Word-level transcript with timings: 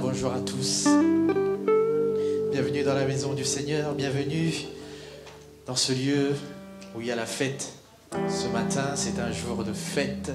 Bonjour 0.00 0.32
à 0.32 0.40
tous. 0.40 0.88
Bienvenue 2.50 2.82
dans 2.82 2.94
la 2.94 3.04
maison 3.04 3.34
du 3.34 3.44
Seigneur, 3.44 3.94
bienvenue 3.94 4.52
dans 5.66 5.76
ce 5.76 5.92
lieu 5.92 6.30
où 6.96 7.02
il 7.02 7.08
y 7.08 7.12
a 7.12 7.16
la 7.16 7.26
fête. 7.26 7.72
Ce 8.28 8.46
matin, 8.48 8.92
c'est 8.94 9.18
un 9.20 9.30
jour 9.32 9.64
de 9.64 9.72
fête 9.72 10.32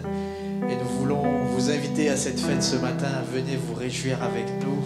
et 0.69 0.75
nous 0.75 0.99
voulons 0.99 1.23
vous 1.45 1.71
inviter 1.71 2.09
à 2.09 2.17
cette 2.17 2.39
fête 2.39 2.61
ce 2.61 2.75
matin. 2.75 3.07
Venez 3.33 3.55
vous 3.55 3.73
réjouir 3.73 4.21
avec 4.21 4.45
nous 4.63 4.83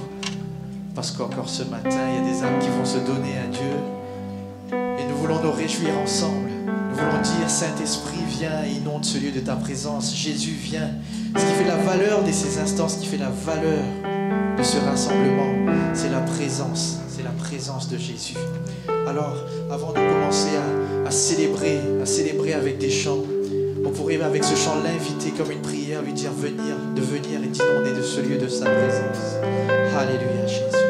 parce 0.95 1.11
qu'encore 1.11 1.49
ce 1.49 1.63
matin, 1.63 2.07
il 2.09 2.25
y 2.25 2.29
a 2.29 2.33
des 2.33 2.43
âmes 2.43 2.59
qui 2.59 2.69
vont 2.69 2.85
se 2.85 2.99
donner 2.99 3.37
à 3.43 3.47
Dieu 3.47 4.79
et 4.99 5.05
nous 5.05 5.15
voulons 5.17 5.41
nous 5.41 5.51
réjouir 5.51 5.97
ensemble. 5.97 6.49
Nous 6.49 6.95
voulons 6.95 7.21
dire, 7.21 7.49
Saint-Esprit, 7.49 8.23
viens 8.27 8.63
inonde 8.65 9.03
ce 9.03 9.17
lieu 9.17 9.31
de 9.31 9.41
ta 9.41 9.55
présence. 9.55 10.15
Jésus, 10.15 10.51
viens. 10.51 10.91
Ce 11.35 11.41
qui 11.41 11.53
fait 11.53 11.67
la 11.67 11.77
valeur 11.77 12.23
de 12.23 12.31
ces 12.31 12.59
instants, 12.59 12.87
ce 12.87 12.99
qui 12.99 13.07
fait 13.07 13.17
la 13.17 13.29
valeur 13.29 13.83
ce 14.63 14.77
rassemblement, 14.77 15.73
c'est 15.93 16.09
la 16.09 16.19
présence, 16.19 16.99
c'est 17.09 17.23
la 17.23 17.31
présence 17.31 17.89
de 17.89 17.97
Jésus. 17.97 18.35
Alors, 19.07 19.35
avant 19.71 19.89
de 19.89 19.95
commencer 19.95 20.49
à, 21.05 21.11
célébrer, 21.11 21.79
à 22.01 22.05
célébrer 22.05 22.53
avec 22.53 22.77
des 22.77 22.91
chants, 22.91 23.23
on 23.83 23.89
pourrait 23.89 24.21
avec 24.21 24.43
ce 24.43 24.55
chant 24.55 24.75
l'inviter 24.83 25.31
comme 25.31 25.51
une 25.51 25.61
prière, 25.61 26.03
lui 26.03 26.13
dire 26.13 26.31
venir, 26.31 26.75
de 26.95 27.01
venir 27.01 27.43
et 27.43 27.47
d'inonder 27.47 27.91
de 27.91 28.03
ce 28.03 28.21
lieu 28.21 28.37
de 28.37 28.47
sa 28.47 28.65
présence. 28.65 29.37
Alléluia, 29.97 30.45
Jésus. 30.45 30.80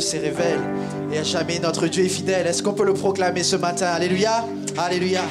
Se 0.00 0.16
révèle 0.16 0.60
et 1.12 1.18
à 1.18 1.22
jamais 1.24 1.58
notre 1.58 1.88
Dieu 1.88 2.04
est 2.04 2.08
fidèle. 2.08 2.46
Est-ce 2.46 2.62
qu'on 2.62 2.72
peut 2.72 2.84
le 2.84 2.94
proclamer 2.94 3.42
ce 3.42 3.56
matin? 3.56 3.86
Alléluia. 3.86 4.44
Alléluia. 4.76 5.22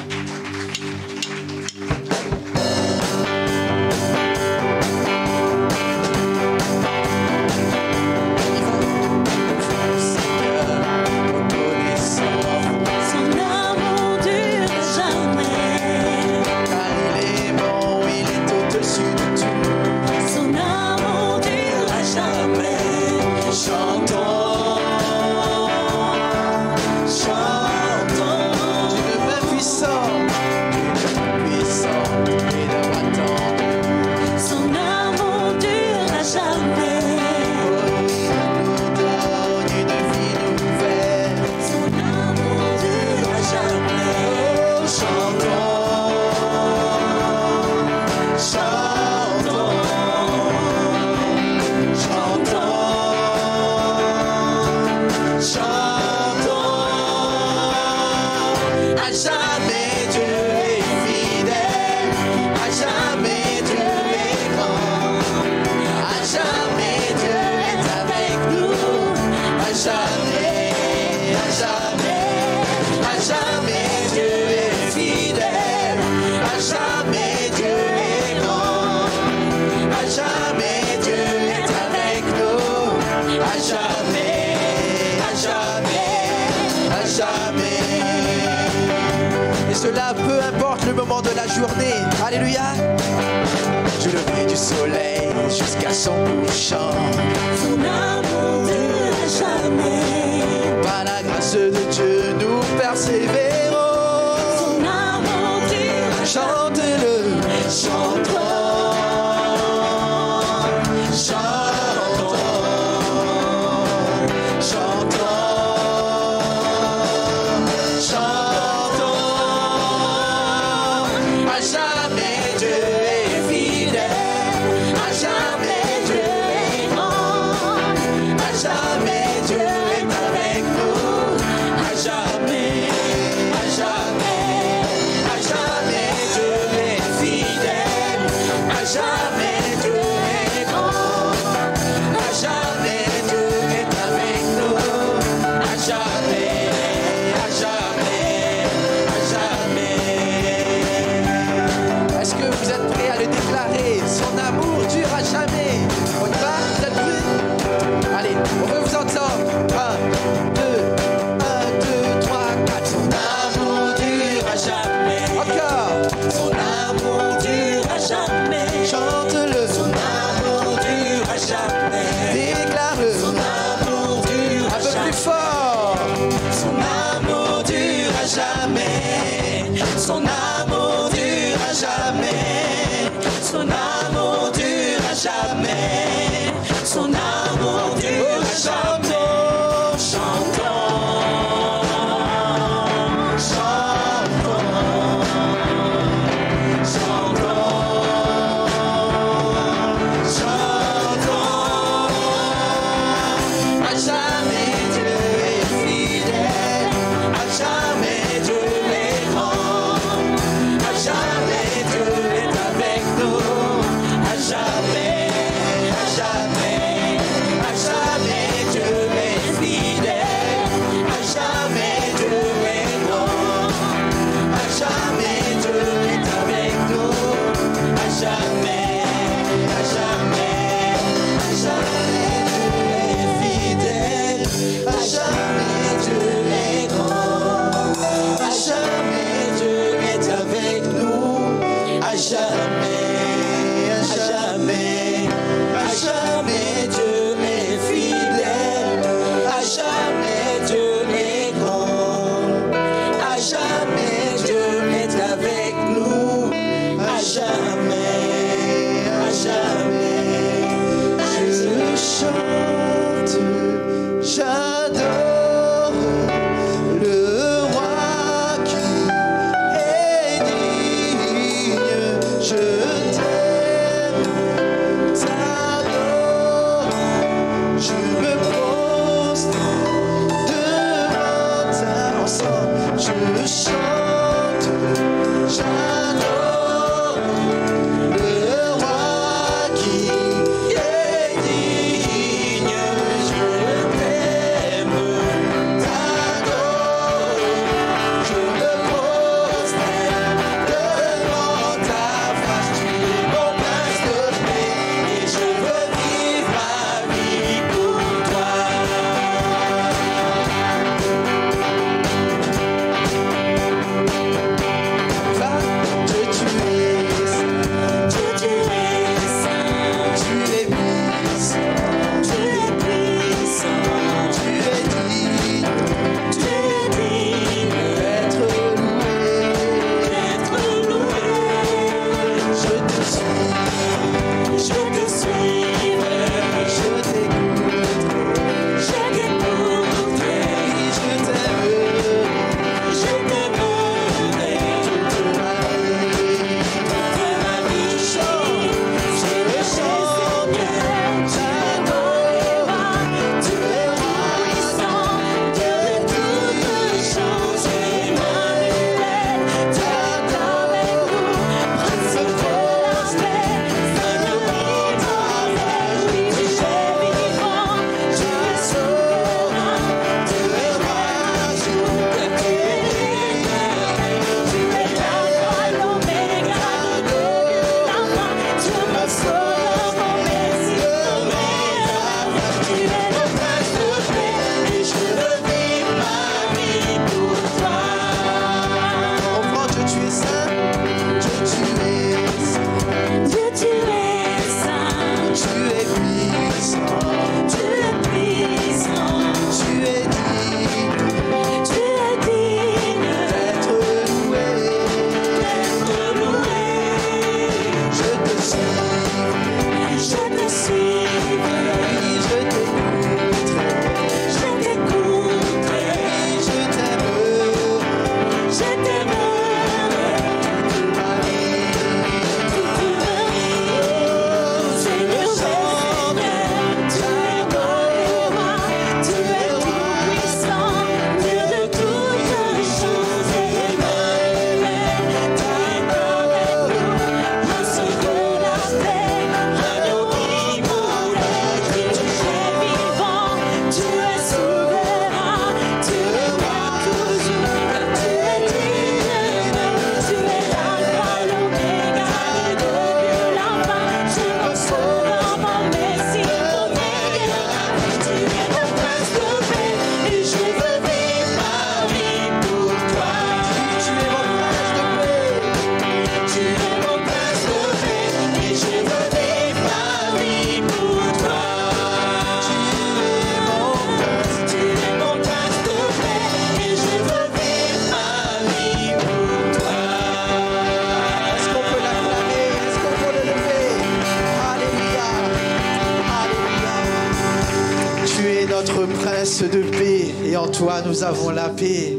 nous 490.98 491.04
avons 491.04 491.30
la 491.30 491.48
paix. 491.48 491.96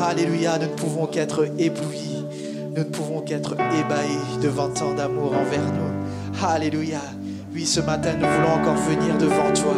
Alléluia, 0.00 0.58
nous 0.58 0.64
ne 0.64 0.74
pouvons 0.76 1.06
qu'être 1.06 1.46
éblouis. 1.58 2.24
Nous 2.74 2.78
ne 2.78 2.88
pouvons 2.88 3.20
qu'être 3.20 3.52
ébahis 3.52 4.38
devant 4.42 4.70
tant 4.70 4.94
d'amour 4.94 5.34
envers 5.34 5.60
nous. 5.60 6.42
Alléluia. 6.46 7.00
Oui, 7.52 7.66
ce 7.66 7.80
matin, 7.80 8.14
nous 8.14 8.26
voulons 8.26 8.62
encore 8.62 8.76
venir 8.76 9.18
devant 9.18 9.52
toi. 9.52 9.74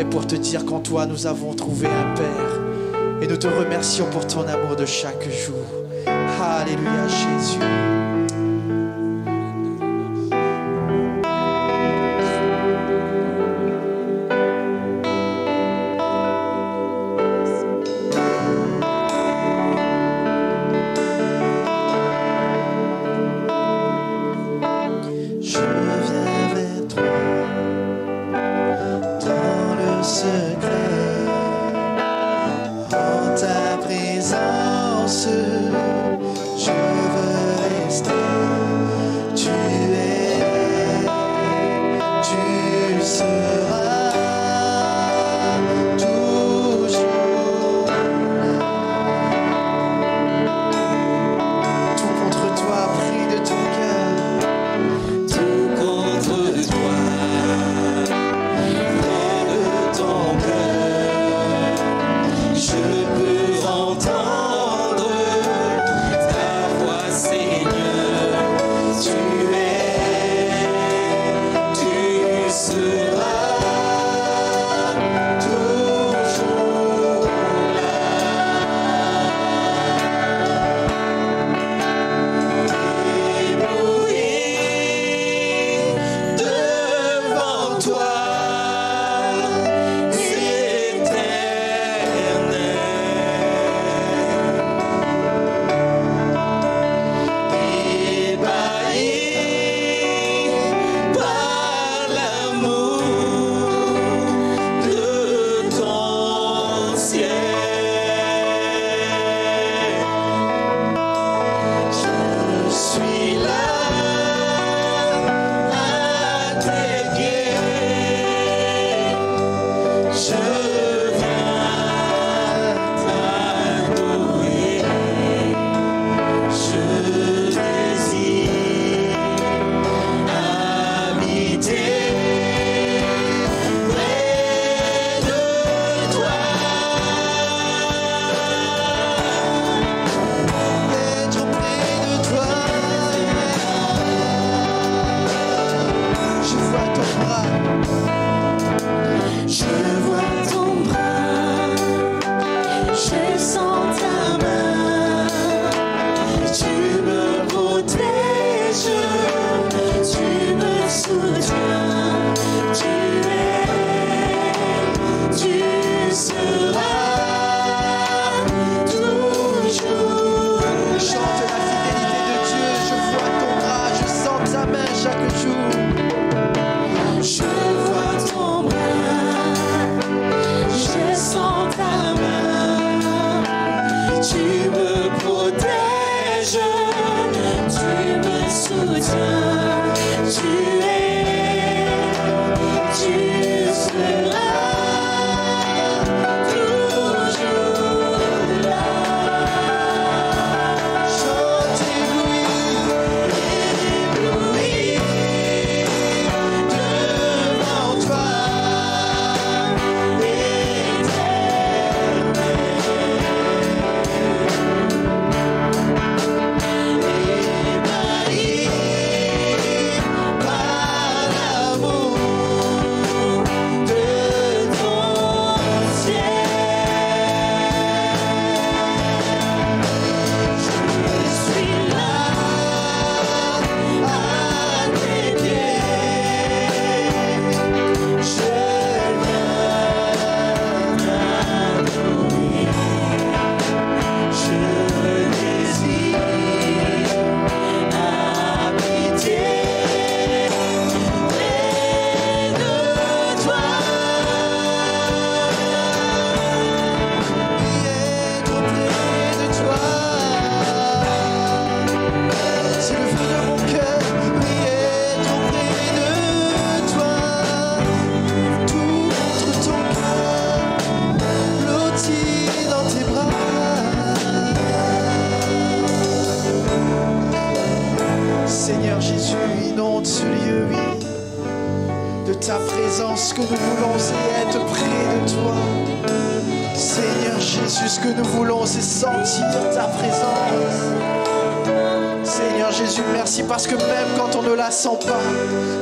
Et 0.00 0.04
pour 0.04 0.26
te 0.26 0.34
dire 0.34 0.64
qu'en 0.64 0.80
toi, 0.80 1.06
nous 1.06 1.28
avons 1.28 1.54
trouvé 1.54 1.86
un 1.86 2.14
Père. 2.16 3.22
Et 3.22 3.28
nous 3.28 3.36
te 3.36 3.46
remercions 3.46 4.06
pour 4.06 4.26
ton 4.26 4.48
amour 4.48 4.74
de 4.74 4.86
chaque 4.86 5.22
jour. 5.22 5.64
Alléluia, 6.06 7.06
Jésus. 7.06 7.99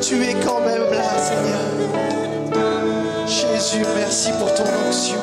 Tu 0.01 0.23
es 0.23 0.35
quand 0.45 0.61
même 0.61 0.91
là, 0.93 1.19
Seigneur. 1.19 1.59
Jésus, 3.27 3.85
merci 3.97 4.31
pour 4.39 4.53
ton 4.55 4.65
onction. 4.89 5.19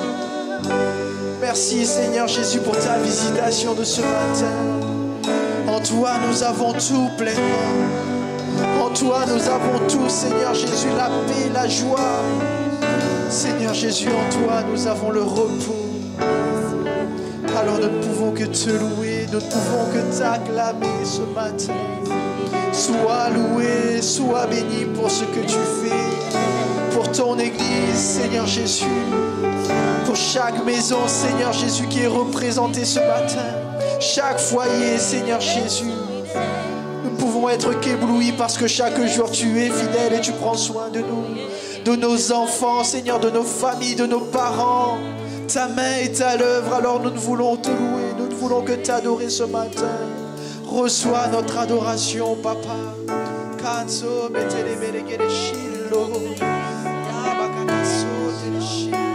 Merci, 1.42 1.86
Seigneur 1.86 2.28
Jésus, 2.28 2.60
pour 2.60 2.78
ta 2.78 2.98
visitation 2.98 3.74
de 3.74 3.84
ce 3.84 4.02
matin. 4.02 4.52
En 5.68 5.80
toi, 5.80 6.12
nous 6.28 6.44
avons 6.44 6.74
tout 6.74 7.10
pleinement. 7.18 7.74
En 8.84 8.90
toi, 8.90 9.26
nous 9.28 9.48
avons 9.48 9.80
tout, 9.88 10.10
Seigneur 10.10 10.54
Jésus, 10.54 10.90
la 10.98 11.06
paix, 11.06 11.50
la 11.54 11.68
joie. 11.68 12.22
Seigneur 13.30 13.74
Jésus, 13.74 14.10
en 14.10 14.30
toi, 14.32 14.64
nous 14.72 14.88
avons 14.88 15.12
le 15.12 15.24
repos. 15.24 15.86
Alors 17.58 17.80
nous 17.80 17.88
ne 17.88 18.04
pouvons 18.04 18.32
que 18.32 18.44
te 18.44 18.70
louer, 18.70 19.28
nous 19.32 19.40
ne 19.40 19.44
pouvons 19.44 19.86
que 19.94 20.18
t'acclamer 20.18 21.06
ce 21.06 21.22
matin. 21.34 22.25
Sois 22.78 23.30
loué, 23.30 24.02
sois 24.02 24.48
béni 24.48 24.84
pour 24.94 25.10
ce 25.10 25.24
que 25.24 25.40
tu 25.40 25.58
fais, 25.82 26.94
pour 26.94 27.10
ton 27.10 27.40
Église, 27.40 27.96
Seigneur 27.96 28.46
Jésus, 28.46 28.84
pour 30.06 30.18
chaque 30.18 30.64
maison, 30.66 31.08
Seigneur 31.08 31.54
Jésus, 31.54 31.88
qui 31.88 32.02
est 32.02 32.08
représentée 32.08 32.84
ce 32.84 33.00
matin, 33.00 33.48
chaque 34.02 34.40
foyer, 34.40 34.98
Seigneur 34.98 35.40
Jésus. 35.40 35.86
Nous 37.06 37.12
ne 37.12 37.16
pouvons 37.16 37.48
être 37.48 37.80
qu'éblouis 37.80 38.34
parce 38.34 38.58
que 38.58 38.68
chaque 38.68 39.02
jour 39.06 39.32
tu 39.32 39.58
es 39.62 39.70
fidèle 39.70 40.14
et 40.18 40.22
tu 40.22 40.34
prends 40.34 40.58
soin 40.58 40.90
de 40.90 41.00
nous, 41.00 41.26
de 41.86 41.96
nos 41.96 42.34
enfants, 42.34 42.84
Seigneur, 42.84 43.22
de 43.22 43.30
nos 43.30 43.44
familles, 43.44 43.96
de 43.96 44.06
nos 44.06 44.20
parents. 44.20 44.98
Ta 45.48 45.70
main 45.70 45.96
est 46.02 46.20
à 46.22 46.36
l'œuvre, 46.36 46.74
alors 46.74 47.00
nous 47.00 47.12
ne 47.12 47.18
voulons 47.18 47.56
te 47.56 47.70
louer, 47.70 48.14
nous 48.20 48.28
ne 48.28 48.36
voulons 48.36 48.64
que 48.64 48.74
t'adorer 48.74 49.30
ce 49.30 49.44
matin. 49.44 50.25
Reçois 50.76 51.28
notre 51.30 51.58
adoration, 51.58 52.36
Papa. 52.36 52.76
Kanso 53.58 54.30
betele 54.30 54.76
belegele 54.76 55.30
shilo. 55.30 56.36
Yabakakaso 57.08 58.16
tele 58.44 58.62
shilo. 58.62 59.06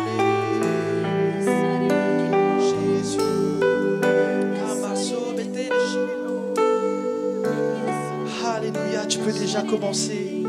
Alléluia, 8.47 9.05
tu 9.07 9.19
peux 9.19 9.33
déjà 9.33 9.61
commencer 9.63 10.40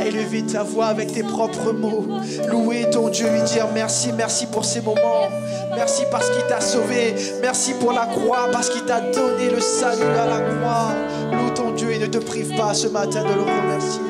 à 0.00 0.06
élever 0.06 0.42
ta 0.42 0.62
voix 0.62 0.86
avec 0.86 1.12
tes 1.12 1.22
propres 1.22 1.72
mots. 1.72 2.06
Louer 2.48 2.88
ton 2.90 3.08
Dieu, 3.08 3.28
lui 3.30 3.42
dire 3.42 3.66
merci, 3.74 4.12
merci 4.16 4.46
pour 4.46 4.64
ces 4.64 4.80
moments. 4.80 5.28
Merci 5.74 6.02
parce 6.10 6.30
qu'il 6.30 6.44
t'a 6.46 6.60
sauvé. 6.60 7.14
Merci 7.42 7.74
pour 7.74 7.92
la 7.92 8.06
croix, 8.06 8.48
parce 8.50 8.70
qu'il 8.70 8.84
t'a 8.84 9.00
donné 9.00 9.50
le 9.50 9.60
salut 9.60 10.02
à 10.02 10.26
la 10.26 10.40
croix. 10.40 10.94
Loue 11.32 11.50
ton 11.54 11.72
Dieu 11.72 11.92
et 11.92 11.98
ne 11.98 12.06
te 12.06 12.18
prive 12.18 12.56
pas 12.56 12.74
ce 12.74 12.88
matin 12.88 13.22
de 13.22 13.34
le 13.34 13.42
remercier. 13.42 14.00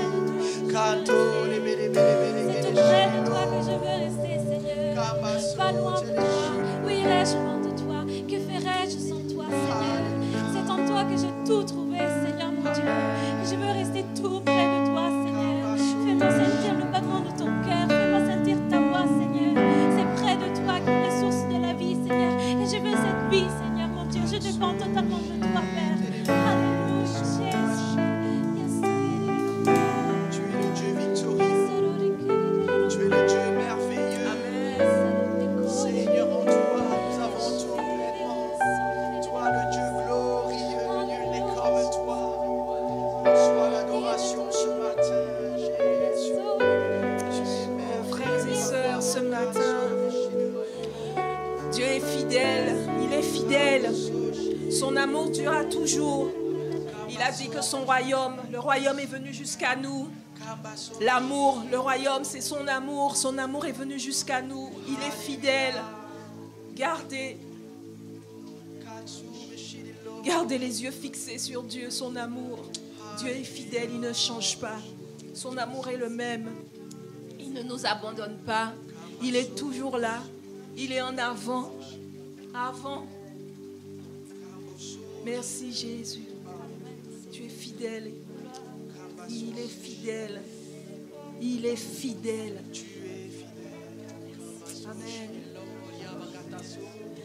Toi 3.24 3.46
que 3.46 3.60
je 3.64 3.72
veux 3.72 3.96
rester, 4.04 4.38
Seigneur. 4.48 4.94
Pas 5.56 5.72
loin 5.72 6.00
de 6.00 6.06
toi. 6.06 6.24
Où 6.84 6.88
irais-je 6.88 7.34
loin 7.34 7.58
de 7.58 7.70
toi 7.80 8.04
Que 8.28 8.38
ferais-je 8.38 8.98
sans 8.98 9.34
toi, 9.34 9.44
Seigneur 9.50 10.46
C'est 10.52 10.70
en 10.70 10.86
toi 10.86 11.04
que 11.04 11.16
j'ai 11.16 11.34
tout 11.46 11.62
trouvé, 11.64 11.98
Seigneur 11.98 12.52
mon 12.52 12.72
Dieu. 12.72 12.84
Et 12.84 13.46
je 13.50 13.56
veux 13.56 13.72
rester 13.72 14.04
tout 14.20 14.40
près 14.40 14.59
Il 55.98 57.20
a 57.20 57.32
dit 57.32 57.48
que 57.48 57.60
son 57.62 57.84
royaume, 57.84 58.36
le 58.50 58.58
royaume 58.58 58.98
est 58.98 59.06
venu 59.06 59.32
jusqu'à 59.32 59.76
nous. 59.76 60.08
L'amour, 61.00 61.62
le 61.70 61.78
royaume, 61.78 62.24
c'est 62.24 62.40
son 62.40 62.66
amour. 62.66 63.16
Son 63.16 63.36
amour 63.38 63.66
est 63.66 63.72
venu 63.72 63.98
jusqu'à 63.98 64.42
nous. 64.42 64.70
Il 64.88 64.94
est 64.94 65.10
fidèle. 65.10 65.74
Gardez, 66.74 67.36
gardez 70.24 70.58
les 70.58 70.82
yeux 70.82 70.90
fixés 70.90 71.38
sur 71.38 71.62
Dieu, 71.62 71.90
son 71.90 72.16
amour. 72.16 72.58
Dieu 73.18 73.28
est 73.28 73.44
fidèle, 73.44 73.90
il 73.92 74.00
ne 74.00 74.12
change 74.12 74.58
pas. 74.58 74.78
Son 75.34 75.56
amour 75.58 75.88
est 75.88 75.96
le 75.96 76.08
même. 76.08 76.50
Il 77.38 77.52
ne 77.52 77.62
nous 77.62 77.86
abandonne 77.86 78.38
pas. 78.46 78.72
Il 79.22 79.36
est 79.36 79.54
toujours 79.56 79.98
là. 79.98 80.20
Il 80.76 80.92
est 80.92 81.02
en 81.02 81.18
avant. 81.18 81.70
Avant. 82.54 83.04
Merci 85.24 85.72
Jésus. 85.72 86.28
Tu 87.32 87.44
es 87.44 87.48
fidèle. 87.48 88.12
Il 89.28 89.58
est 89.58 89.68
fidèle. 89.68 90.42
Il 91.40 91.66
est 91.66 91.76
fidèle. 91.76 92.62
Amen. 94.86 95.30
Fidèle. 96.62 97.19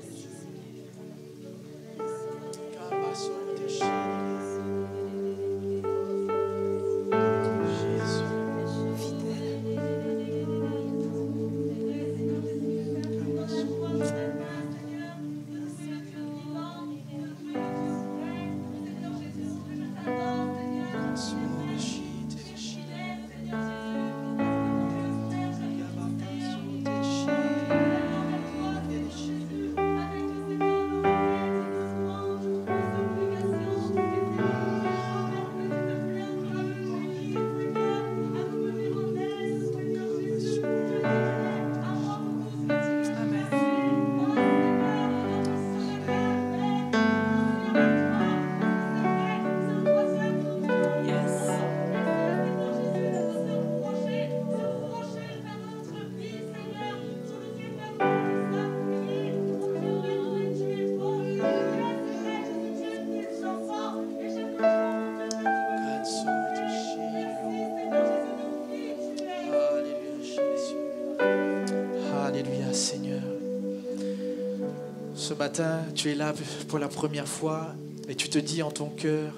Matin, 75.46 75.86
tu 75.94 76.10
es 76.10 76.16
là 76.16 76.34
pour 76.68 76.80
la 76.80 76.88
première 76.88 77.28
fois 77.28 77.76
et 78.10 78.16
tu 78.16 78.30
te 78.30 78.40
dis 78.40 78.64
en 78.64 78.72
ton 78.72 78.90
cœur, 78.90 79.32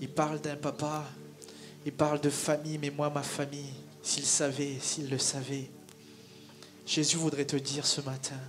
il 0.00 0.08
parle 0.08 0.40
d'un 0.40 0.56
papa, 0.56 1.04
il 1.86 1.92
parle 1.92 2.20
de 2.20 2.30
famille, 2.30 2.78
mais 2.78 2.90
moi, 2.90 3.10
ma 3.10 3.22
famille, 3.22 3.72
s'il 4.02 4.24
savait, 4.24 4.78
s'il 4.80 5.08
le 5.08 5.18
savait. 5.18 5.70
Jésus 6.84 7.16
voudrait 7.16 7.44
te 7.44 7.54
dire 7.54 7.86
ce 7.86 8.00
matin 8.00 8.40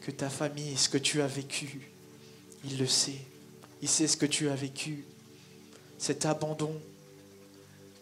que 0.00 0.10
ta 0.10 0.28
famille, 0.28 0.76
ce 0.76 0.88
que 0.88 0.98
tu 0.98 1.22
as 1.22 1.28
vécu, 1.28 1.88
il 2.64 2.78
le 2.78 2.86
sait. 2.88 3.24
Il 3.80 3.88
sait 3.88 4.08
ce 4.08 4.16
que 4.16 4.26
tu 4.26 4.48
as 4.48 4.56
vécu, 4.56 5.04
cet 5.98 6.26
abandon. 6.26 6.74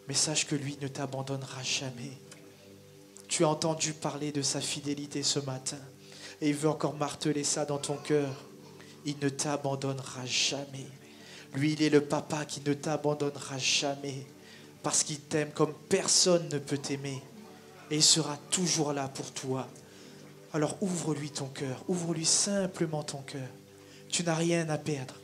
Mais 0.09 0.15
sache 0.15 0.47
que 0.47 0.55
lui 0.55 0.79
ne 0.81 0.89
t'abandonnera 0.89 1.63
jamais. 1.63 2.17
Tu 3.29 3.45
as 3.45 3.49
entendu 3.49 3.93
parler 3.93 4.33
de 4.33 4.41
sa 4.41 4.63
fidélité 4.63 5.23
ce 5.23 5.39
matin. 5.39 5.77
Et 6.41 6.51
il 6.51 6.55
veut 6.55 6.69
encore 6.69 6.97
marteler 6.97 7.45
ça 7.45 7.65
dans 7.65 7.79
ton 7.79 7.97
cœur. 7.97 8.45
Il 9.05 9.17
ne 9.23 9.29
t'abandonnera 9.29 10.27
jamais. 10.27 10.87
Lui, 11.55 11.73
il 11.73 11.83
est 11.83 11.91
le 11.91 12.03
papa 12.03 12.45
qui 12.45 12.61
ne 12.67 12.75
t'abandonnera 12.75 13.59
jamais. 13.59 14.27
Parce 14.83 15.03
qu'il 15.03 15.21
t'aime 15.21 15.51
comme 15.53 15.75
personne 15.89 16.49
ne 16.51 16.59
peut 16.59 16.79
t'aimer. 16.79 17.23
Et 17.91 17.97
il 17.97 18.03
sera 18.03 18.37
toujours 18.51 18.93
là 18.93 19.09
pour 19.09 19.33
toi. 19.33 19.67
Alors 20.53 20.77
ouvre-lui 20.83 21.31
ton 21.31 21.47
cœur. 21.47 21.85
Ouvre-lui 21.89 22.27
simplement 22.27 23.03
ton 23.03 23.23
cœur. 23.23 23.49
Tu 24.09 24.23
n'as 24.23 24.35
rien 24.35 24.69
à 24.69 24.79
perdre. 24.79 25.15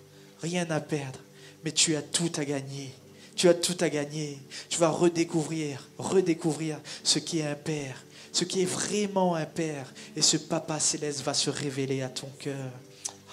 Rien 0.41 0.69
à 0.71 0.81
perdre. 0.81 1.19
Mais 1.65 1.73
tu 1.73 1.95
as 1.97 2.03
tout 2.03 2.33
à 2.37 2.45
gagner. 2.45 2.93
Tu 3.35 3.49
as 3.49 3.55
tout 3.55 3.77
à 3.81 3.89
gagner. 3.89 4.39
Tu 4.69 4.79
vas 4.79 4.91
redécouvrir, 4.91 5.89
redécouvrir 5.99 6.79
ce 7.03 7.19
qui 7.19 7.39
est 7.39 7.47
un 7.47 7.55
père, 7.55 8.05
ce 8.33 8.45
qui 8.45 8.63
est 8.63 8.67
vraiment 8.67 9.35
un 9.35 9.45
père. 9.45 9.93
Et 10.17 10.23
ce 10.23 10.37
papa 10.37 10.81
céleste 10.81 11.23
va 11.23 11.35
se 11.35 11.51
révéler 11.51 12.03
à 12.03 12.09
ton 12.09 12.29
cœur. 12.39 12.71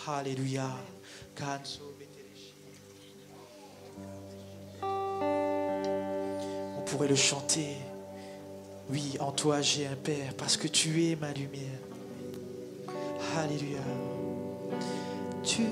Alléluia. 0.08 0.70
On 6.78 6.82
pourrait 6.86 7.08
le 7.08 7.16
chanter. 7.16 7.78
Oui, 8.90 9.16
en 9.20 9.32
toi 9.32 9.62
j'ai 9.62 9.86
un 9.86 9.96
père 9.96 10.34
parce 10.36 10.58
que 10.58 10.68
tu 10.68 11.06
es 11.06 11.16
ma 11.16 11.32
lumière. 11.32 11.80
Alléluia. 13.38 13.78
Tu 15.44 15.62
es 15.62 15.66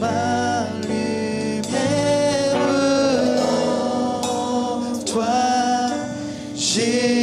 ma 0.00 0.66
lumière. 0.82 1.18
J'ai 6.74 7.17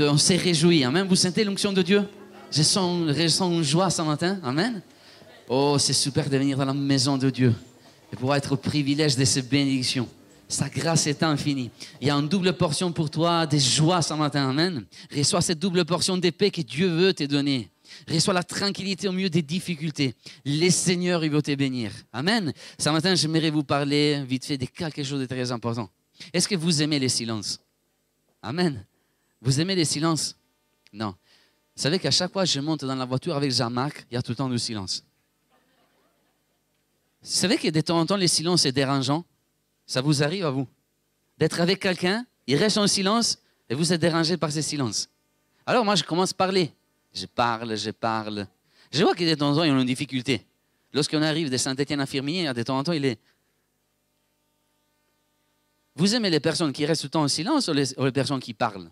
On 0.00 0.18
s'est 0.18 0.36
réjoui. 0.36 0.84
Amen. 0.84 1.06
Vous 1.06 1.16
sentez 1.16 1.44
l'onction 1.44 1.72
de 1.72 1.82
Dieu? 1.82 2.04
Je 2.50 2.62
sens, 2.62 3.12
je 3.16 3.28
sens 3.28 3.52
une 3.52 3.62
joie 3.62 3.90
ce 3.90 4.02
matin. 4.02 4.38
Amen. 4.42 4.82
Oh, 5.48 5.76
c'est 5.78 5.92
super 5.92 6.28
de 6.28 6.36
venir 6.36 6.56
dans 6.56 6.64
la 6.64 6.74
maison 6.74 7.16
de 7.16 7.30
Dieu 7.30 7.54
et 8.12 8.16
pouvoir 8.16 8.36
être 8.36 8.52
au 8.52 8.56
privilège 8.56 9.16
de 9.16 9.24
ces 9.24 9.42
bénédictions. 9.42 10.08
Sa 10.48 10.68
grâce 10.68 11.06
est 11.06 11.22
infinie. 11.22 11.70
Il 12.00 12.06
y 12.06 12.10
a 12.10 12.14
une 12.14 12.28
double 12.28 12.52
portion 12.52 12.92
pour 12.92 13.10
toi 13.10 13.46
de 13.46 13.58
joie 13.58 14.00
ce 14.00 14.14
matin. 14.14 14.48
Amen. 14.50 14.84
Reçois 15.16 15.40
cette 15.40 15.58
double 15.58 15.84
portion 15.84 16.20
paix 16.20 16.50
que 16.50 16.62
Dieu 16.62 16.88
veut 16.88 17.12
te 17.12 17.24
donner. 17.24 17.68
Reçois 18.08 18.34
la 18.34 18.44
tranquillité 18.44 19.08
au 19.08 19.12
milieu 19.12 19.30
des 19.30 19.42
difficultés. 19.42 20.14
Les 20.44 20.70
Seigneurs, 20.70 21.24
ils 21.24 21.30
vont 21.30 21.40
te 21.40 21.54
bénir. 21.54 21.90
Amen. 22.12 22.52
Ce 22.78 22.88
matin, 22.90 23.14
j'aimerais 23.14 23.50
vous 23.50 23.64
parler 23.64 24.22
vite 24.24 24.44
fait 24.44 24.58
de 24.58 24.66
quelque 24.66 25.02
chose 25.02 25.20
de 25.20 25.26
très 25.26 25.50
important. 25.50 25.88
Est-ce 26.32 26.46
que 26.46 26.54
vous 26.54 26.82
aimez 26.82 26.98
les 26.98 27.08
silences? 27.08 27.58
Amen. 28.42 28.84
Vous 29.46 29.60
aimez 29.60 29.76
les 29.76 29.84
silences? 29.84 30.34
Non. 30.92 31.14
Vous 31.76 31.82
savez 31.82 32.00
qu'à 32.00 32.10
chaque 32.10 32.32
fois 32.32 32.42
que 32.42 32.50
je 32.50 32.58
monte 32.58 32.84
dans 32.84 32.96
la 32.96 33.04
voiture 33.04 33.36
avec 33.36 33.52
Jean-Marc, 33.52 34.04
il 34.10 34.14
y 34.14 34.16
a 34.16 34.22
tout 34.22 34.32
le 34.32 34.36
temps 34.36 34.48
du 34.48 34.58
silence. 34.58 35.04
Vous 37.22 37.30
savez 37.30 37.56
que 37.56 37.68
de 37.68 37.80
temps 37.80 38.00
en 38.00 38.06
temps, 38.06 38.16
les 38.16 38.26
silences 38.26 38.62
c'est 38.62 38.72
dérangeant? 38.72 39.24
Ça 39.86 40.00
vous 40.00 40.24
arrive 40.24 40.46
à 40.46 40.50
vous? 40.50 40.66
D'être 41.38 41.60
avec 41.60 41.78
quelqu'un, 41.78 42.26
il 42.48 42.56
reste 42.56 42.76
en 42.76 42.88
silence 42.88 43.38
et 43.70 43.76
vous 43.76 43.92
êtes 43.92 44.00
dérangé 44.00 44.36
par 44.36 44.50
ces 44.50 44.62
silences. 44.62 45.08
Alors 45.64 45.84
moi, 45.84 45.94
je 45.94 46.02
commence 46.02 46.32
à 46.32 46.34
parler. 46.34 46.72
Je 47.14 47.26
parle, 47.26 47.76
je 47.76 47.92
parle. 47.92 48.48
Je 48.90 49.04
vois 49.04 49.14
que 49.14 49.22
de 49.22 49.36
temps 49.36 49.52
en 49.52 49.56
temps, 49.58 49.62
ils 49.62 49.70
ont 49.70 49.78
une 49.78 49.86
difficulté. 49.86 50.44
Lorsqu'on 50.92 51.22
arrive 51.22 51.50
de 51.50 51.56
Saint-Étienne 51.56 52.00
infirmier, 52.00 52.52
de 52.52 52.62
temps 52.64 52.78
en 52.78 52.82
temps, 52.82 52.90
il 52.90 53.04
est. 53.04 53.20
Vous 55.94 56.16
aimez 56.16 56.30
les 56.30 56.40
personnes 56.40 56.72
qui 56.72 56.84
restent 56.84 57.02
tout 57.02 57.06
le 57.06 57.10
temps 57.10 57.22
en 57.22 57.28
silence 57.28 57.68
ou 57.68 58.04
les 58.04 58.12
personnes 58.12 58.40
qui 58.40 58.52
parlent? 58.52 58.90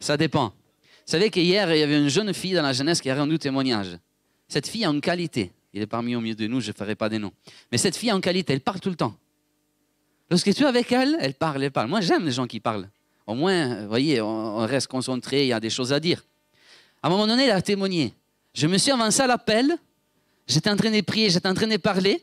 Ça 0.00 0.16
dépend. 0.16 0.46
Vous 0.48 1.12
savez 1.12 1.30
qu'hier, 1.30 1.72
il 1.74 1.80
y 1.80 1.82
avait 1.82 1.98
une 1.98 2.08
jeune 2.08 2.32
fille 2.34 2.54
dans 2.54 2.62
la 2.62 2.72
jeunesse 2.72 3.00
qui 3.00 3.10
a 3.10 3.16
rendu 3.16 3.38
témoignage. 3.38 3.98
Cette 4.46 4.66
fille 4.66 4.84
a 4.84 4.88
une 4.88 5.00
qualité. 5.00 5.52
Il 5.72 5.82
est 5.82 5.86
parmi 5.86 6.14
au 6.16 6.20
milieu 6.20 6.34
de 6.34 6.46
nous, 6.46 6.60
je 6.60 6.68
ne 6.68 6.74
ferai 6.74 6.94
pas 6.94 7.08
des 7.08 7.18
noms. 7.18 7.32
Mais 7.70 7.78
cette 7.78 7.96
fille 7.96 8.10
a 8.10 8.14
une 8.14 8.20
qualité, 8.20 8.52
elle 8.52 8.60
parle 8.60 8.80
tout 8.80 8.90
le 8.90 8.96
temps. 8.96 9.16
Lorsque 10.30 10.52
tu 10.54 10.62
es 10.62 10.66
avec 10.66 10.92
elle, 10.92 11.16
elle 11.20 11.34
parle, 11.34 11.62
elle 11.64 11.70
parle. 11.70 11.88
Moi, 11.88 12.00
j'aime 12.00 12.24
les 12.24 12.32
gens 12.32 12.46
qui 12.46 12.60
parlent. 12.60 12.88
Au 13.26 13.34
moins, 13.34 13.82
vous 13.82 13.88
voyez, 13.88 14.20
on, 14.20 14.58
on 14.58 14.66
reste 14.66 14.86
concentré, 14.86 15.44
il 15.44 15.48
y 15.48 15.52
a 15.52 15.60
des 15.60 15.70
choses 15.70 15.92
à 15.92 16.00
dire. 16.00 16.24
À 17.02 17.08
un 17.08 17.10
moment 17.10 17.26
donné, 17.26 17.44
elle 17.44 17.50
a 17.52 17.62
témoigné. 17.62 18.14
Je 18.54 18.66
me 18.66 18.78
suis 18.78 18.90
avancé 18.90 19.20
à 19.22 19.26
l'appel, 19.26 19.76
j'étais 20.46 20.70
en 20.70 20.76
train 20.76 20.90
de 20.90 21.00
prier, 21.00 21.30
j'étais 21.30 21.48
en 21.48 21.54
train 21.54 21.66
de 21.66 21.76
parler. 21.76 22.22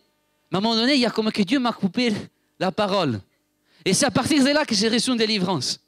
Mais 0.52 0.58
à 0.58 0.60
un 0.60 0.62
moment 0.62 0.76
donné, 0.76 0.96
il 0.96 1.00
y 1.00 1.06
a 1.06 1.12
comme 1.12 1.32
que 1.32 1.44
Dieu 1.44 1.60
m'a 1.60 1.72
coupé 1.72 2.14
la 2.60 2.72
parole. 2.72 3.20
Et 3.84 3.94
c'est 3.94 4.06
à 4.06 4.12
partir 4.12 4.44
de 4.44 4.50
là 4.50 4.66
que 4.66 4.76
j'ai 4.76 4.90
reçu 4.90 5.12
une 5.12 5.18
délivrance. 5.18 5.80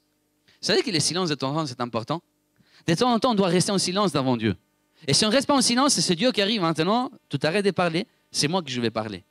Vous 0.60 0.66
savez 0.66 0.82
que 0.82 0.90
le 0.90 1.00
silence 1.00 1.28
de 1.28 1.34
temps 1.34 1.50
en 1.50 1.54
temps, 1.54 1.66
c'est 1.66 1.80
important? 1.80 2.20
De 2.86 2.94
temps 2.94 3.12
en 3.12 3.18
temps, 3.18 3.32
on 3.32 3.34
doit 3.34 3.48
rester 3.48 3.70
en 3.70 3.78
silence 3.78 4.12
devant 4.12 4.36
Dieu. 4.36 4.56
Et 5.06 5.14
si 5.14 5.24
on 5.24 5.28
ne 5.28 5.34
reste 5.34 5.46
pas 5.46 5.54
en 5.54 5.60
silence, 5.60 5.98
c'est 5.98 6.14
Dieu 6.16 6.32
qui 6.32 6.42
arrive 6.42 6.62
maintenant, 6.62 7.10
tout 7.28 7.38
arrête 7.42 7.64
de 7.64 7.70
parler, 7.70 8.06
c'est 8.32 8.48
moi 8.48 8.62
que 8.62 8.70
je 8.70 8.80
vais 8.80 8.90
parler. 8.90 9.24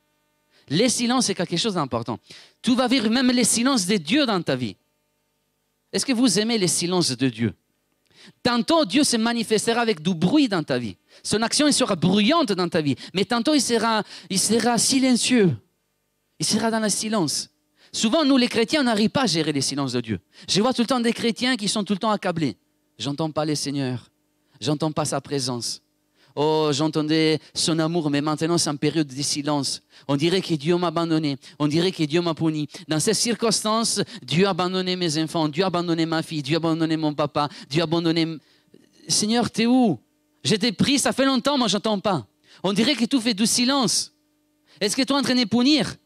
Les 0.68 0.88
silences, 0.88 1.26
c'est 1.26 1.34
quelque 1.34 1.56
chose 1.56 1.74
d'important. 1.74 2.18
Tu 2.62 2.74
vas 2.74 2.88
vivre 2.88 3.08
même 3.08 3.30
les 3.30 3.44
silences 3.44 3.86
de 3.86 3.96
Dieu 3.96 4.26
dans 4.26 4.42
ta 4.42 4.56
vie. 4.56 4.76
Est-ce 5.92 6.04
que 6.04 6.12
vous 6.12 6.38
aimez 6.38 6.58
les 6.58 6.68
silences 6.68 7.16
de 7.16 7.28
Dieu? 7.28 7.54
Tantôt, 8.42 8.84
Dieu 8.84 9.04
se 9.04 9.16
manifestera 9.16 9.80
avec 9.80 10.02
du 10.02 10.14
bruit 10.14 10.48
dans 10.48 10.62
ta 10.62 10.78
vie. 10.78 10.96
Son 11.22 11.40
action 11.42 11.66
il 11.66 11.72
sera 11.72 11.96
bruyante 11.96 12.52
dans 12.52 12.68
ta 12.68 12.80
vie. 12.82 12.94
Mais 13.14 13.24
tantôt, 13.24 13.54
il 13.54 13.62
sera, 13.62 14.02
il 14.28 14.38
sera 14.38 14.76
silencieux. 14.76 15.56
Il 16.38 16.46
sera 16.46 16.70
dans 16.70 16.80
le 16.80 16.88
silence. 16.88 17.48
Souvent, 17.92 18.24
nous, 18.24 18.36
les 18.36 18.48
chrétiens, 18.48 18.80
on 18.80 18.84
n'arrive 18.84 19.10
pas 19.10 19.22
à 19.22 19.26
gérer 19.26 19.52
les 19.52 19.60
silences 19.60 19.92
de 19.92 20.00
Dieu. 20.00 20.20
Je 20.48 20.60
vois 20.60 20.72
tout 20.72 20.82
le 20.82 20.86
temps 20.86 21.00
des 21.00 21.12
chrétiens 21.12 21.56
qui 21.56 21.68
sont 21.68 21.84
tout 21.84 21.94
le 21.94 21.98
temps 21.98 22.10
accablés. 22.10 22.56
J'entends 22.98 23.30
pas 23.30 23.44
le 23.44 23.54
Seigneur. 23.54 24.10
J'entends 24.60 24.92
pas 24.92 25.04
sa 25.04 25.20
présence. 25.20 25.82
Oh, 26.40 26.70
j'entendais 26.72 27.40
son 27.54 27.78
amour, 27.80 28.10
mais 28.10 28.20
maintenant 28.20 28.58
c'est 28.58 28.70
en 28.70 28.76
période 28.76 29.08
de 29.08 29.22
silence. 29.22 29.82
On 30.06 30.14
dirait 30.14 30.40
que 30.40 30.54
Dieu 30.54 30.76
m'a 30.76 30.86
abandonné. 30.88 31.36
On 31.58 31.66
dirait 31.66 31.90
que 31.90 32.04
Dieu 32.04 32.20
m'a 32.20 32.34
puni. 32.34 32.68
Dans 32.86 33.00
ces 33.00 33.14
circonstances, 33.14 34.00
Dieu 34.22 34.46
a 34.46 34.50
abandonné 34.50 34.94
mes 34.94 35.20
enfants, 35.20 35.48
Dieu 35.48 35.64
a 35.64 35.66
abandonné 35.66 36.06
ma 36.06 36.22
fille, 36.22 36.42
Dieu 36.42 36.54
a 36.54 36.58
abandonné 36.58 36.96
mon 36.96 37.12
papa, 37.12 37.48
Dieu 37.68 37.80
a 37.80 37.84
abandonné. 37.84 38.38
Seigneur, 39.08 39.50
t'es 39.50 39.66
où? 39.66 39.98
J'étais 40.44 40.70
pris, 40.70 41.00
ça 41.00 41.12
fait 41.12 41.24
longtemps, 41.24 41.58
moi 41.58 41.66
j'entends 41.66 41.98
pas. 41.98 42.24
On 42.62 42.72
dirait 42.72 42.94
que 42.94 43.04
tout 43.06 43.20
fait 43.20 43.34
du 43.34 43.46
silence. 43.46 44.12
Est-ce 44.80 44.94
que 44.94 45.02
tu 45.02 45.12
es 45.12 45.16
en 45.16 45.22
train 45.22 45.34
de 45.34 45.44
punir? 45.44 45.96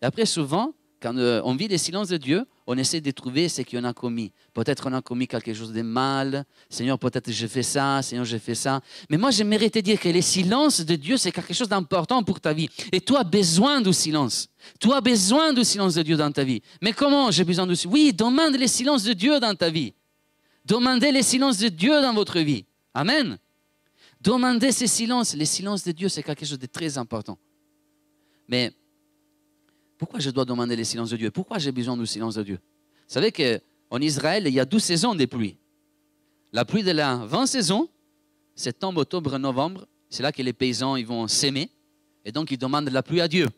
Et 0.00 0.06
après, 0.06 0.24
souvent, 0.24 0.72
quand 1.04 1.14
euh, 1.18 1.42
on 1.44 1.54
vit 1.54 1.68
les 1.68 1.76
silences 1.76 2.08
de 2.08 2.16
Dieu, 2.16 2.46
on 2.66 2.78
essaie 2.78 3.02
de 3.02 3.10
trouver 3.10 3.50
ce 3.50 3.60
qu'on 3.60 3.84
a 3.84 3.92
commis. 3.92 4.32
Peut-être 4.54 4.88
on 4.88 4.92
a 4.94 5.02
commis 5.02 5.28
quelque 5.28 5.52
chose 5.52 5.70
de 5.70 5.82
mal. 5.82 6.46
Seigneur, 6.70 6.98
peut-être 6.98 7.30
j'ai 7.30 7.46
fait 7.46 7.62
ça. 7.62 8.00
Seigneur, 8.00 8.24
j'ai 8.24 8.38
fait 8.38 8.54
ça. 8.54 8.80
Mais 9.10 9.18
moi, 9.18 9.30
j'aimerais 9.30 9.68
te 9.68 9.80
dire 9.80 10.00
que 10.00 10.08
les 10.08 10.22
silences 10.22 10.80
de 10.80 10.96
Dieu, 10.96 11.18
c'est 11.18 11.30
quelque 11.30 11.52
chose 11.52 11.68
d'important 11.68 12.22
pour 12.22 12.40
ta 12.40 12.54
vie. 12.54 12.70
Et 12.90 13.02
tu 13.02 13.14
as 13.16 13.22
besoin 13.22 13.82
du 13.82 13.92
silence. 13.92 14.48
Tu 14.80 14.90
as 14.94 15.02
besoin 15.02 15.52
du 15.52 15.62
silence 15.62 15.94
de 15.94 16.02
Dieu 16.02 16.16
dans 16.16 16.32
ta 16.32 16.42
vie. 16.42 16.62
Mais 16.80 16.94
comment 16.94 17.30
j'ai 17.30 17.44
besoin 17.44 17.66
du 17.66 17.76
silence 17.76 17.92
Oui, 17.92 18.14
demande 18.14 18.54
les 18.56 18.68
silences 18.68 19.02
de 19.02 19.12
Dieu 19.12 19.38
dans 19.40 19.54
ta 19.54 19.68
vie. 19.68 19.92
Demandez 20.64 21.12
les 21.12 21.22
silences 21.22 21.58
de 21.58 21.68
Dieu 21.68 22.00
dans 22.00 22.14
votre 22.14 22.38
vie. 22.38 22.64
Amen. 22.94 23.36
Demandez 24.22 24.72
ces 24.72 24.86
silences. 24.86 25.34
Les 25.34 25.44
silences 25.44 25.84
de 25.84 25.92
Dieu, 25.92 26.08
c'est 26.08 26.22
quelque 26.22 26.46
chose 26.46 26.58
de 26.58 26.64
très 26.64 26.96
important. 26.96 27.36
Mais 28.48 28.72
pourquoi 29.98 30.20
je 30.20 30.30
dois 30.30 30.44
demander 30.44 30.76
les 30.76 30.84
silences 30.84 31.10
de 31.10 31.16
Dieu? 31.16 31.30
Pourquoi 31.30 31.58
j'ai 31.58 31.72
besoin 31.72 31.96
du 31.96 32.06
silence 32.06 32.34
de 32.34 32.42
Dieu? 32.42 32.58
Vous 33.08 33.14
savez 33.14 33.30
qu'en 33.32 33.98
Israël, 34.00 34.44
il 34.46 34.54
y 34.54 34.60
a 34.60 34.64
12 34.64 34.82
saisons 34.82 35.14
des 35.14 35.26
pluies. 35.26 35.56
La 36.52 36.64
pluie 36.64 36.82
de 36.82 36.90
la 36.92 37.16
20 37.16 37.46
saison, 37.46 37.88
septembre, 38.54 39.00
octobre, 39.02 39.38
novembre, 39.38 39.86
c'est 40.08 40.22
là 40.22 40.32
que 40.32 40.42
les 40.42 40.52
paysans 40.52 40.96
ils 40.96 41.06
vont 41.06 41.26
s'aimer. 41.28 41.68
Et 42.24 42.32
donc, 42.32 42.50
ils 42.50 42.58
demandent 42.58 42.88
la 42.88 43.02
pluie 43.02 43.20
à 43.20 43.28
Dieu. 43.28 43.48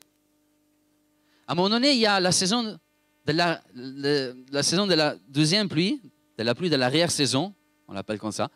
À 1.47 1.53
un 1.53 1.55
moment 1.55 1.69
donné, 1.71 1.93
il 1.93 1.99
y 1.99 2.07
a 2.07 2.19
la 2.19 2.33
saison 2.33 2.79
de 3.25 3.33
la, 3.33 3.63
le- 3.75 4.35
la 4.51 4.63
saison 4.63 4.87
de 4.87 4.95
la 4.95 5.17
deuxième 5.29 5.69
pluie, 5.69 6.01
de 6.39 6.43
la 6.43 6.55
pluie 6.55 6.71
de 6.71 6.77
l'arrière-saison, 6.77 7.55
on 7.89 7.93
l'appelle 7.93 8.19
comme 8.19 8.33
ça. 8.33 8.51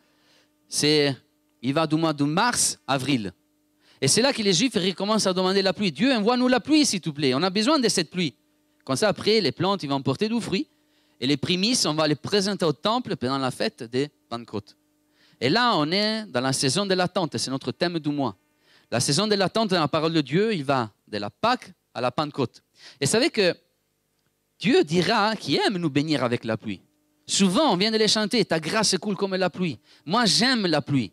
C'est, 0.69 1.15
il 1.63 1.73
va 1.73 1.87
du 1.87 1.95
mois 1.97 2.13
de 2.13 2.25
mars, 2.25 2.79
avril. 2.87 3.33
Et 4.01 4.09
c'est 4.09 4.23
là 4.23 4.33
que 4.33 4.43
les 4.43 4.53
Juifs 4.53 4.75
recommencent 4.75 5.27
à 5.27 5.33
demander 5.33 5.63
la 5.63 5.73
pluie. 5.73 5.93
Dieu, 5.93 6.13
envoie-nous 6.13 6.49
la 6.49 6.61
pluie, 6.61 6.87
s'il 6.87 7.01
te 7.01 7.11
plaît. 7.11 7.35
On 7.35 7.43
a 7.43 7.51
besoin 7.51 7.79
de 7.79 7.89
cette 7.89 8.11
pluie. 8.11 8.35
Comme 8.85 8.97
ça, 8.97 9.09
après, 9.09 9.41
les 9.41 9.53
plantes, 9.53 9.83
ils 9.83 9.89
vont 9.91 10.01
porter 10.01 10.29
du 10.29 10.41
fruit. 10.41 10.67
Et 11.21 11.27
les 11.27 11.37
prémices, 11.37 11.85
on 11.85 11.93
va 11.93 12.09
les 12.09 12.15
présenter 12.15 12.65
au 12.65 12.73
temple 12.73 13.17
pendant 13.17 13.39
la 13.39 13.51
fête 13.51 13.83
des 13.83 14.09
Pentecôtes. 14.29 14.75
Et 15.39 15.51
là, 15.51 15.75
on 15.77 15.91
est 15.93 16.25
dans 16.27 16.41
la 16.41 16.55
saison 16.55 16.87
de 16.87 16.95
l'attente. 16.95 17.37
C'est 17.37 17.51
notre 17.51 17.73
thème 17.73 17.99
du 17.99 18.09
mois. 18.09 18.37
La 18.91 19.01
saison 19.01 19.27
de 19.27 19.35
l'attente 19.35 19.71
dans 19.71 19.81
la 19.81 19.89
parole 19.89 20.15
de 20.15 20.21
Dieu, 20.23 20.55
il 20.55 20.65
va 20.65 20.91
de 21.07 21.19
la 21.19 21.29
Pâque 21.29 21.73
à 21.93 22.01
la 22.01 22.11
Pentecôte. 22.11 22.63
Et 23.01 23.07
savez 23.07 23.31
que 23.31 23.55
Dieu 24.59 24.83
dira 24.83 25.37
qu'il 25.37 25.57
aime 25.57 25.77
nous 25.77 25.91
bénir 25.91 26.25
avec 26.25 26.45
la 26.45 26.57
pluie. 26.57 26.81
Souvent, 27.27 27.73
on 27.73 27.77
vient 27.77 27.91
de 27.91 27.97
les 27.97 28.09
chanter, 28.09 28.45
ta 28.45 28.59
grâce 28.59 28.97
coule 28.99 29.17
comme 29.17 29.37
la 29.37 29.51
pluie. 29.51 29.79
Moi, 30.05 30.25
j'aime 30.25 30.67
la 30.67 30.83
pluie. 30.83 31.13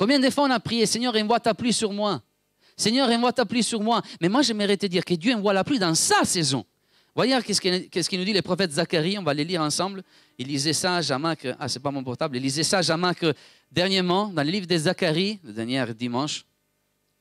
Combien 0.00 0.18
de 0.18 0.30
fois 0.30 0.44
on 0.44 0.50
a 0.50 0.58
prié, 0.58 0.86
Seigneur, 0.86 1.14
envoie 1.14 1.40
ta 1.40 1.52
pluie 1.52 1.74
sur 1.74 1.92
moi. 1.92 2.22
Seigneur, 2.74 3.06
envoie 3.10 3.34
ta 3.34 3.44
pluie 3.44 3.62
sur 3.62 3.82
moi. 3.82 4.00
Mais 4.18 4.30
moi, 4.30 4.40
j'aimerais 4.40 4.78
te 4.78 4.86
dire 4.86 5.04
que 5.04 5.12
Dieu 5.12 5.34
envoie 5.34 5.52
la 5.52 5.62
pluie 5.62 5.78
dans 5.78 5.94
sa 5.94 6.24
saison. 6.24 6.64
Voyez 7.14 7.36
qu'est-ce 7.42 8.08
qu'il 8.08 8.18
nous 8.18 8.24
dit 8.24 8.32
les 8.32 8.40
prophètes 8.40 8.72
Zacharie, 8.72 9.18
on 9.18 9.22
va 9.22 9.34
les 9.34 9.44
lire 9.44 9.60
ensemble. 9.60 10.02
Il 10.38 10.46
lisait 10.46 10.72
ça 10.72 10.96
à 10.96 11.00
Jamac, 11.02 11.46
ah, 11.58 11.68
c'est 11.68 11.80
pas 11.80 11.90
mon 11.90 12.02
portable, 12.02 12.38
il 12.38 12.42
lisait 12.42 12.62
ça 12.62 12.80
Jamac 12.80 13.22
euh, 13.24 13.34
dernièrement 13.70 14.28
dans 14.28 14.42
le 14.42 14.50
livre 14.50 14.66
de 14.66 14.78
Zacharie, 14.78 15.38
le 15.44 15.52
dernier 15.52 15.84
dimanche, 15.92 16.46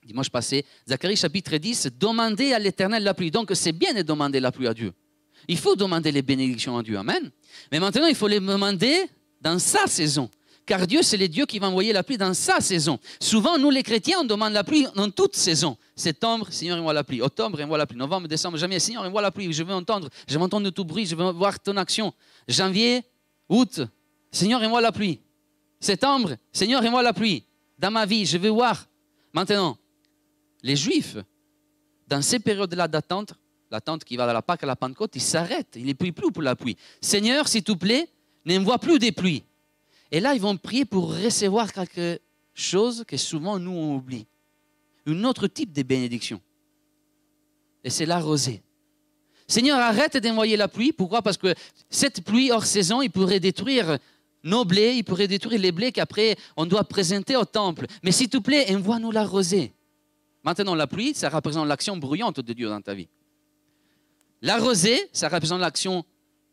dimanche 0.02 0.30
passé. 0.30 0.66
Zacharie 0.88 1.18
chapitre 1.18 1.58
10, 1.58 1.90
demandez 2.00 2.54
à 2.54 2.60
l'éternel 2.60 3.04
la 3.04 3.14
pluie. 3.14 3.30
Donc, 3.30 3.52
c'est 3.56 3.74
bien 3.74 3.94
de 3.94 4.04
demander 4.04 4.40
la 4.40 4.54
pluie 4.54 4.68
à 4.68 4.74
Dieu. 4.74 4.94
Il 5.50 5.58
faut 5.58 5.76
demander 5.76 6.14
les 6.14 6.22
bénédictions 6.22 6.78
à 6.78 6.84
Dieu. 6.84 6.98
Amen. 6.98 7.30
Mais 7.74 7.82
maintenant, 7.82 8.08
il 8.08 8.16
faut 8.16 8.30
les 8.30 8.40
demander 8.40 9.04
dans 9.42 9.60
sa 9.60 9.86
saison. 9.86 10.30
Car 10.70 10.86
Dieu, 10.86 11.02
c'est 11.02 11.18
le 11.18 11.28
Dieu 11.28 11.48
qui 11.48 11.58
va 11.58 11.68
envoyer 11.68 11.92
la 11.92 12.04
pluie 12.04 12.20
dans 12.20 12.36
sa 12.36 12.62
saison. 12.62 13.00
Souvent, 13.20 13.58
nous, 13.58 13.72
les 13.72 13.82
chrétiens, 13.82 14.20
on 14.22 14.24
demande 14.24 14.54
la 14.54 14.64
pluie 14.64 14.86
dans 14.94 15.10
toute 15.10 15.36
saison. 15.36 15.76
Septembre, 15.96 16.46
Seigneur, 16.52 16.78
envoie 16.78 16.94
la 16.94 17.04
pluie. 17.04 17.24
Octobre, 17.24 17.60
envoie 17.60 17.80
la 17.80 17.88
pluie. 17.88 17.98
Novembre, 17.98 18.28
décembre, 18.28 18.56
jamais. 18.56 18.78
Seigneur, 18.78 19.02
envoie 19.02 19.24
la 19.24 19.32
pluie. 19.32 19.52
Je 19.52 19.64
veux 19.64 19.74
entendre. 19.74 20.10
Je 20.28 20.38
veux 20.38 20.44
entendre 20.44 20.70
tout 20.70 20.86
bruit. 20.86 21.08
Je 21.08 21.16
veux 21.16 21.32
voir 21.32 21.60
ton 21.60 21.76
action. 21.76 22.14
Janvier, 22.48 23.02
août, 23.50 23.82
Seigneur, 24.32 24.62
envoie 24.62 24.80
la 24.80 24.92
pluie. 24.92 25.20
Septembre, 25.80 26.36
Seigneur, 26.54 26.86
envoie 26.86 27.02
la 27.02 27.14
pluie. 27.14 27.44
Dans 27.80 27.90
ma 27.90 28.06
vie, 28.06 28.28
je 28.28 28.38
veux 28.38 28.50
voir. 28.50 28.86
Maintenant, 29.34 29.76
les 30.62 30.76
Juifs, 30.76 31.18
dans 32.06 32.22
ces 32.22 32.38
périodes-là 32.38 32.88
d'attente, 32.88 33.34
l'attente 33.72 34.04
qui 34.04 34.18
va 34.18 34.28
de 34.28 34.34
la 34.34 34.44
Pâque 34.44 34.66
à 34.66 34.68
la 34.68 34.76
Pentecôte, 34.76 35.16
ils 35.16 35.22
s'arrêtent. 35.22 35.78
Ils 35.78 35.88
ne 35.88 35.94
plus 35.94 36.12
pour 36.12 36.44
la 36.44 36.56
pluie. 36.56 36.78
Seigneur, 37.02 37.48
s'il 37.48 37.64
te 37.64 37.72
plaît, 37.72 38.08
n'envoie 38.46 38.78
plus 38.78 39.00
des 39.00 39.12
pluies. 39.12 39.44
Et 40.12 40.20
là, 40.20 40.34
ils 40.34 40.42
vont 40.42 40.58
prier 40.58 40.86
pour 40.86 41.16
recevoir 41.16 41.72
quelque 41.72 42.20
chose 42.54 43.04
que 43.08 43.18
souvent 43.18 43.60
nous 43.60 43.72
on 43.72 43.96
oublie. 43.96 44.28
Un 45.06 45.24
autre 45.24 45.48
type 45.48 45.72
de 45.72 45.84
bénédiction. 45.84 46.42
Et 47.84 47.90
c'est 47.90 48.06
la 48.06 48.20
rosée. 48.20 48.62
Seigneur, 49.48 49.80
arrête 49.80 50.18
d'envoyer 50.18 50.58
la 50.58 50.68
pluie. 50.68 50.92
Pourquoi? 50.92 51.22
Parce 51.22 51.38
que 51.38 51.56
cette 51.90 52.24
pluie 52.24 52.52
hors 52.52 52.66
saison, 52.66 53.02
il 53.02 53.10
pourrait 53.10 53.40
détruire 53.40 53.98
nos 54.44 54.64
blés, 54.64 54.94
il 54.96 55.04
pourrait 55.04 55.28
détruire 55.28 55.60
les 55.60 55.72
blés 55.72 55.92
qu'après 55.92 56.38
on 56.56 56.66
doit 56.66 56.84
présenter 56.84 57.36
au 57.36 57.46
temple. 57.46 57.88
Mais 58.04 58.12
s'il 58.12 58.30
te 58.30 58.38
plaît, 58.38 58.74
envoie-nous 58.76 59.12
la 59.12 59.26
rosée. 59.26 59.74
Maintenant, 60.44 60.76
la 60.76 60.88
pluie, 60.88 61.14
ça 61.14 61.30
représente 61.30 61.68
l'action 61.68 61.98
bruyante 61.98 62.40
de 62.40 62.54
Dieu 62.54 62.70
dans 62.70 62.82
ta 62.82 62.94
vie. 62.94 63.10
La 64.42 64.58
rosée, 64.58 65.10
ça 65.12 65.28
représente 65.28 65.60
l'action 65.60 66.06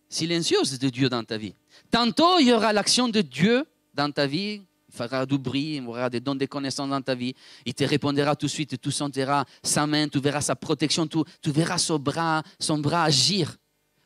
silencieuse 0.08 0.78
de 0.78 0.88
Dieu 0.88 1.08
dans 1.08 1.22
ta 1.22 1.36
vie. 1.36 1.54
Tantôt, 1.90 2.38
il 2.38 2.48
y 2.48 2.52
aura 2.52 2.72
l'action 2.72 3.08
de 3.08 3.20
Dieu 3.20 3.64
dans 3.94 4.10
ta 4.10 4.26
vie. 4.26 4.62
Il 4.88 4.94
fera 4.94 5.26
du 5.26 5.36
bruit, 5.36 5.76
il 5.76 5.86
aura 5.86 6.08
des 6.08 6.20
dons 6.20 6.34
de 6.34 6.46
connaissances 6.46 6.88
dans 6.88 7.02
ta 7.02 7.14
vie. 7.14 7.34
Il 7.64 7.74
te 7.74 7.84
répondra 7.84 8.34
tout 8.34 8.46
de 8.46 8.50
suite, 8.50 8.80
tu 8.80 8.90
sentiras 8.90 9.44
sa 9.62 9.86
main, 9.86 10.08
tu 10.08 10.20
verras 10.20 10.40
sa 10.40 10.56
protection, 10.56 11.06
tu, 11.06 11.50
verras 11.50 11.78
son 11.78 11.98
bras, 11.98 12.42
son 12.58 12.78
bras 12.78 13.04
agir. 13.04 13.56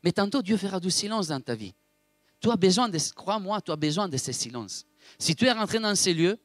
Mais 0.02 0.12
tantôt, 0.12 0.42
Dieu 0.42 0.56
fera 0.56 0.80
du 0.80 0.90
silence 0.90 1.28
dans 1.28 1.40
ta 1.40 1.54
vie. 1.54 1.74
Tu 2.40 2.48
besoin 2.56 2.88
de, 2.88 2.98
crois-moi, 3.14 3.60
tu 3.60 3.70
as 3.70 3.76
besoin 3.76 4.08
de 4.08 4.16
ce 4.16 4.32
silence. 4.32 4.86
Si 5.18 5.36
tu 5.36 5.44
es 5.44 5.52
rentré 5.52 5.78
dans 5.78 5.94
ces 5.94 6.14
lieux 6.14 6.38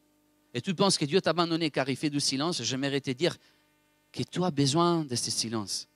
et 0.53 0.61
tu 0.61 0.73
penses 0.73 0.97
que 0.97 1.05
Dieu 1.05 1.21
t'a 1.21 1.29
abandonné 1.31 1.71
car 1.71 1.89
il 1.89 1.95
fait 1.95 2.09
du 2.09 2.19
silence, 2.19 2.61
j'aimerais 2.61 3.01
te 3.01 3.11
dire 3.11 3.35
que 4.11 4.23
tu 4.23 4.43
as 4.43 4.51
besoin 4.51 5.05
de 5.05 5.15
ce 5.15 5.31
silence. 5.31 5.87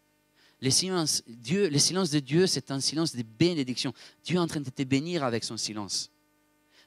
Le 0.61 0.69
silence, 0.69 1.23
Dieu, 1.25 1.69
de 1.69 2.19
Dieu, 2.19 2.47
c'est 2.47 2.69
un 2.71 2.79
silence 2.81 3.15
de 3.15 3.23
bénédiction. 3.23 3.93
Dieu 4.23 4.35
est 4.35 4.39
en 4.39 4.47
train 4.47 4.59
de 4.59 4.69
te 4.69 4.83
bénir 4.83 5.23
avec 5.23 5.43
son 5.43 5.55
silence. 5.55 6.11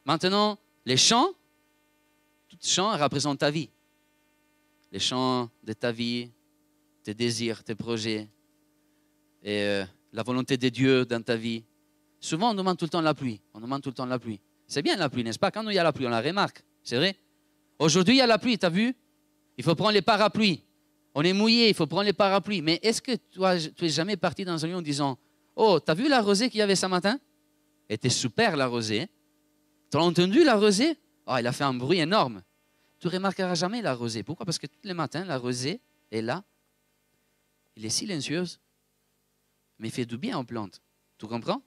Maintenant, 0.04 0.58
les 0.84 0.96
chants, 0.96 1.30
tout 2.48 2.58
chant 2.60 2.96
représente 2.98 3.38
ta 3.38 3.50
vie. 3.50 3.70
Les 4.90 4.98
chants 4.98 5.50
de 5.62 5.72
ta 5.72 5.90
vie, 5.90 6.30
tes 7.02 7.14
désirs, 7.14 7.64
tes 7.64 7.74
projets, 7.74 8.28
et 9.42 9.62
euh, 9.62 9.84
la 10.12 10.22
volonté 10.22 10.56
de 10.56 10.68
Dieu 10.68 11.06
dans 11.06 11.22
ta 11.22 11.36
vie. 11.36 11.64
Souvent, 12.20 12.50
on 12.50 12.54
demande 12.54 12.76
tout 12.76 12.84
le 12.84 12.90
temps 12.90 13.00
la 13.00 13.14
pluie. 13.14 13.40
On 13.54 13.60
demande 13.60 13.82
tout 13.82 13.88
le 13.88 13.94
temps 13.94 14.06
la 14.06 14.18
pluie. 14.18 14.40
C'est 14.66 14.82
bien 14.82 14.96
la 14.96 15.08
pluie, 15.08 15.24
n'est-ce 15.24 15.38
pas? 15.38 15.50
Quand 15.50 15.68
il 15.68 15.74
y 15.74 15.78
a 15.78 15.82
la 15.82 15.92
pluie, 15.92 16.06
on 16.06 16.10
la 16.10 16.20
remarque. 16.20 16.62
C'est 16.82 16.96
vrai? 16.96 17.16
Aujourd'hui, 17.78 18.14
il 18.14 18.18
y 18.18 18.22
a 18.22 18.26
la 18.26 18.38
pluie, 18.38 18.58
tu 18.58 18.66
as 18.66 18.70
vu? 18.70 18.94
Il 19.56 19.64
faut 19.64 19.74
prendre 19.74 19.92
les 19.92 20.02
parapluies. 20.02 20.62
On 21.14 21.22
est 21.22 21.32
mouillé, 21.32 21.68
il 21.68 21.74
faut 21.74 21.86
prendre 21.86 22.04
les 22.04 22.12
parapluies. 22.12 22.62
Mais 22.62 22.80
est-ce 22.82 23.02
que 23.02 23.16
toi, 23.16 23.58
tu 23.58 23.84
es 23.84 23.88
jamais 23.88 24.16
parti 24.16 24.44
dans 24.44 24.64
un 24.64 24.68
lieu 24.68 24.76
en 24.76 24.82
disant 24.82 25.18
Oh, 25.56 25.78
tu 25.84 25.90
as 25.90 25.94
vu 25.94 26.08
la 26.08 26.22
rosée 26.22 26.48
qu'il 26.48 26.58
y 26.58 26.62
avait 26.62 26.76
ce 26.76 26.86
matin? 26.86 27.18
Elle 27.88 27.96
était 27.96 28.08
super, 28.08 28.56
la 28.56 28.66
rosée. 28.66 29.08
Tu 29.90 29.98
as 29.98 30.00
entendu 30.00 30.44
la 30.44 30.56
rosée? 30.56 30.96
Oh, 31.26 31.34
elle 31.36 31.46
a 31.46 31.52
fait 31.52 31.64
un 31.64 31.74
bruit 31.74 31.98
énorme. 31.98 32.42
Tu 32.98 33.08
remarqueras 33.08 33.54
jamais 33.54 33.82
la 33.82 33.94
rosée. 33.94 34.22
Pourquoi? 34.22 34.46
Parce 34.46 34.58
que 34.58 34.66
tous 34.66 34.80
les 34.84 34.94
matins, 34.94 35.24
la 35.24 35.36
rosée 35.36 35.80
est 36.10 36.22
là. 36.22 36.44
Elle 37.76 37.84
est 37.84 37.90
silencieuse, 37.90 38.60
mais 39.78 39.90
fait 39.90 40.06
du 40.06 40.16
bien 40.16 40.38
aux 40.38 40.44
plantes. 40.44 40.80
Tu 41.18 41.26
comprends? 41.26 41.62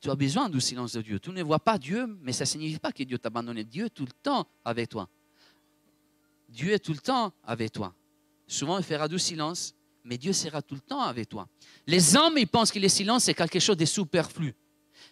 Tu 0.00 0.10
as 0.10 0.16
besoin 0.16 0.48
du 0.48 0.60
silence 0.60 0.94
de 0.94 1.02
Dieu. 1.02 1.20
Tu 1.20 1.30
ne 1.30 1.42
vois 1.42 1.60
pas 1.60 1.78
Dieu, 1.78 2.06
mais 2.22 2.32
ça 2.32 2.42
ne 2.42 2.46
signifie 2.46 2.78
pas 2.78 2.90
que 2.90 3.04
Dieu 3.04 3.18
t'a 3.18 3.28
abandonné. 3.28 3.62
Dieu 3.62 3.86
est 3.86 3.90
tout 3.90 4.04
le 4.04 4.12
temps 4.12 4.48
avec 4.64 4.88
toi. 4.88 5.08
Dieu 6.48 6.72
est 6.72 6.80
tout 6.80 6.92
le 6.92 6.98
temps 6.98 7.32
avec 7.44 7.70
toi. 7.70 7.94
Souvent, 8.52 8.76
il 8.76 8.84
fera 8.84 9.08
du 9.08 9.18
silence, 9.18 9.74
mais 10.04 10.18
Dieu 10.18 10.34
sera 10.34 10.60
tout 10.60 10.74
le 10.74 10.80
temps 10.82 11.00
avec 11.00 11.26
toi. 11.26 11.48
Les 11.86 12.14
hommes, 12.16 12.36
ils 12.36 12.46
pensent 12.46 12.70
que 12.70 12.78
le 12.78 12.88
silence, 12.88 13.24
c'est 13.24 13.32
quelque 13.32 13.58
chose 13.58 13.78
de 13.78 13.86
superflu. 13.86 14.54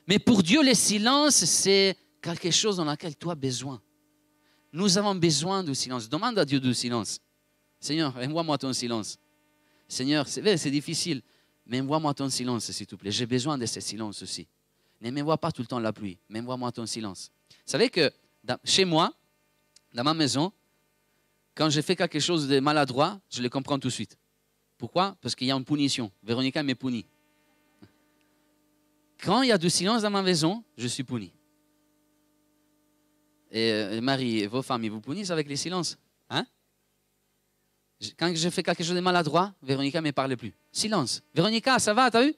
Mais 0.06 0.18
pour 0.18 0.42
Dieu, 0.42 0.62
le 0.62 0.74
silence, 0.74 1.36
c'est 1.46 1.96
quelque 2.20 2.50
chose 2.50 2.76
dans 2.76 2.84
lequel 2.84 3.16
tu 3.16 3.30
as 3.30 3.34
besoin. 3.34 3.80
Nous 4.74 4.98
avons 4.98 5.14
besoin 5.14 5.64
du 5.64 5.74
silence. 5.74 6.06
Demande 6.06 6.38
à 6.38 6.44
Dieu 6.44 6.60
du 6.60 6.74
silence. 6.74 7.18
Seigneur, 7.80 8.14
envoie-moi 8.14 8.58
ton 8.58 8.74
silence. 8.74 9.18
Seigneur, 9.88 10.28
c'est 10.28 10.70
difficile, 10.70 11.22
mais 11.64 11.80
envoie-moi 11.80 12.12
ton 12.12 12.28
silence, 12.28 12.70
s'il 12.70 12.86
te 12.86 12.94
plaît. 12.94 13.10
J'ai 13.10 13.24
besoin 13.24 13.56
de 13.56 13.64
ce 13.64 13.80
silence 13.80 14.22
aussi. 14.22 14.46
Ne 15.00 15.10
m'envoie 15.10 15.38
pas 15.38 15.50
tout 15.50 15.62
le 15.62 15.66
temps 15.66 15.80
la 15.80 15.94
pluie, 15.94 16.18
mais 16.28 16.40
envoie-moi 16.40 16.72
ton 16.72 16.84
silence. 16.84 17.30
Vous 17.48 17.72
savez 17.72 17.88
que 17.88 18.12
chez 18.64 18.84
moi, 18.84 19.14
dans 19.94 20.04
ma 20.04 20.12
maison, 20.12 20.52
quand 21.60 21.68
je 21.68 21.82
fais 21.82 21.94
quelque 21.94 22.20
chose 22.20 22.48
de 22.48 22.58
maladroit, 22.58 23.20
je 23.28 23.42
le 23.42 23.50
comprends 23.50 23.78
tout 23.78 23.88
de 23.88 23.92
suite. 23.92 24.16
Pourquoi? 24.78 25.18
Parce 25.20 25.34
qu'il 25.34 25.46
y 25.46 25.50
a 25.50 25.54
une 25.54 25.64
punition. 25.66 26.10
Véronica 26.22 26.62
me 26.62 26.74
punit. 26.74 27.04
Quand 29.22 29.42
il 29.42 29.50
y 29.50 29.52
a 29.52 29.58
du 29.58 29.68
silence 29.68 30.00
dans 30.00 30.08
ma 30.08 30.22
maison, 30.22 30.64
je 30.78 30.86
suis 30.86 31.04
puni. 31.04 31.34
Et 33.50 33.72
euh, 33.72 34.00
Marie, 34.00 34.46
vos 34.46 34.62
femmes, 34.62 34.84
ils 34.84 34.90
vous 34.90 35.02
punissent 35.02 35.30
avec 35.30 35.46
les 35.50 35.56
silences 35.56 35.98
Hein? 36.30 36.46
Quand 38.16 38.34
je 38.34 38.48
fais 38.48 38.62
quelque 38.62 38.82
chose 38.82 38.94
de 38.94 39.00
maladroit, 39.00 39.52
Véronica 39.62 40.00
ne 40.00 40.06
me 40.06 40.12
parle 40.12 40.34
plus. 40.38 40.54
Silence. 40.72 41.22
Véronica, 41.34 41.78
ça 41.78 41.92
va, 41.92 42.10
t'as 42.10 42.24
vu? 42.24 42.34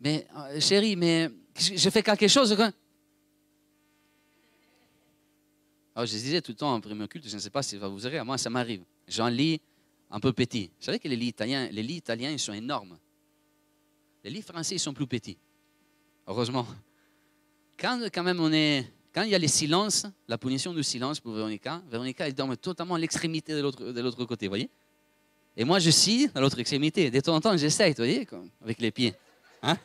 Mais, 0.00 0.26
euh, 0.36 0.58
chérie, 0.58 0.96
mais 0.96 1.30
je 1.56 1.88
fais 1.88 2.02
quelque 2.02 2.26
chose. 2.26 2.56
Alors, 5.96 6.04
je 6.04 6.12
disais 6.12 6.42
tout 6.42 6.52
le 6.52 6.56
temps 6.56 6.74
en 6.74 6.80
premier 6.82 7.08
culte, 7.08 7.26
je 7.26 7.34
ne 7.34 7.40
sais 7.40 7.48
pas 7.48 7.62
si 7.62 7.70
ça 7.70 7.78
va 7.78 7.88
vous 7.88 8.06
aider, 8.06 8.20
moi 8.22 8.36
ça 8.36 8.50
m'arrive. 8.50 8.82
J'en 9.08 9.28
lis 9.28 9.58
un 10.10 10.20
peu 10.20 10.30
petit. 10.34 10.70
Vous 10.78 10.84
savez 10.84 10.98
que 10.98 11.08
les 11.08 11.16
lits 11.16 11.28
italiens, 11.28 11.70
les 11.72 11.82
lits 11.82 11.96
italiens, 11.96 12.30
ils 12.30 12.38
sont 12.38 12.52
énormes. 12.52 12.98
Les 14.22 14.28
lits 14.28 14.42
français, 14.42 14.74
ils 14.74 14.78
sont 14.78 14.92
plus 14.92 15.06
petits. 15.06 15.38
Heureusement. 16.26 16.66
Quand, 17.78 17.98
quand 18.12 18.22
même 18.22 18.40
on 18.40 18.52
est, 18.52 18.92
quand 19.10 19.22
il 19.22 19.30
y 19.30 19.34
a 19.34 19.38
les 19.38 19.48
silences, 19.48 20.04
la 20.28 20.36
punition 20.36 20.74
du 20.74 20.82
silence 20.82 21.18
pour 21.18 21.32
Véronica, 21.32 21.80
Véronica, 21.90 22.26
elle 22.26 22.34
dorme 22.34 22.58
totalement 22.58 22.96
à 22.96 22.98
l'extrémité 22.98 23.54
de 23.54 23.60
l'autre, 23.62 24.24
côté, 24.26 24.48
vous 24.48 24.50
voyez? 24.50 24.68
Et 25.56 25.64
moi, 25.64 25.78
je 25.78 25.88
suis 25.88 26.28
à 26.34 26.42
l'autre 26.42 26.58
extrémité. 26.58 27.10
De 27.10 27.20
temps 27.20 27.34
en 27.34 27.40
temps, 27.40 27.56
j'essaye, 27.56 27.92
vous 27.92 28.04
voyez, 28.04 28.28
avec 28.60 28.78
les 28.82 28.90
pieds. 28.90 29.14
Hein? 29.62 29.78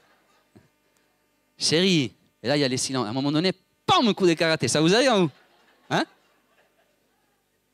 Chérie, 1.57 2.12
et 2.43 2.47
là, 2.49 2.57
il 2.57 2.59
y 2.59 2.66
a 2.66 2.68
les 2.68 2.76
silences. 2.76 3.07
À 3.07 3.12
un 3.12 3.14
moment 3.14 3.32
donné, 3.32 3.53
pam, 3.86 4.05
un 4.05 4.14
coup 4.14 4.28
de 4.28 4.34
karaté. 4.34 4.68
Ça 4.68 4.82
vous 4.82 4.93
arrive, 4.93 5.07
hein, 5.07 5.20
vous? 5.22 5.30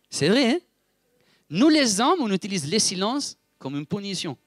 C'est 0.09 0.29
vrai, 0.29 0.51
hein? 0.51 0.59
Nous, 1.49 1.69
les 1.69 2.01
hommes, 2.01 2.19
on 2.21 2.31
utilise 2.31 2.65
les 2.69 2.79
silences 2.79 3.37
comme 3.57 3.75
une 3.77 3.85
punition. 3.85 4.37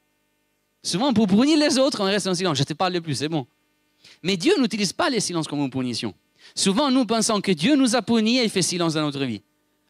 Souvent, 0.83 1.13
pour 1.13 1.27
punir 1.27 1.59
les 1.59 1.79
autres, 1.79 2.01
on 2.01 2.05
reste 2.05 2.27
en 2.27 2.35
silence. 2.35 2.57
Je 2.57 2.63
ne 2.63 2.67
te 2.67 2.75
parle 2.75 3.01
plus, 3.01 3.15
c'est 3.15 3.29
bon. 3.29 3.47
Mais 4.23 4.37
Dieu 4.37 4.55
n'utilise 4.59 4.93
pas 4.93 5.11
les 5.11 5.21
silences 5.21 5.47
comme 5.47 5.61
une 5.61 5.71
punition. 5.71 6.15
Souvent, 6.55 6.91
nous 6.91 7.05
pensons 7.05 7.41
que 7.41 7.53
Dieu 7.53 7.77
nous 7.77 7.95
a 7.95 8.03
punis 8.03 8.39
et 8.39 8.49
fait 8.49 8.63
silence 8.63 8.95
dans 8.95 9.03
notre 9.03 9.25
vie. 9.25 9.43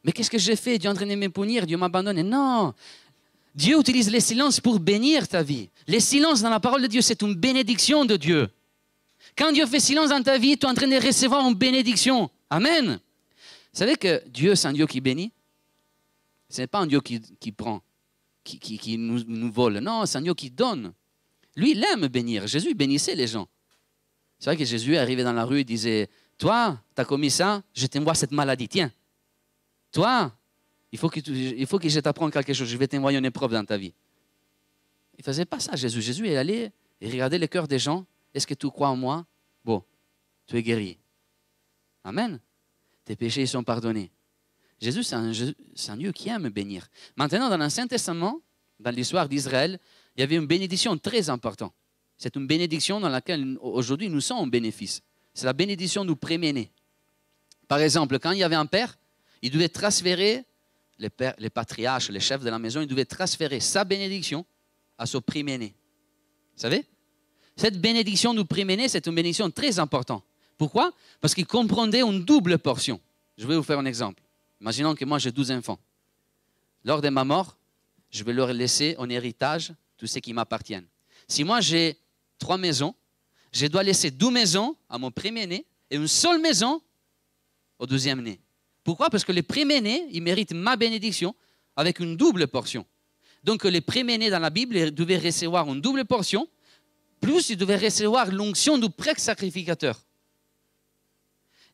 Mais 0.04 0.12
qu'est-ce 0.12 0.30
que 0.30 0.38
j'ai 0.38 0.56
fait? 0.56 0.78
Dieu 0.78 0.88
est 0.88 0.92
en 0.92 0.96
train 0.96 1.06
de 1.06 1.14
me 1.14 1.28
punir, 1.28 1.66
Dieu 1.66 1.76
m'abandonne. 1.76 2.22
Non 2.22 2.74
Dieu 3.54 3.78
utilise 3.78 4.10
les 4.10 4.20
silences 4.20 4.60
pour 4.60 4.78
bénir 4.78 5.26
ta 5.26 5.42
vie. 5.42 5.68
Les 5.86 6.00
silences 6.00 6.40
dans 6.40 6.50
la 6.50 6.60
parole 6.60 6.82
de 6.82 6.86
Dieu, 6.86 7.00
c'est 7.00 7.20
une 7.22 7.34
bénédiction 7.34 8.04
de 8.04 8.16
Dieu. 8.16 8.48
Quand 9.36 9.52
Dieu 9.52 9.66
fait 9.66 9.80
silence 9.80 10.10
dans 10.10 10.22
ta 10.22 10.38
vie, 10.38 10.56
tu 10.56 10.66
es 10.66 10.70
en 10.70 10.74
train 10.74 10.86
de 10.86 11.04
recevoir 11.04 11.46
une 11.46 11.54
bénédiction. 11.54 12.30
Amen. 12.48 13.00
Vous 13.72 13.78
savez 13.78 13.96
que 13.96 14.22
Dieu, 14.28 14.54
c'est 14.54 14.68
un 14.68 14.72
Dieu 14.72 14.86
qui 14.86 15.00
bénit? 15.00 15.32
Ce 16.50 16.60
n'est 16.60 16.66
pas 16.66 16.80
un 16.80 16.86
Dieu 16.86 17.00
qui, 17.00 17.20
qui 17.38 17.52
prend, 17.52 17.80
qui, 18.44 18.58
qui- 18.58 18.98
nous, 18.98 19.22
nous 19.26 19.50
vole. 19.52 19.78
Non, 19.78 20.04
c'est 20.04 20.18
un 20.18 20.22
Dieu 20.22 20.34
qui 20.34 20.50
donne. 20.50 20.92
Lui, 21.56 21.72
il 21.72 21.84
aime 21.84 22.06
bénir. 22.08 22.46
Jésus 22.46 22.74
bénissait 22.74 23.14
les 23.14 23.26
gens. 23.26 23.48
C'est 24.38 24.46
vrai 24.46 24.56
que 24.56 24.64
Jésus 24.64 24.96
arrivé 24.96 25.22
dans 25.22 25.32
la 25.32 25.44
rue 25.44 25.60
et 25.60 25.64
disait 25.64 26.08
Toi, 26.38 26.80
tu 26.94 27.00
as 27.00 27.04
commis 27.04 27.30
ça, 27.30 27.62
je 27.74 27.86
t'envoie 27.86 28.14
cette 28.14 28.32
maladie, 28.32 28.68
tiens. 28.68 28.90
Toi, 29.92 30.32
il 30.92 30.98
faut 30.98 31.08
que, 31.08 31.20
faut 31.66 31.78
que 31.78 31.88
je 31.88 32.00
t'apprenne 32.00 32.30
quelque 32.30 32.52
chose, 32.52 32.68
je 32.68 32.76
vais 32.76 32.88
t'envoyer 32.88 33.18
une 33.18 33.24
épreuve 33.24 33.52
dans 33.52 33.64
ta 33.64 33.76
vie. 33.76 33.94
Il 35.14 35.20
ne 35.20 35.24
faisait 35.24 35.44
pas 35.44 35.60
ça, 35.60 35.76
Jésus. 35.76 36.00
Jésus, 36.02 36.26
il 36.26 36.36
allait 36.36 36.72
et 37.00 37.10
regardait 37.10 37.38
le 37.38 37.46
cœur 37.46 37.68
des 37.68 37.78
gens. 37.78 38.06
Est-ce 38.34 38.46
que 38.46 38.54
tu 38.54 38.68
crois 38.70 38.88
en 38.88 38.96
moi? 38.96 39.26
Bon, 39.64 39.84
tu 40.46 40.56
es 40.56 40.62
guéri. 40.62 40.98
Amen. 42.04 42.40
Tes 43.04 43.16
péchés 43.16 43.44
sont 43.46 43.62
pardonnés. 43.62 44.10
Jésus, 44.80 45.04
c'est 45.04 45.14
un, 45.14 45.96
Dieu 45.96 46.12
qui 46.12 46.30
aime 46.30 46.48
bénir. 46.48 46.88
Maintenant, 47.16 47.50
dans 47.50 47.58
l'Ancien 47.58 47.86
Testament, 47.86 48.40
dans 48.78 48.90
l'histoire 48.90 49.28
d'Israël, 49.28 49.78
il 50.16 50.20
y 50.20 50.22
avait 50.22 50.36
une 50.36 50.46
bénédiction 50.46 50.96
très 50.96 51.28
importante. 51.28 51.74
C'est 52.16 52.34
une 52.36 52.46
bénédiction 52.46 52.98
dans 52.98 53.08
laquelle 53.08 53.58
aujourd'hui 53.60 54.08
nous 54.08 54.20
sommes 54.20 54.38
en 54.38 54.46
bénéfice. 54.46 55.02
C'est 55.34 55.46
la 55.46 55.52
bénédiction 55.52 56.04
du 56.04 56.16
premier-né. 56.16 56.70
Par 57.68 57.78
exemple, 57.80 58.18
quand 58.18 58.32
il 58.32 58.38
y 58.38 58.42
avait 58.42 58.56
un 58.56 58.66
père, 58.66 58.98
il 59.42 59.50
devait 59.50 59.68
transférer, 59.68 60.44
les, 60.98 61.10
les 61.38 61.50
patriarches, 61.50 62.10
les 62.10 62.20
chefs 62.20 62.42
de 62.42 62.50
la 62.50 62.58
maison, 62.58 62.80
il 62.80 62.86
devait 62.86 63.04
transférer 63.04 63.60
sa 63.60 63.84
bénédiction 63.84 64.44
à 64.96 65.06
son 65.06 65.20
premier-né. 65.20 65.74
Vous 66.56 66.62
savez? 66.62 66.84
Cette 67.56 67.80
bénédiction 67.80 68.32
du 68.32 68.44
premier-né, 68.44 68.88
c'est 68.88 69.06
une 69.06 69.14
bénédiction 69.14 69.50
très 69.50 69.78
importante. 69.78 70.24
Pourquoi? 70.56 70.92
Parce 71.20 71.34
qu'il 71.34 71.46
comprenait 71.46 72.02
une 72.02 72.24
double 72.24 72.58
portion. 72.58 73.00
Je 73.36 73.46
vais 73.46 73.56
vous 73.56 73.62
faire 73.62 73.78
un 73.78 73.86
exemple. 73.86 74.22
Imaginons 74.60 74.94
que 74.94 75.04
moi 75.04 75.18
j'ai 75.18 75.32
12 75.32 75.52
enfants. 75.52 75.78
Lors 76.84 77.00
de 77.00 77.08
ma 77.08 77.24
mort, 77.24 77.56
je 78.10 78.24
vais 78.24 78.32
leur 78.32 78.52
laisser 78.52 78.94
en 78.98 79.08
héritage 79.08 79.72
tout 79.96 80.06
ce 80.06 80.18
qui 80.18 80.32
m'appartient. 80.32 80.80
Si 81.28 81.44
moi 81.44 81.60
j'ai 81.60 81.98
trois 82.38 82.58
maisons, 82.58 82.94
je 83.52 83.66
dois 83.66 83.82
laisser 83.82 84.10
deux 84.10 84.30
maisons 84.30 84.76
à 84.88 84.98
mon 84.98 85.10
premier-né 85.10 85.66
et 85.90 85.96
une 85.96 86.08
seule 86.08 86.40
maison 86.40 86.82
au 87.78 87.86
deuxième-né. 87.86 88.40
Pourquoi? 88.84 89.10
Parce 89.10 89.24
que 89.24 89.32
les 89.32 89.42
premiers-nés, 89.42 90.06
ils 90.10 90.22
méritent 90.22 90.52
ma 90.52 90.76
bénédiction 90.76 91.34
avec 91.76 92.00
une 92.00 92.16
double 92.16 92.48
portion. 92.48 92.86
Donc 93.44 93.64
les 93.64 93.80
premiers-nés 93.80 94.30
dans 94.30 94.38
la 94.38 94.50
Bible 94.50 94.76
ils 94.76 94.94
devaient 94.94 95.18
recevoir 95.18 95.66
une 95.68 95.80
double 95.80 96.04
portion, 96.04 96.48
plus 97.20 97.50
ils 97.50 97.56
devaient 97.56 97.76
recevoir 97.76 98.30
l'onction 98.30 98.78
du 98.78 98.90
prêtre 98.90 99.20
sacrificateur. 99.20 99.98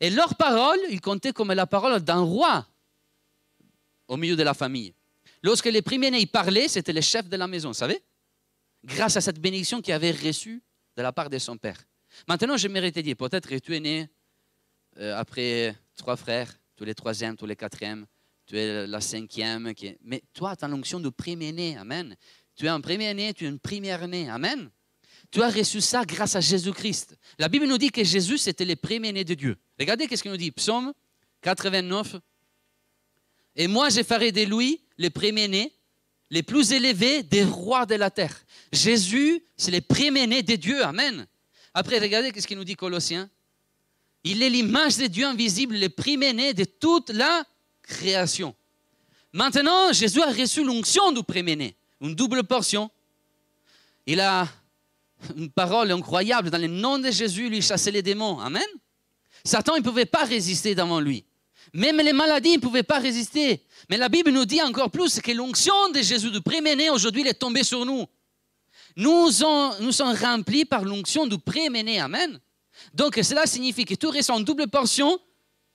Et 0.01 0.11
leur 0.11 0.34
parole, 0.34 0.78
ils 0.91 1.01
comptaient 1.01 1.32
comme 1.32 1.53
la 1.53 1.66
parole 1.66 2.01
d'un 2.01 2.20
roi 2.20 2.66
au 4.09 4.16
milieu 4.16 4.36
de 4.36 4.42
la 4.42 4.54
famille. 4.54 4.94
Lorsque 5.42 5.66
les 5.66 5.82
premiers-nés 5.82 6.26
parlaient, 6.26 6.68
c'était 6.68 6.92
le 6.92 7.00
chef 7.00 7.28
de 7.28 7.36
la 7.36 7.46
maison, 7.46 7.68
vous 7.68 7.74
savez? 7.74 8.02
Grâce 8.84 9.16
à 9.16 9.20
cette 9.20 9.40
bénédiction 9.40 9.80
qu'il 9.80 9.94
avait 9.94 10.12
reçue 10.12 10.62
de 10.96 11.02
la 11.02 11.12
part 11.12 11.30
de 11.30 11.38
son 11.38 11.57
père. 11.57 11.78
Maintenant, 12.28 12.57
j'aimerais 12.57 12.92
te 12.92 13.00
dire, 13.00 13.16
peut-être 13.16 13.48
que 13.48 13.59
tu 13.59 13.76
es 13.76 13.80
né 13.80 14.09
euh, 14.98 15.16
après 15.16 15.76
trois 15.96 16.16
frères, 16.16 16.52
tous 16.76 16.84
les 16.84 16.94
troisièmes, 16.94 17.36
tous 17.36 17.46
les 17.46 17.57
quatrièmes, 17.57 18.07
tu 18.46 18.57
es 18.57 18.86
la 18.86 19.00
cinquième, 19.00 19.72
mais 20.02 20.22
toi, 20.32 20.54
tu 20.57 20.64
as 20.64 20.68
l'onction 20.68 21.00
de 21.00 21.09
premier-né, 21.09 21.76
Amen. 21.76 22.16
Tu 22.54 22.66
es 22.66 22.68
un 22.68 22.80
premier-né, 22.80 23.34
tu 23.34 23.44
es 23.44 23.48
une 23.48 23.59
première-né, 23.59 24.30
Amen. 24.30 24.70
Tu 25.30 25.42
as 25.42 25.50
reçu 25.50 25.80
ça 25.80 26.04
grâce 26.04 26.36
à 26.36 26.40
Jésus-Christ. 26.40 27.16
La 27.38 27.48
Bible 27.48 27.66
nous 27.66 27.78
dit 27.78 27.90
que 27.90 28.04
Jésus, 28.04 28.38
c'était 28.38 28.64
le 28.64 28.76
premier-né 28.76 29.24
de 29.24 29.34
Dieu. 29.34 29.57
Regardez 29.78 30.07
qu'est-ce 30.07 30.22
qu'il 30.22 30.30
nous 30.30 30.36
dit, 30.36 30.52
Psaume 30.52 30.92
89. 31.42 32.16
Et 33.57 33.66
moi, 33.66 33.88
je 33.88 34.02
ferai 34.02 34.32
de 34.32 34.42
lui 34.42 34.80
le 34.98 35.09
premier-né, 35.09 35.72
les 36.30 36.42
plus 36.42 36.72
élevés 36.72 37.22
des 37.22 37.44
rois 37.44 37.86
de 37.86 37.94
la 37.94 38.11
terre. 38.11 38.44
Jésus, 38.72 39.42
c'est 39.57 39.70
le 39.70 39.80
premier-né 39.80 40.42
de 40.42 40.57
Dieu, 40.57 40.82
Amen. 40.84 41.26
Après, 41.72 41.98
regardez 41.98 42.32
qu'est-ce 42.32 42.46
qu'il 42.46 42.57
nous 42.57 42.64
dit 42.64 42.76
Colossiens. 42.76 43.28
Il 44.24 44.42
est 44.42 44.50
l'image 44.50 44.96
de 44.96 45.07
Dieu 45.07 45.26
invisible, 45.26 45.76
le 45.76 45.88
premier-né 45.88 46.52
de 46.54 46.64
toute 46.64 47.11
la 47.11 47.44
création. 47.82 48.54
Maintenant, 49.32 49.92
Jésus 49.92 50.22
a 50.22 50.32
reçu 50.32 50.64
l'onction 50.64 51.12
du 51.12 51.22
premier-né, 51.22 51.76
une 52.00 52.14
double 52.14 52.44
portion. 52.44 52.90
Il 54.07 54.20
a 54.20 54.48
une 55.36 55.50
parole 55.50 55.90
incroyable. 55.92 56.50
Dans 56.50 56.61
le 56.61 56.66
nom 56.66 56.98
de 56.98 57.11
Jésus, 57.11 57.48
lui 57.48 57.62
chassait 57.62 57.90
les 57.90 58.02
démons. 58.02 58.38
Amen. 58.40 58.62
Satan 59.44 59.76
ne 59.76 59.82
pouvait 59.82 60.07
pas 60.07 60.24
résister 60.24 60.74
devant 60.74 61.00
lui. 61.00 61.24
Même 61.76 61.98
les 61.98 62.14
maladies 62.14 62.56
ne 62.56 62.60
pouvaient 62.60 62.82
pas 62.82 62.98
résister. 62.98 63.60
Mais 63.90 63.98
la 63.98 64.08
Bible 64.08 64.30
nous 64.30 64.46
dit 64.46 64.62
encore 64.62 64.90
plus 64.90 65.20
que 65.20 65.30
l'onction 65.32 65.74
de 65.94 66.00
Jésus 66.00 66.30
du 66.30 66.40
premier-né, 66.40 66.88
aujourd'hui, 66.88 67.26
est 67.28 67.34
tombée 67.34 67.64
sur 67.64 67.84
nous. 67.84 68.06
Nous, 68.96 69.30
sommes- 69.30 70.16
remplis 70.22 70.64
par 70.64 70.82
l'onction 70.84 71.26
du 71.26 71.36
premier-né. 71.38 72.00
Amen. 72.00 72.40
Donc 72.94 73.20
cela 73.22 73.44
signifie 73.46 73.84
que 73.84 73.94
tu 73.94 74.06
reçois 74.06 74.36
une 74.38 74.44
double 74.44 74.68
portion 74.68 75.18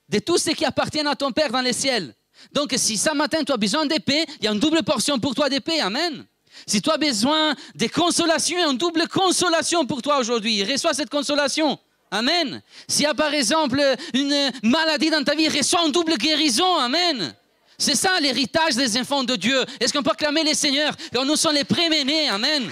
de 0.10 0.18
tout 0.18 0.40
ce 0.40 0.50
qui 0.50 0.66
appartient 0.66 1.00
à 1.02 1.16
ton 1.16 1.32
Père 1.32 1.52
dans 1.52 1.62
les 1.62 1.74
ciels. 1.74 2.16
Donc 2.52 2.74
si 2.78 2.98
ce 2.98 3.14
matin 3.14 3.44
tu 3.44 3.52
as 3.52 3.58
besoin 3.58 3.86
d'épée, 3.86 4.26
il 4.40 4.46
y 4.46 4.48
a 4.48 4.52
une 4.52 4.60
double 4.60 4.82
portion 4.82 5.20
pour 5.20 5.36
toi 5.36 5.50
d'épée. 5.50 5.80
Amen. 5.82 6.26
Si 6.66 6.82
tu 6.82 6.90
as 6.90 6.98
besoin 6.98 7.54
de 7.76 7.88
consolation, 7.88 8.58
il 8.58 8.62
y 8.62 8.64
a 8.64 8.72
une 8.72 8.78
double 8.78 9.08
consolation 9.08 9.86
pour 9.86 10.02
toi 10.02 10.18
aujourd'hui. 10.18 10.64
Reçois 10.64 10.96
cette 10.96 11.10
consolation. 11.12 11.78
Amen. 12.12 12.62
S'il 12.88 13.04
y 13.04 13.08
a 13.08 13.14
par 13.14 13.34
exemple 13.34 13.82
une 14.14 14.52
maladie 14.64 15.10
dans 15.10 15.24
ta 15.24 15.34
vie, 15.34 15.48
reçois 15.48 15.86
une 15.86 15.94
double 15.94 16.18
guérison. 16.18 16.76
Amen. 16.78 17.34
C'est 17.78 17.96
ça 17.96 18.20
l'héritage 18.20 18.76
des 18.76 18.98
enfants 19.00 19.24
de 19.24 19.36
Dieu. 19.36 19.64
Est-ce 19.80 19.94
qu'on 19.94 20.04
peut 20.04 20.12
acclamer 20.12 20.44
les 20.44 20.54
seigneurs? 20.54 20.96
Car 21.12 21.26
nous 21.26 21.36
sommes 21.38 21.56
les 21.56 21.64
premiers-nés. 21.64 22.30
Amen. 22.30 22.72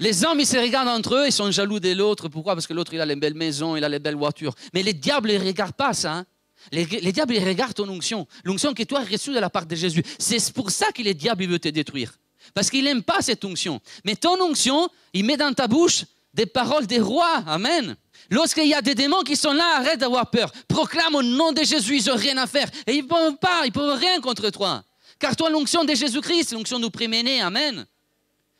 Les 0.00 0.24
hommes, 0.24 0.38
ils 0.38 0.46
se 0.46 0.56
regardent 0.56 0.88
entre 0.88 1.16
eux, 1.16 1.26
ils 1.26 1.32
sont 1.32 1.50
jaloux 1.50 1.80
de 1.80 1.92
l'autre. 1.92 2.28
Pourquoi? 2.28 2.54
Parce 2.54 2.68
que 2.68 2.72
l'autre, 2.72 2.94
il 2.94 3.00
a 3.00 3.04
les 3.04 3.16
belles 3.16 3.34
maisons, 3.34 3.74
il 3.76 3.82
a 3.82 3.88
les 3.88 3.98
belles 3.98 4.14
voitures. 4.14 4.54
Mais 4.72 4.84
les 4.84 4.92
diables, 4.94 5.32
ils 5.32 5.40
ne 5.40 5.44
regardent 5.44 5.74
pas 5.74 5.92
ça. 5.92 6.12
hein. 6.12 6.26
Les, 6.70 6.84
les 6.84 7.12
diables, 7.12 7.34
ils 7.34 7.44
regardent 7.44 7.74
ton 7.74 7.88
onction. 7.88 8.26
L'onction 8.44 8.72
que 8.74 8.84
toi 8.84 9.00
as 9.00 9.04
reçue 9.04 9.34
de 9.34 9.40
la 9.40 9.50
part 9.50 9.66
de 9.66 9.74
Jésus. 9.74 10.04
C'est 10.18 10.52
pour 10.52 10.70
ça 10.70 10.92
que 10.92 11.02
les 11.02 11.14
diables, 11.14 11.42
ils 11.42 11.48
veulent 11.50 11.58
te 11.58 11.68
détruire. 11.68 12.12
Parce 12.54 12.70
qu'il 12.70 12.84
n'aime 12.84 13.02
pas 13.02 13.20
cette 13.20 13.44
onction. 13.44 13.80
Mais 14.04 14.16
ton 14.16 14.40
onction, 14.40 14.88
il 15.12 15.24
met 15.24 15.36
dans 15.36 15.52
ta 15.52 15.66
bouche 15.66 16.04
des 16.34 16.46
paroles 16.46 16.86
des 16.86 17.00
rois. 17.00 17.42
Amen. 17.46 17.96
Lorsqu'il 18.30 18.66
y 18.66 18.74
a 18.74 18.82
des 18.82 18.94
démons 18.94 19.22
qui 19.22 19.36
sont 19.36 19.52
là, 19.52 19.76
arrête 19.76 20.00
d'avoir 20.00 20.30
peur. 20.30 20.52
Proclame 20.68 21.14
au 21.14 21.22
nom 21.22 21.52
de 21.52 21.62
Jésus, 21.62 21.98
ils 21.98 22.08
n'ont 22.08 22.16
rien 22.16 22.36
à 22.36 22.46
faire. 22.46 22.68
Et 22.86 22.94
ils 22.94 23.02
ne 23.02 23.08
peuvent 23.08 23.36
pas, 23.36 23.62
ils 23.64 23.68
ne 23.68 23.72
peuvent 23.72 23.98
rien 23.98 24.20
contre 24.20 24.50
toi. 24.50 24.84
Car 25.18 25.34
toi, 25.34 25.50
l'onction 25.50 25.84
de 25.84 25.94
Jésus-Christ, 25.94 26.52
l'onction 26.52 26.78
du 26.78 26.90
premier-né. 26.90 27.40
Amen. 27.40 27.86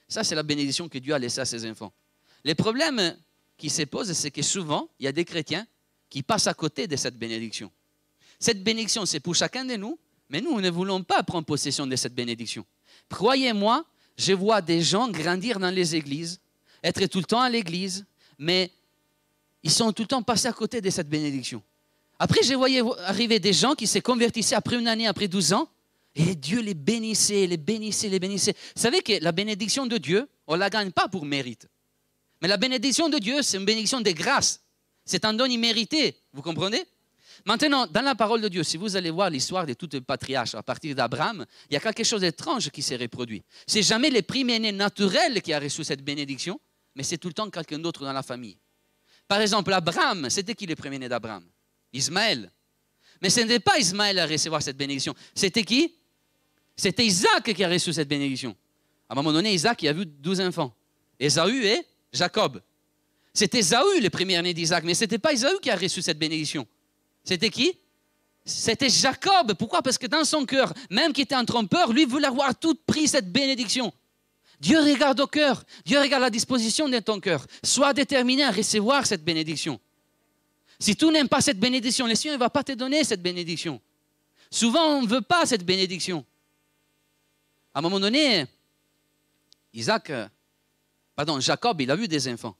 Ça, 0.08 0.24
c'est 0.24 0.34
la 0.34 0.42
bénédiction 0.42 0.88
que 0.88 0.98
Dieu 0.98 1.14
a 1.14 1.18
laissée 1.18 1.40
à 1.40 1.44
ses 1.44 1.68
enfants. 1.70 1.92
Les 2.44 2.54
problèmes 2.54 3.16
qui 3.56 3.68
se 3.68 3.82
posent, 3.82 4.12
c'est 4.12 4.30
que 4.30 4.42
souvent, 4.42 4.88
il 4.98 5.04
y 5.04 5.08
a 5.08 5.12
des 5.12 5.24
chrétiens 5.24 5.66
qui 6.08 6.22
passent 6.22 6.46
à 6.46 6.54
côté 6.54 6.86
de 6.86 6.96
cette 6.96 7.18
bénédiction. 7.18 7.70
Cette 8.40 8.62
bénédiction, 8.62 9.04
c'est 9.04 9.20
pour 9.20 9.34
chacun 9.34 9.64
de 9.64 9.76
nous, 9.76 9.98
mais 10.30 10.40
nous, 10.40 10.54
nous 10.54 10.60
ne 10.60 10.70
voulons 10.70 11.02
pas 11.02 11.22
prendre 11.22 11.44
possession 11.44 11.86
de 11.86 11.96
cette 11.96 12.14
bénédiction. 12.14 12.64
Croyez-moi, 13.08 13.84
je 14.16 14.32
vois 14.32 14.60
des 14.60 14.82
gens 14.82 15.08
grandir 15.08 15.58
dans 15.58 15.70
les 15.70 15.94
églises, 15.94 16.40
être 16.82 17.06
tout 17.06 17.18
le 17.18 17.24
temps 17.24 17.40
à 17.40 17.48
l'église, 17.48 18.04
mais 18.38 18.70
ils 19.62 19.70
sont 19.70 19.92
tout 19.92 20.02
le 20.02 20.08
temps 20.08 20.22
passés 20.22 20.48
à 20.48 20.52
côté 20.52 20.80
de 20.80 20.90
cette 20.90 21.08
bénédiction. 21.08 21.62
Après, 22.18 22.42
je 22.42 22.54
voyais 22.54 22.82
arriver 23.04 23.38
des 23.38 23.52
gens 23.52 23.74
qui 23.74 23.86
se 23.86 23.98
convertissaient 24.00 24.56
après 24.56 24.76
une 24.76 24.88
année, 24.88 25.06
après 25.06 25.28
12 25.28 25.52
ans, 25.52 25.68
et 26.14 26.34
Dieu 26.34 26.60
les 26.60 26.74
bénissait, 26.74 27.46
les 27.46 27.56
bénissait, 27.56 28.08
les 28.08 28.18
bénissait. 28.18 28.54
Vous 28.74 28.82
savez 28.82 29.02
que 29.02 29.22
la 29.22 29.30
bénédiction 29.30 29.86
de 29.86 29.98
Dieu, 29.98 30.28
on 30.46 30.54
ne 30.54 30.58
la 30.58 30.68
gagne 30.68 30.90
pas 30.90 31.06
pour 31.08 31.24
mérite. 31.24 31.68
Mais 32.42 32.48
la 32.48 32.56
bénédiction 32.56 33.08
de 33.08 33.18
Dieu, 33.18 33.42
c'est 33.42 33.56
une 33.56 33.64
bénédiction 33.64 34.00
de 34.00 34.10
grâce. 34.10 34.60
C'est 35.04 35.24
un 35.24 35.32
don 35.32 35.46
immérité. 35.46 36.16
Vous 36.32 36.42
comprenez? 36.42 36.84
Maintenant, 37.44 37.86
dans 37.86 38.02
la 38.02 38.14
parole 38.14 38.40
de 38.40 38.48
Dieu, 38.48 38.62
si 38.62 38.76
vous 38.76 38.96
allez 38.96 39.10
voir 39.10 39.30
l'histoire 39.30 39.66
de 39.66 39.74
tous 39.74 39.88
les 39.92 40.00
patriarches 40.00 40.54
à 40.54 40.62
partir 40.62 40.94
d'Abraham, 40.94 41.46
il 41.70 41.74
y 41.74 41.76
a 41.76 41.80
quelque 41.80 42.04
chose 42.04 42.20
d'étrange 42.20 42.70
qui 42.70 42.82
s'est 42.82 42.96
reproduit. 42.96 43.42
C'est 43.66 43.82
jamais 43.82 44.10
les 44.10 44.22
premiers-nés 44.22 44.72
naturels 44.72 45.40
qui 45.42 45.52
a 45.52 45.60
reçu 45.60 45.84
cette 45.84 46.02
bénédiction, 46.02 46.60
mais 46.94 47.02
c'est 47.02 47.18
tout 47.18 47.28
le 47.28 47.34
temps 47.34 47.48
quelqu'un 47.48 47.78
d'autre 47.78 48.04
dans 48.04 48.12
la 48.12 48.22
famille. 48.22 48.58
Par 49.26 49.40
exemple, 49.40 49.72
Abraham, 49.72 50.30
c'était 50.30 50.54
qui 50.54 50.66
les 50.66 50.76
premiers-nés 50.76 51.08
d'Abraham? 51.08 51.44
Ismaël. 51.92 52.50
Mais 53.20 53.30
ce 53.30 53.40
n'était 53.40 53.60
pas 53.60 53.78
Ismaël 53.78 54.18
à 54.18 54.26
recevoir 54.26 54.62
cette 54.62 54.76
bénédiction. 54.76 55.14
C'était 55.34 55.64
qui? 55.64 55.94
C'était 56.76 57.04
Isaac 57.04 57.52
qui 57.52 57.64
a 57.64 57.68
reçu 57.68 57.92
cette 57.92 58.08
bénédiction. 58.08 58.56
À 59.08 59.14
un 59.14 59.16
moment 59.16 59.32
donné, 59.32 59.52
Isaac 59.52 59.82
il 59.82 59.88
a 59.88 59.92
vu 59.92 60.06
12 60.06 60.40
enfants. 60.40 60.74
Ésaü 61.18 61.64
et 61.64 61.84
Jacob. 62.12 62.62
C'était 63.34 63.58
Ésaü, 63.58 64.00
le 64.00 64.10
premier-né 64.10 64.54
d'Isaac, 64.54 64.84
mais 64.84 64.94
ce 64.94 65.04
n'était 65.04 65.18
pas 65.18 65.32
Ésaü 65.32 65.58
qui 65.60 65.70
a 65.70 65.76
reçu 65.76 66.02
cette 66.02 66.18
bénédiction. 66.18 66.66
C'était 67.28 67.50
qui? 67.50 67.78
C'était 68.42 68.88
Jacob. 68.88 69.52
Pourquoi? 69.52 69.82
Parce 69.82 69.98
que 69.98 70.06
dans 70.06 70.24
son 70.24 70.46
cœur, 70.46 70.72
même 70.88 71.12
qui 71.12 71.20
était 71.20 71.34
un 71.34 71.44
trompeur, 71.44 71.92
lui 71.92 72.06
voulait 72.06 72.26
avoir 72.26 72.58
tout 72.58 72.74
pris 72.86 73.06
cette 73.06 73.30
bénédiction. 73.30 73.92
Dieu 74.58 74.80
regarde 74.80 75.20
au 75.20 75.26
cœur. 75.26 75.62
Dieu 75.84 76.00
regarde 76.00 76.22
la 76.22 76.30
disposition 76.30 76.88
de 76.88 76.98
ton 77.00 77.20
cœur. 77.20 77.46
Sois 77.62 77.92
déterminé 77.92 78.44
à 78.44 78.50
recevoir 78.50 79.04
cette 79.04 79.22
bénédiction. 79.22 79.78
Si 80.80 80.96
tu 80.96 81.04
n'aimes 81.10 81.28
pas 81.28 81.42
cette 81.42 81.60
bénédiction, 81.60 82.06
le 82.06 82.14
Seigneur 82.14 82.38
ne 82.38 82.40
va 82.40 82.48
pas 82.48 82.64
te 82.64 82.72
donner 82.72 83.04
cette 83.04 83.20
bénédiction. 83.20 83.78
Souvent, 84.50 84.86
on 84.96 85.02
ne 85.02 85.06
veut 85.06 85.20
pas 85.20 85.44
cette 85.44 85.66
bénédiction. 85.66 86.24
À 87.74 87.80
un 87.80 87.82
moment 87.82 88.00
donné, 88.00 88.46
Isaac, 89.74 90.08
euh, 90.08 90.26
pardon, 91.14 91.38
Jacob, 91.40 91.78
il 91.78 91.90
a 91.90 91.94
vu 91.94 92.08
des 92.08 92.26
enfants. 92.32 92.56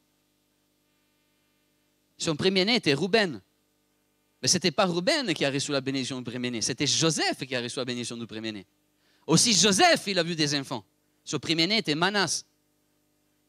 Son 2.19 2.37
premier-né 2.37 2.75
était 2.75 2.93
Rouben. 2.93 3.41
Mais 4.41 4.49
ce 4.49 4.55
n'était 4.55 4.71
pas 4.71 4.87
Rouben 4.87 5.33
qui 5.35 5.45
a 5.45 5.51
reçu 5.51 5.73
la 5.73 5.81
bénédiction 5.81 6.19
du 6.19 6.25
premier-né, 6.25 6.63
c'était 6.63 6.87
Joseph 6.87 7.45
qui 7.47 7.55
a 7.55 7.61
reçu 7.61 7.79
la 7.79 7.85
bénédiction 7.85 8.17
du 8.17 8.27
premier-né. 8.27 8.67
Aussi 9.27 9.53
Joseph, 9.53 10.05
il 10.07 10.19
a 10.19 10.23
vu 10.23 10.35
des 10.35 10.55
enfants. 10.59 10.85
Son 11.25 11.39
premier-né 11.39 11.79
était 11.79 11.95
Manas. 11.95 12.45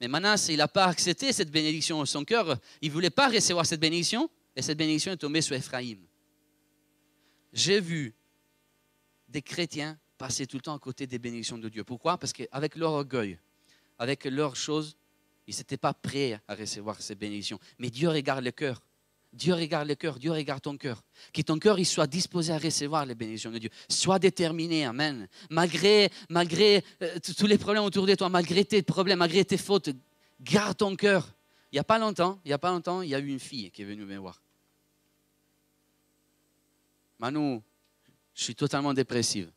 Mais 0.02 0.08
Manas, 0.08 0.48
il 0.50 0.58
n'a 0.58 0.68
pas 0.68 0.86
accepté 0.86 1.32
cette 1.32 1.52
bénédiction. 1.52 2.06
Son 2.06 2.26
cœur, 2.26 2.58
il 2.82 2.90
ne 2.90 2.94
voulait 2.94 3.10
pas 3.10 3.30
recevoir 3.30 3.66
cette 3.66 3.80
bénédiction. 3.80 4.30
Et 4.56 4.62
cette 4.62 4.78
bénédiction 4.78 5.14
est 5.14 5.18
tombée 5.18 5.42
sur 5.42 5.56
Ephraïm. 5.56 6.00
J'ai 7.54 7.80
vu 7.80 8.14
des 9.30 9.42
chrétiens 9.42 9.98
passer 10.18 10.46
tout 10.46 10.58
le 10.58 10.62
temps 10.62 10.76
à 10.76 10.80
côté 10.80 11.08
des 11.08 11.18
bénédictions 11.20 11.58
de 11.58 11.70
Dieu. 11.70 11.86
Pourquoi? 11.86 12.18
Parce 12.18 12.34
qu'avec 12.34 12.76
leur 12.76 12.92
orgueil, 12.92 13.40
avec 13.98 14.26
leurs 14.26 14.56
choses, 14.56 14.98
ils 15.48 15.56
n'étaient 15.56 15.78
pas 15.78 15.94
prêts 15.94 16.40
à 16.48 16.56
recevoir 16.56 17.02
ces 17.02 17.16
bénédictions. 17.16 17.60
Mais 17.78 17.90
Dieu 17.90 18.10
regarde 18.10 18.44
le 18.44 18.52
cœur. 18.52 18.82
Dieu 19.32 19.54
regarde 19.54 19.88
le 19.88 19.96
cœur, 19.96 20.18
Dieu 20.18 20.32
regarde 20.32 20.62
ton 20.62 20.76
cœur. 20.76 21.04
Que 21.32 21.42
ton 21.42 21.60
cœur 21.60 21.78
il 21.78 21.86
soit 21.86 22.08
disposé 22.08 22.52
à 22.52 22.58
recevoir 22.58 23.06
les 23.06 23.16
bénédictions 23.16 23.52
de 23.52 23.60
Dieu. 23.60 23.70
Sois 23.88 24.18
déterminé, 24.18 24.86
Amen. 24.86 25.28
Malgré, 25.50 26.10
malgré 26.30 26.84
euh, 27.02 27.20
tous 27.38 27.46
les 27.46 27.58
problèmes 27.58 27.84
autour 27.84 28.08
de 28.08 28.16
toi, 28.16 28.30
malgré 28.30 28.66
tes 28.66 28.82
problèmes, 28.82 29.20
malgré 29.20 29.46
tes 29.46 29.58
fautes, 29.58 29.90
garde 30.42 30.78
ton 30.78 30.96
cœur. 30.96 31.36
Il 31.72 31.76
n'y 31.76 31.80
a 31.80 31.84
pas 31.84 32.00
longtemps, 32.00 32.40
il 32.44 32.48
n'y 32.48 32.54
a 32.54 32.58
pas 32.58 32.72
longtemps, 32.72 33.04
il 33.04 33.10
y 33.10 33.16
a 33.16 33.20
eu 33.20 33.28
une 33.28 33.40
fille 33.40 33.70
qui 33.70 33.84
est 33.84 33.86
venue 33.86 34.04
me 34.04 34.18
voir. 34.18 34.42
Manu, 37.20 37.62
je 38.34 38.44
suis 38.44 38.56
totalement 38.56 38.94
dépressive. 38.94 39.52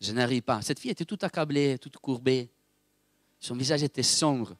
Je 0.00 0.12
n'arrive 0.12 0.42
pas. 0.42 0.60
Cette 0.60 0.78
fille 0.78 0.90
était 0.90 1.06
toute 1.06 1.24
accablée, 1.24 1.78
toute 1.78 1.96
courbée. 1.96 2.50
Son 3.40 3.54
visage 3.54 3.82
était 3.82 4.02
sombre. 4.02 4.56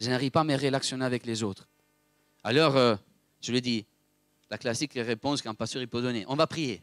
Je 0.00 0.08
n'arrive 0.08 0.30
pas 0.30 0.40
à 0.40 0.44
me 0.44 0.56
relationner 0.56 1.04
avec 1.04 1.26
les 1.26 1.42
autres. 1.42 1.68
Alors, 2.42 2.76
euh, 2.76 2.96
je 3.40 3.52
lui 3.52 3.60
dit, 3.62 3.84
la 4.50 4.58
classique 4.58 4.92
réponse 4.94 5.42
qu'un 5.42 5.54
pasteur 5.54 5.80
il 5.82 5.88
peut 5.88 6.02
donner, 6.02 6.24
on 6.28 6.36
va 6.36 6.46
prier. 6.46 6.82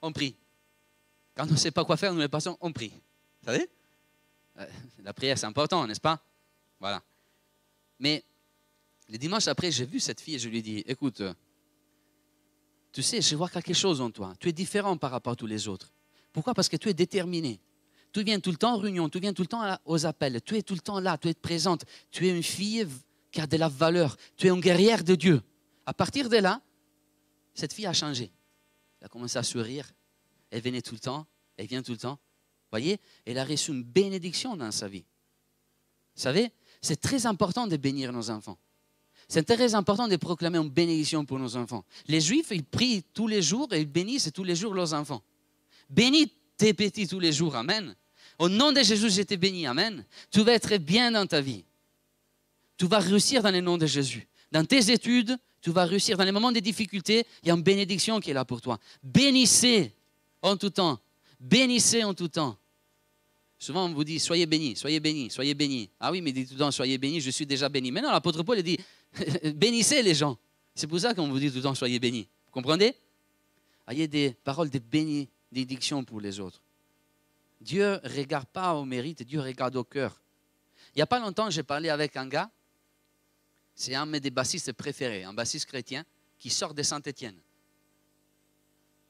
On 0.00 0.12
prie. 0.12 0.36
Quand 1.34 1.46
on 1.48 1.52
ne 1.52 1.56
sait 1.56 1.70
pas 1.70 1.84
quoi 1.84 1.96
faire, 1.96 2.12
nous 2.14 2.20
les 2.20 2.28
pasteurs, 2.28 2.56
on 2.60 2.72
prie. 2.72 2.92
Vous 3.42 3.46
savez 3.52 3.68
Euh, 4.58 4.66
La 5.02 5.12
prière, 5.12 5.38
c'est 5.38 5.46
important, 5.46 5.86
n'est-ce 5.86 6.00
pas? 6.00 6.20
Voilà. 6.80 7.02
Mais 7.98 8.24
le 9.08 9.18
dimanche 9.18 9.48
après, 9.48 9.70
j'ai 9.70 9.84
vu 9.84 10.00
cette 10.00 10.20
fille 10.20 10.36
et 10.36 10.38
je 10.38 10.48
lui 10.48 10.58
ai 10.58 10.62
dit, 10.62 10.78
écoute, 10.86 11.22
tu 12.92 13.02
sais, 13.02 13.20
je 13.20 13.36
vois 13.36 13.48
quelque 13.48 13.74
chose 13.74 14.00
en 14.00 14.10
toi. 14.10 14.34
Tu 14.40 14.48
es 14.48 14.52
différent 14.52 14.96
par 14.96 15.10
rapport 15.10 15.32
à 15.32 15.36
tous 15.36 15.46
les 15.46 15.68
autres. 15.68 15.92
Pourquoi? 16.32 16.54
Parce 16.54 16.68
que 16.68 16.76
tu 16.76 16.88
es 16.88 16.94
déterminé. 16.94 17.60
Tu 18.12 18.22
viens 18.22 18.40
tout 18.40 18.50
le 18.50 18.56
temps 18.56 18.74
en 18.74 18.78
réunion, 18.78 19.08
tu 19.08 19.20
viens 19.20 19.32
tout 19.32 19.42
le 19.42 19.48
temps 19.48 19.78
aux 19.84 20.06
appels, 20.06 20.40
tu 20.42 20.56
es 20.56 20.62
tout 20.62 20.74
le 20.74 20.80
temps 20.80 20.98
là, 20.98 21.18
tu 21.18 21.28
es 21.28 21.34
présente. 21.34 21.84
Tu 22.10 22.26
es 22.26 22.36
une 22.36 22.42
fille 22.42 22.86
qui 23.30 23.40
a 23.40 23.46
de 23.46 23.56
la 23.56 23.68
valeur. 23.68 24.16
Tu 24.36 24.46
es 24.46 24.50
une 24.50 24.60
guerrière 24.60 25.04
de 25.04 25.14
Dieu. 25.14 25.42
À 25.86 25.94
partir 25.94 26.28
de 26.28 26.36
là, 26.36 26.60
cette 27.54 27.72
fille 27.72 27.86
a 27.86 27.92
changé. 27.92 28.30
Elle 29.00 29.06
a 29.06 29.08
commencé 29.08 29.38
à 29.38 29.42
sourire. 29.42 29.90
Elle 30.50 30.62
venait 30.62 30.82
tout 30.82 30.94
le 30.94 31.00
temps. 31.00 31.26
Elle 31.56 31.66
vient 31.66 31.82
tout 31.82 31.92
le 31.92 31.98
temps. 31.98 32.18
voyez 32.70 33.00
Elle 33.26 33.38
a 33.38 33.44
reçu 33.44 33.70
une 33.70 33.82
bénédiction 33.82 34.56
dans 34.56 34.70
sa 34.70 34.88
vie. 34.88 35.04
Vous 36.14 36.22
savez, 36.22 36.50
c'est 36.80 37.00
très 37.00 37.26
important 37.26 37.66
de 37.66 37.76
bénir 37.76 38.12
nos 38.12 38.30
enfants. 38.30 38.58
C'est 39.28 39.44
très 39.44 39.74
important 39.74 40.08
de 40.08 40.16
proclamer 40.16 40.58
une 40.58 40.70
bénédiction 40.70 41.24
pour 41.24 41.38
nos 41.38 41.54
enfants. 41.56 41.84
Les 42.06 42.20
Juifs, 42.20 42.48
ils 42.50 42.64
prient 42.64 43.02
tous 43.12 43.26
les 43.26 43.42
jours 43.42 43.72
et 43.72 43.80
ils 43.80 43.90
bénissent 43.90 44.30
tous 44.32 44.44
les 44.44 44.56
jours 44.56 44.72
leurs 44.72 44.94
enfants. 44.94 45.22
Bénis 45.90 46.32
tes 46.56 46.72
petits 46.72 47.06
tous 47.06 47.20
les 47.20 47.32
jours. 47.32 47.54
Amen. 47.54 47.94
Au 48.38 48.48
nom 48.48 48.72
de 48.72 48.82
Jésus, 48.82 49.10
je 49.10 49.22
t'ai 49.22 49.36
béni. 49.36 49.66
Amen. 49.66 50.04
Tu 50.30 50.42
vas 50.42 50.52
être 50.52 50.76
bien 50.78 51.10
dans 51.10 51.26
ta 51.26 51.40
vie. 51.40 51.64
Tu 52.78 52.86
vas 52.86 53.00
réussir 53.00 53.42
dans 53.42 53.50
le 53.50 53.60
nom 53.60 53.76
de 53.76 53.86
Jésus. 53.86 54.26
Dans 54.52 54.64
tes 54.64 54.90
études, 54.90 55.36
tu 55.60 55.70
vas 55.70 55.84
réussir. 55.84 56.16
Dans 56.16 56.24
les 56.24 56.32
moments 56.32 56.52
de 56.52 56.60
difficulté, 56.60 57.26
il 57.42 57.48
y 57.48 57.50
a 57.50 57.54
une 57.54 57.62
bénédiction 57.62 58.20
qui 58.20 58.30
est 58.30 58.34
là 58.34 58.44
pour 58.44 58.60
toi. 58.60 58.78
Bénissez 59.02 59.92
en 60.40 60.56
tout 60.56 60.70
temps. 60.70 60.98
Bénissez 61.40 62.04
en 62.04 62.14
tout 62.14 62.28
temps. 62.28 62.56
Souvent, 63.58 63.86
on 63.86 63.92
vous 63.92 64.04
dit, 64.04 64.20
soyez 64.20 64.46
bénis, 64.46 64.76
soyez 64.76 65.00
bénis, 65.00 65.30
soyez 65.30 65.52
bénis. 65.54 65.90
Ah 65.98 66.12
oui, 66.12 66.20
mais 66.20 66.30
dit 66.30 66.46
tout 66.46 66.54
le 66.54 66.60
temps, 66.60 66.70
soyez 66.70 66.96
bénis, 66.96 67.20
je 67.20 67.30
suis 67.30 67.44
déjà 67.44 67.68
béni. 67.68 67.90
Mais 67.90 68.00
non, 68.00 68.12
l'apôtre 68.12 68.44
Paul 68.44 68.62
dit, 68.62 68.78
bénissez 69.54 70.02
les 70.02 70.14
gens. 70.14 70.38
C'est 70.76 70.86
pour 70.86 71.00
ça 71.00 71.12
qu'on 71.12 71.28
vous 71.28 71.40
dit 71.40 71.50
tout 71.50 71.56
le 71.56 71.62
temps, 71.62 71.74
soyez 71.74 71.98
bénis. 71.98 72.28
Vous 72.46 72.52
comprenez? 72.52 72.94
Ayez 73.88 74.06
des 74.06 74.30
paroles 74.44 74.70
de 74.70 74.78
bénédiction 74.78 76.04
pour 76.04 76.20
les 76.20 76.38
autres. 76.38 76.62
Dieu 77.60 77.98
ne 78.04 78.16
regarde 78.16 78.46
pas 78.46 78.74
au 78.74 78.84
mérite, 78.84 79.24
Dieu 79.24 79.40
regarde 79.40 79.74
au 79.74 79.82
cœur. 79.82 80.20
Il 80.94 80.98
n'y 80.98 81.02
a 81.02 81.06
pas 81.06 81.18
longtemps, 81.18 81.50
j'ai 81.50 81.64
parlé 81.64 81.88
avec 81.88 82.16
un 82.16 82.28
gars, 82.28 82.48
c'est 83.78 83.94
un 83.94 84.06
de 84.06 84.10
mes 84.10 84.30
bassistes 84.30 84.72
préférés, 84.72 85.22
un 85.22 85.32
bassiste 85.32 85.66
chrétien 85.66 86.04
qui 86.36 86.50
sort 86.50 86.74
de 86.74 86.82
Saint-Étienne. 86.82 87.36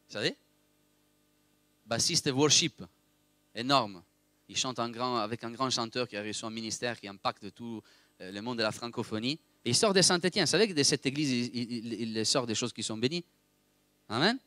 Vous 0.06 0.12
savez? 0.12 0.36
Bassiste 1.86 2.30
worship, 2.30 2.84
énorme. 3.54 4.02
Il 4.46 4.58
chante 4.58 4.78
avec 4.78 5.42
un 5.42 5.50
grand 5.52 5.70
chanteur 5.70 6.06
qui 6.06 6.18
a 6.18 6.22
reçu 6.22 6.44
un 6.44 6.50
ministère 6.50 7.00
qui 7.00 7.08
impacte 7.08 7.54
tout 7.54 7.82
euh, 8.20 8.30
le 8.30 8.42
monde 8.42 8.58
de 8.58 8.62
la 8.62 8.70
francophonie. 8.70 9.38
Et 9.64 9.70
il 9.70 9.74
sort 9.74 9.94
de 9.94 10.02
Saint-Étienne. 10.02 10.44
Vous 10.44 10.50
savez 10.50 10.68
que 10.68 10.74
de 10.74 10.82
cette 10.82 11.06
église, 11.06 11.50
il 11.54 12.26
sort 12.26 12.46
des 12.46 12.54
choses 12.54 12.72
qui 12.74 12.82
sont 12.82 12.98
bénies. 12.98 13.24
Amen? 14.10 14.38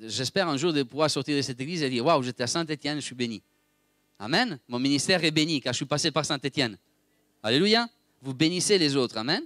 J'espère 0.00 0.48
un 0.48 0.56
jour 0.56 0.72
de 0.72 0.82
pouvoir 0.82 1.08
sortir 1.10 1.36
de 1.36 1.42
cette 1.42 1.60
église 1.60 1.84
et 1.84 1.90
dire 1.90 2.04
Waouh, 2.04 2.24
j'étais 2.24 2.42
à 2.42 2.48
Saint-Étienne, 2.48 2.96
je 2.96 3.06
suis 3.06 3.14
béni. 3.14 3.40
Amen? 4.18 4.58
Mon 4.66 4.80
ministère 4.80 5.22
est 5.22 5.30
béni 5.30 5.60
car 5.60 5.72
je 5.72 5.76
suis 5.76 5.86
passé 5.86 6.10
par 6.10 6.24
Saint-Étienne. 6.24 6.76
Alléluia. 7.40 7.88
Vous 8.22 8.34
bénissez 8.34 8.78
les 8.78 8.96
autres. 8.96 9.16
Amen. 9.16 9.42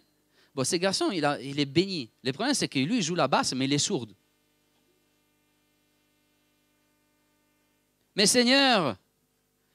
Bon, 0.54 0.64
ce 0.64 0.76
garçon, 0.76 1.10
il, 1.10 1.24
est 1.24 1.64
béni. 1.64 2.10
Le 2.22 2.32
problème, 2.32 2.54
c'est 2.54 2.68
que 2.68 2.78
lui, 2.78 2.98
il 2.98 3.02
joue 3.02 3.14
la 3.14 3.28
basse, 3.28 3.54
mais 3.54 3.64
il 3.64 3.72
est 3.72 3.78
sourd. 3.78 4.06
Mais 8.14 8.26
Seigneur, 8.26 8.96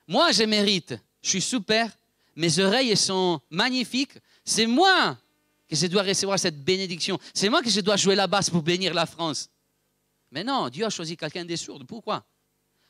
moi, 0.07 0.31
je 0.31 0.43
mérite. 0.43 0.95
Je 1.21 1.29
suis 1.29 1.41
super. 1.41 1.97
Mes 2.35 2.59
oreilles 2.59 2.95
sont 2.95 3.41
magnifiques. 3.49 4.13
C'est 4.45 4.67
moi 4.67 5.17
que 5.67 5.75
je 5.75 5.87
dois 5.87 6.03
recevoir 6.03 6.37
cette 6.37 6.63
bénédiction. 6.63 7.19
C'est 7.33 7.49
moi 7.49 7.61
que 7.61 7.69
je 7.69 7.81
dois 7.81 7.97
jouer 7.97 8.15
la 8.15 8.27
basse 8.27 8.49
pour 8.49 8.61
bénir 8.61 8.93
la 8.93 9.07
France. 9.07 9.49
Mais 10.31 10.43
non, 10.43 10.69
Dieu 10.69 10.85
a 10.85 10.89
choisi 10.89 11.17
quelqu'un 11.17 11.45
des 11.45 11.57
sourds. 11.57 11.83
Pourquoi? 11.87 12.23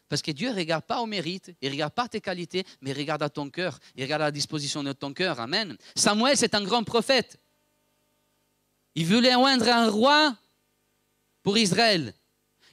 Parce 0.09 0.21
que 0.21 0.31
Dieu 0.31 0.49
ne 0.51 0.55
regarde 0.55 0.85
pas 0.85 1.01
au 1.01 1.05
mérite, 1.05 1.51
il 1.61 1.67
ne 1.67 1.73
regarde 1.73 1.93
pas 1.93 2.07
tes 2.07 2.21
qualités, 2.21 2.63
mais 2.81 2.91
il 2.91 2.97
regarde 2.97 3.23
à 3.23 3.29
ton 3.29 3.49
cœur, 3.49 3.77
il 3.95 4.03
regarde 4.03 4.21
à 4.21 4.25
la 4.25 4.31
disposition 4.31 4.81
de 4.83 4.93
ton 4.93 5.13
cœur. 5.13 5.39
Amen. 5.39 5.75
Samuel, 5.95 6.37
c'est 6.37 6.55
un 6.55 6.63
grand 6.63 6.83
prophète. 6.83 7.37
Il 8.95 9.05
voulait 9.05 9.35
oindre 9.35 9.67
un 9.67 9.89
roi 9.89 10.35
pour 11.43 11.57
Israël. 11.57 12.13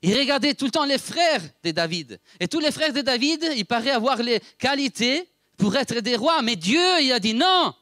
Il 0.02 0.16
regardait 0.16 0.54
tout 0.54 0.66
le 0.66 0.70
temps 0.70 0.84
les 0.84 0.98
frères 0.98 1.42
de 1.62 1.70
David. 1.70 2.20
Et 2.38 2.46
tous 2.46 2.60
les 2.60 2.70
frères 2.70 2.92
de 2.92 3.00
David, 3.00 3.44
il 3.56 3.64
paraît 3.64 3.90
avoir 3.90 4.22
les 4.22 4.40
qualités 4.58 5.28
pour 5.56 5.74
être 5.76 6.00
des 6.00 6.16
rois. 6.16 6.40
Mais 6.42 6.56
Dieu, 6.56 6.80
il 7.00 7.12
a 7.12 7.18
dit 7.18 7.34
non. 7.34 7.74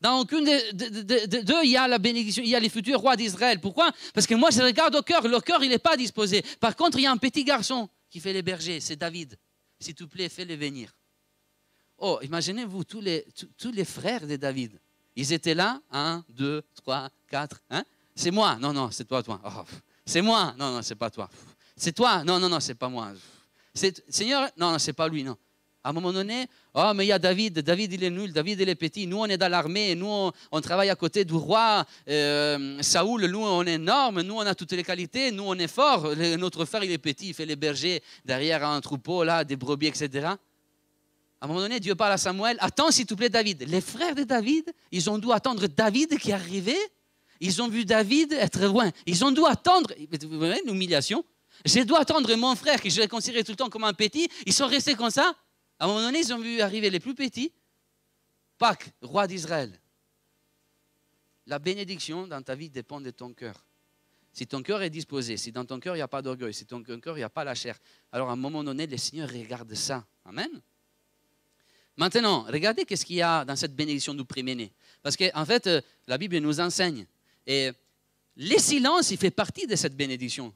Dans 0.00 0.18
aucune 0.20 0.44
de- 0.44 0.72
de- 0.72 1.40
d'eux, 1.42 1.60
il 1.62 1.70
y 1.70 1.76
a 1.76 1.86
la 1.86 1.98
bénédiction, 1.98 2.42
il 2.42 2.50
y 2.50 2.56
a 2.56 2.60
les 2.60 2.68
futurs 2.68 2.98
rois 2.98 3.14
d'Israël. 3.14 3.60
Pourquoi? 3.60 3.92
Parce 4.12 4.26
que 4.26 4.34
moi, 4.34 4.50
je 4.50 4.60
regarde 4.60 4.96
au 4.96 5.02
cœur. 5.02 5.26
Le 5.28 5.40
cœur, 5.40 5.62
il 5.62 5.68
n'est 5.70 5.78
pas 5.78 5.96
disposé. 5.96 6.42
Par 6.58 6.74
contre, 6.74 6.98
il 6.98 7.02
y 7.02 7.06
a 7.06 7.12
un 7.12 7.16
petit 7.16 7.44
garçon 7.44 7.88
qui 8.12 8.20
fait 8.20 8.34
les 8.34 8.42
bergers. 8.42 8.78
C'est 8.78 8.96
David. 8.96 9.38
S'il 9.80 9.94
te 9.94 10.04
plaît, 10.04 10.28
fais-le 10.28 10.54
venir. 10.54 10.94
Oh, 11.96 12.18
imaginez-vous 12.22 12.84
tous 12.84 13.00
les, 13.00 13.84
frères 13.84 14.26
de 14.26 14.36
David. 14.36 14.78
Ils 15.16 15.32
étaient 15.32 15.54
là. 15.54 15.80
Un, 15.90 16.22
deux, 16.28 16.62
trois, 16.74 17.10
quatre. 17.28 17.62
Hein? 17.70 17.84
C'est 18.14 18.30
moi. 18.30 18.56
Non, 18.56 18.72
non, 18.74 18.90
c'est 18.90 19.06
toi, 19.06 19.22
toi. 19.22 19.40
Oh, 19.44 19.64
c'est 20.04 20.20
moi. 20.20 20.54
Non, 20.58 20.72
non, 20.72 20.82
c'est 20.82 20.94
pas 20.94 21.10
toi. 21.10 21.30
C'est 21.74 21.92
toi. 21.92 22.22
Non, 22.22 22.38
non, 22.38 22.50
non, 22.50 22.60
c'est 22.60 22.74
pas 22.74 22.90
moi. 22.90 23.12
Seigneur. 23.74 24.50
Non, 24.58 24.72
non, 24.72 24.78
c'est 24.78 24.92
pas 24.92 25.08
lui. 25.08 25.24
Non. 25.24 25.38
À 25.84 25.90
un 25.90 25.92
moment 25.92 26.12
donné, 26.12 26.46
oh, 26.74 26.92
mais 26.94 27.06
il 27.06 27.08
y 27.08 27.12
a 27.12 27.18
David, 27.18 27.58
David 27.58 27.92
il 27.92 28.04
est 28.04 28.10
nul, 28.10 28.32
David 28.32 28.60
il 28.60 28.68
est 28.68 28.76
petit, 28.76 29.04
nous 29.08 29.18
on 29.18 29.26
est 29.26 29.36
dans 29.36 29.50
l'armée, 29.50 29.96
nous 29.96 30.30
on, 30.52 30.60
travaille 30.60 30.90
à 30.90 30.94
côté 30.94 31.24
du 31.24 31.32
roi, 31.34 31.84
euh, 32.08 32.80
Saoul, 32.80 33.26
nous 33.26 33.40
on 33.44 33.64
est 33.66 33.72
énorme, 33.74 34.22
nous 34.22 34.34
on 34.34 34.40
a 34.46 34.54
toutes 34.54 34.70
les 34.72 34.84
qualités, 34.84 35.32
nous 35.32 35.42
on 35.44 35.56
est 35.56 35.66
fort, 35.66 36.14
Le- 36.14 36.36
notre 36.36 36.64
frère 36.66 36.84
il 36.84 36.92
est 36.92 36.98
petit, 36.98 37.30
il 37.30 37.34
fait 37.34 37.46
les 37.46 37.56
bergers 37.56 38.00
derrière 38.24 38.64
un 38.64 38.80
troupeau, 38.80 39.24
là, 39.24 39.42
des 39.42 39.56
brebis, 39.56 39.88
etc. 39.88 40.28
À 40.28 40.38
un 41.40 41.48
moment 41.48 41.58
donné, 41.58 41.80
Dieu 41.80 41.96
parle 41.96 42.12
à 42.12 42.16
Samuel, 42.16 42.56
attends 42.60 42.92
s'il 42.92 43.06
te 43.06 43.14
plaît 43.14 43.28
David. 43.28 43.68
Les 43.68 43.80
frères 43.80 44.14
de 44.14 44.22
David, 44.22 44.72
ils 44.92 45.10
ont 45.10 45.18
dû 45.18 45.32
attendre 45.32 45.66
David 45.66 46.16
qui 46.20 46.30
arrivait, 46.30 46.78
ils 47.40 47.60
ont 47.60 47.66
vu 47.66 47.84
David 47.84 48.34
être 48.34 48.64
loin, 48.66 48.88
ils 49.04 49.24
ont 49.24 49.32
dû 49.32 49.44
attendre, 49.44 49.92
vous 49.98 50.38
voyez 50.38 50.62
l'humiliation 50.64 51.24
J'ai 51.64 51.84
dû 51.84 51.94
attendre 51.96 52.32
mon 52.36 52.54
frère, 52.54 52.80
que 52.80 52.88
je 52.88 53.00
l'ai 53.00 53.08
considéré 53.08 53.42
tout 53.42 53.50
le 53.50 53.56
temps 53.56 53.68
comme 53.68 53.82
un 53.82 53.92
petit, 53.92 54.28
ils 54.46 54.52
sont 54.52 54.68
restés 54.68 54.94
comme 54.94 55.10
ça. 55.10 55.34
À 55.82 55.86
un 55.86 55.88
moment 55.88 56.00
donné, 56.00 56.20
ils 56.20 56.32
ont 56.32 56.38
vu 56.38 56.60
arriver 56.60 56.90
les 56.90 57.00
plus 57.00 57.16
petits. 57.16 57.50
Pâques, 58.56 58.92
roi 59.02 59.26
d'Israël. 59.26 59.76
La 61.48 61.58
bénédiction 61.58 62.28
dans 62.28 62.40
ta 62.40 62.54
vie 62.54 62.70
dépend 62.70 63.00
de 63.00 63.10
ton 63.10 63.32
cœur. 63.32 63.66
Si 64.32 64.46
ton 64.46 64.62
cœur 64.62 64.80
est 64.82 64.90
disposé, 64.90 65.36
si 65.36 65.50
dans 65.50 65.64
ton 65.64 65.80
cœur 65.80 65.96
il 65.96 65.98
n'y 65.98 66.02
a 66.02 66.06
pas 66.06 66.22
d'orgueil, 66.22 66.54
si 66.54 66.66
dans 66.66 66.80
ton 66.80 67.00
cœur 67.00 67.16
il 67.16 67.20
n'y 67.22 67.24
a 67.24 67.28
pas 67.28 67.42
la 67.42 67.56
chair, 67.56 67.76
alors 68.12 68.30
à 68.30 68.34
un 68.34 68.36
moment 68.36 68.62
donné, 68.62 68.86
le 68.86 68.96
Seigneur 68.96 69.28
regarde 69.28 69.74
ça. 69.74 70.06
Amen. 70.24 70.48
Maintenant, 71.96 72.42
regardez 72.44 72.84
qu'est-ce 72.84 73.04
qu'il 73.04 73.16
y 73.16 73.22
a 73.22 73.44
dans 73.44 73.56
cette 73.56 73.74
bénédiction 73.74 74.14
du 74.14 74.24
premier-né. 74.24 74.70
Parce 75.02 75.16
qu'en 75.16 75.30
en 75.34 75.44
fait, 75.44 75.66
euh, 75.66 75.80
la 76.06 76.16
Bible 76.16 76.38
nous 76.38 76.60
enseigne. 76.60 77.08
Et 77.44 77.72
le 78.36 78.58
silence, 78.58 79.10
il 79.10 79.18
fait 79.18 79.32
partie 79.32 79.66
de 79.66 79.74
cette 79.74 79.96
bénédiction. 79.96 80.54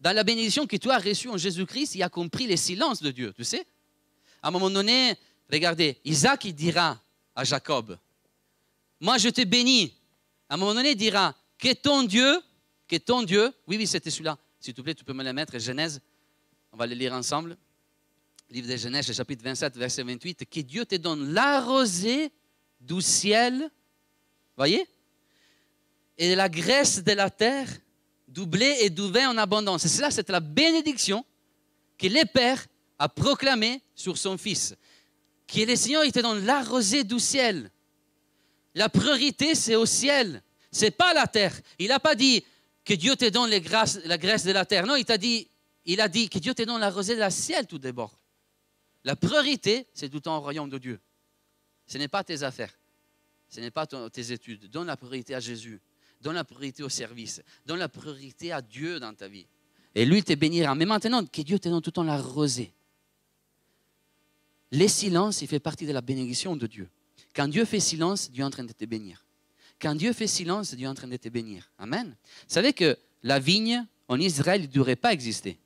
Dans 0.00 0.12
la 0.12 0.24
bénédiction 0.24 0.66
que 0.66 0.76
tu 0.78 0.90
as 0.90 0.98
reçue 0.98 1.28
en 1.28 1.36
Jésus-Christ, 1.36 1.94
il 1.94 2.02
a 2.02 2.08
compris 2.08 2.48
le 2.48 2.56
silence 2.56 3.00
de 3.00 3.12
Dieu, 3.12 3.32
tu 3.36 3.44
sais 3.44 3.64
À 4.44 4.48
un 4.48 4.50
moment 4.50 4.68
donné, 4.68 5.16
regardez, 5.50 5.98
Isaac, 6.04 6.44
il 6.44 6.54
dira 6.54 7.00
à 7.34 7.44
Jacob, 7.44 7.98
moi 9.00 9.16
je 9.16 9.30
te 9.30 9.42
bénis. 9.42 9.96
À 10.50 10.54
un 10.54 10.56
moment 10.58 10.74
donné, 10.74 10.90
il 10.90 10.96
dira, 10.96 11.34
que 11.58 11.72
ton 11.72 12.02
Dieu, 12.02 12.42
que 12.86 12.96
ton 12.96 13.22
Dieu, 13.22 13.50
oui, 13.66 13.78
oui, 13.78 13.86
c'était 13.86 14.10
celui-là, 14.10 14.36
s'il 14.60 14.74
te 14.74 14.82
plaît, 14.82 14.94
tu 14.94 15.02
peux 15.02 15.14
me 15.14 15.24
le 15.24 15.32
mettre, 15.32 15.58
Genèse, 15.58 15.98
on 16.72 16.76
va 16.76 16.86
le 16.86 16.94
lire 16.94 17.14
ensemble. 17.14 17.56
Livre 18.50 18.68
de 18.68 18.76
Genèse, 18.76 19.10
chapitre 19.10 19.42
27, 19.42 19.78
verset 19.78 20.02
28, 20.02 20.44
que 20.44 20.60
Dieu 20.60 20.84
te 20.84 20.96
donne 20.96 21.32
la 21.32 21.62
rosée 21.62 22.30
du 22.78 23.00
ciel, 23.00 23.70
voyez 24.58 24.86
Et 26.18 26.34
la 26.34 26.50
graisse 26.50 27.02
de 27.02 27.12
la 27.12 27.30
terre, 27.30 27.68
du 28.28 28.44
blé 28.44 28.76
et 28.80 28.90
du 28.90 29.10
vin 29.10 29.30
en 29.30 29.38
abondance. 29.38 29.86
Et 29.86 29.88
cela, 29.88 30.10
c'est 30.10 30.28
la 30.28 30.40
bénédiction 30.40 31.24
que 31.96 32.08
le 32.08 32.26
Père 32.26 32.66
a 32.98 33.08
proclamée 33.08 33.82
sur 33.94 34.18
son 34.18 34.38
Fils. 34.38 34.74
Que 35.46 35.60
le 35.60 35.76
Seigneur, 35.76 36.04
il 36.04 36.12
te 36.12 36.20
donne 36.20 36.44
la 36.44 36.62
rosée 36.62 37.04
du 37.04 37.18
ciel. 37.18 37.70
La 38.74 38.88
priorité, 38.88 39.54
c'est 39.54 39.76
au 39.76 39.86
ciel. 39.86 40.42
C'est 40.70 40.90
pas 40.90 41.14
la 41.14 41.26
terre. 41.26 41.58
Il 41.78 41.88
n'a 41.88 42.00
pas 42.00 42.14
dit 42.14 42.44
que 42.84 42.94
Dieu 42.94 43.14
te 43.16 43.28
donne 43.28 43.50
la 43.50 44.18
graisse 44.18 44.44
de 44.44 44.52
la 44.52 44.64
terre. 44.64 44.86
Non, 44.86 44.96
il 44.96 45.04
t'a 45.04 45.18
dit, 45.18 45.48
il 45.84 46.00
a 46.00 46.08
dit 46.08 46.28
que 46.28 46.38
Dieu 46.38 46.54
te 46.54 46.62
donne 46.62 46.80
la 46.80 46.90
rosée 46.90 47.14
de 47.14 47.20
la 47.20 47.30
ciel 47.30 47.66
tout 47.66 47.78
d'abord. 47.78 48.18
La 49.04 49.16
priorité, 49.16 49.86
c'est 49.92 50.08
tout 50.08 50.26
au 50.26 50.40
royaume 50.40 50.70
de 50.70 50.78
Dieu. 50.78 50.98
Ce 51.86 51.98
n'est 51.98 52.08
pas 52.08 52.24
tes 52.24 52.42
affaires. 52.42 52.72
Ce 53.48 53.60
n'est 53.60 53.70
pas 53.70 53.86
tes 53.86 54.32
études. 54.32 54.70
Donne 54.70 54.86
la 54.86 54.96
priorité 54.96 55.34
à 55.34 55.40
Jésus. 55.40 55.80
Donne 56.20 56.34
la 56.34 56.44
priorité 56.44 56.82
au 56.82 56.88
service. 56.88 57.42
Donne 57.66 57.78
la 57.78 57.88
priorité 57.88 58.50
à 58.50 58.62
Dieu 58.62 58.98
dans 58.98 59.14
ta 59.14 59.28
vie. 59.28 59.46
Et 59.94 60.04
lui 60.06 60.24
te 60.24 60.32
bénira. 60.32 60.74
Mais 60.74 60.86
maintenant, 60.86 61.24
que 61.24 61.42
Dieu 61.42 61.58
te 61.58 61.68
donne 61.68 61.82
tout 61.82 61.90
le 61.90 61.92
temps 61.92 62.02
la 62.02 62.20
rosée. 62.20 62.72
Les 64.72 64.88
silences, 64.88 65.42
il 65.42 65.48
fait 65.48 65.60
partie 65.60 65.86
de 65.86 65.92
la 65.92 66.00
bénédiction 66.00 66.56
de 66.56 66.66
Dieu. 66.66 66.88
Quand 67.34 67.48
Dieu 67.48 67.64
fait 67.64 67.80
silence, 67.80 68.30
Dieu 68.30 68.42
est 68.42 68.46
en 68.46 68.50
train 68.50 68.64
de 68.64 68.72
te 68.72 68.84
bénir. 68.84 69.24
Quand 69.80 69.94
Dieu 69.94 70.12
fait 70.12 70.26
silence, 70.26 70.74
Dieu 70.74 70.86
est 70.86 70.88
en 70.88 70.94
train 70.94 71.08
de 71.08 71.16
te 71.16 71.28
bénir. 71.28 71.70
Amen. 71.78 72.08
Vous 72.08 72.54
savez 72.54 72.72
que 72.72 72.96
la 73.22 73.38
vigne 73.38 73.84
en 74.08 74.18
Israël 74.18 74.62
ne 74.62 74.66
devrait 74.66 74.96
pas 74.96 75.12
exister. 75.12 75.58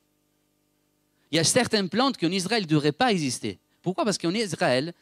Il 1.31 1.37
y 1.37 1.39
a 1.39 1.45
certaines 1.45 1.89
plantes 1.89 2.17
qui 2.17 2.27
en 2.27 2.33
Israël 2.33 2.63
ne 2.63 2.69
devraient 2.69 2.93
pas 2.93 3.13
exister. 3.13 3.59
Pourquoi? 3.83 4.05
Parce 4.05 4.19
qu'en 4.19 4.33
Israël, 4.33 4.95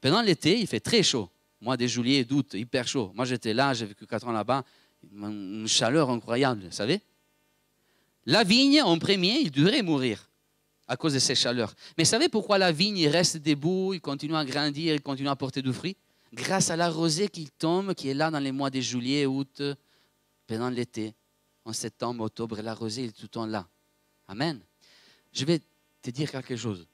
pendant 0.00 0.22
l'été, 0.22 0.58
il 0.58 0.66
fait 0.66 0.80
très 0.80 1.02
chaud. 1.02 1.28
Mois 1.60 1.76
de 1.76 1.86
juillet, 1.86 2.24
d'août, 2.24 2.54
hyper 2.54 2.86
chaud. 2.86 3.12
Moi, 3.14 3.24
j'étais 3.24 3.52
là, 3.52 3.74
j'ai 3.74 3.86
vécu 3.86 4.06
4 4.06 4.28
ans 4.28 4.32
là-bas. 4.32 4.64
Une 5.12 5.66
chaleur 5.66 6.10
incroyable, 6.10 6.64
vous 6.66 6.72
savez. 6.72 7.00
La 8.26 8.44
vigne, 8.44 8.82
en 8.82 8.98
premier, 8.98 9.40
il 9.40 9.50
devrait 9.50 9.82
mourir 9.82 10.27
à 10.88 10.96
cause 10.96 11.12
de 11.14 11.18
ces 11.18 11.34
chaleurs. 11.34 11.74
Mais 11.96 12.04
savez 12.04 12.28
pourquoi 12.28 12.58
la 12.58 12.72
vigne 12.72 13.06
reste 13.08 13.36
debout, 13.36 13.92
il 13.94 14.00
continue 14.00 14.34
à 14.34 14.44
grandir, 14.44 14.94
il 14.94 15.02
continue 15.02 15.28
à 15.28 15.36
porter 15.36 15.62
du 15.62 15.72
fruit? 15.72 15.96
Grâce 16.32 16.70
à 16.70 16.76
la 16.76 16.90
rosée 16.90 17.28
qui 17.28 17.48
tombe, 17.50 17.94
qui 17.94 18.08
est 18.08 18.14
là 18.14 18.30
dans 18.30 18.40
les 18.40 18.52
mois 18.52 18.70
de 18.70 18.80
juillet, 18.80 19.26
août, 19.26 19.62
pendant 20.46 20.70
l'été. 20.70 21.14
En 21.64 21.72
septembre, 21.72 22.24
octobre, 22.24 22.60
la 22.62 22.74
rosée 22.74 23.04
est 23.04 23.12
tout 23.12 23.22
le 23.22 23.28
temps 23.28 23.46
là. 23.46 23.68
Amen. 24.26 24.60
Je 25.32 25.44
vais 25.44 25.60
te 26.00 26.10
dire 26.10 26.30
quelque 26.30 26.56
chose. 26.56 26.86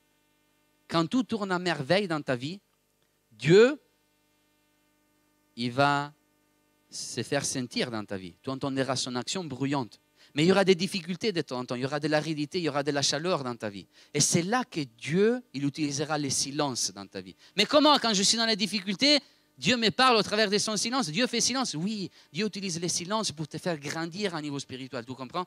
Quand 0.88 1.06
tout 1.06 1.22
tourne 1.22 1.52
à 1.52 1.58
merveille 1.58 2.08
dans 2.08 2.20
ta 2.20 2.34
vie, 2.36 2.60
Dieu, 3.30 3.80
il 5.56 5.70
va 5.70 6.12
se 6.90 7.22
faire 7.22 7.44
sentir 7.44 7.90
dans 7.90 8.04
ta 8.04 8.16
vie. 8.16 8.34
Tu 8.42 8.50
entendras 8.50 8.96
son 8.96 9.14
action 9.14 9.44
bruyante. 9.44 10.00
Mais 10.34 10.44
il 10.44 10.48
y 10.48 10.52
aura 10.52 10.64
des 10.64 10.74
difficultés 10.74 11.30
de 11.32 11.40
temps 11.42 11.60
en 11.60 11.64
temps, 11.64 11.76
il 11.76 11.82
y 11.82 11.84
aura 11.84 12.00
de 12.00 12.08
l'aridité, 12.08 12.58
il 12.58 12.64
y 12.64 12.68
aura 12.68 12.82
de 12.82 12.90
la 12.90 13.02
chaleur 13.02 13.44
dans 13.44 13.54
ta 13.54 13.70
vie. 13.70 13.86
Et 14.12 14.20
c'est 14.20 14.42
là 14.42 14.64
que 14.68 14.80
Dieu, 14.80 15.40
il 15.52 15.64
utilisera 15.64 16.18
les 16.18 16.30
silences 16.30 16.92
dans 16.92 17.06
ta 17.06 17.20
vie. 17.20 17.36
Mais 17.56 17.66
comment, 17.66 17.96
quand 17.98 18.12
je 18.14 18.22
suis 18.22 18.36
dans 18.36 18.46
les 18.46 18.56
difficultés, 18.56 19.20
Dieu 19.56 19.76
me 19.76 19.90
parle 19.90 20.16
au 20.16 20.22
travers 20.22 20.50
de 20.50 20.58
son 20.58 20.76
silence? 20.76 21.08
Dieu 21.08 21.28
fait 21.28 21.40
silence? 21.40 21.74
Oui, 21.74 22.10
Dieu 22.32 22.46
utilise 22.46 22.80
les 22.80 22.88
silences 22.88 23.30
pour 23.30 23.46
te 23.46 23.58
faire 23.58 23.78
grandir 23.78 24.34
à 24.34 24.38
un 24.38 24.42
niveau 24.42 24.58
spirituel, 24.58 25.04
tu 25.06 25.14
comprends? 25.14 25.46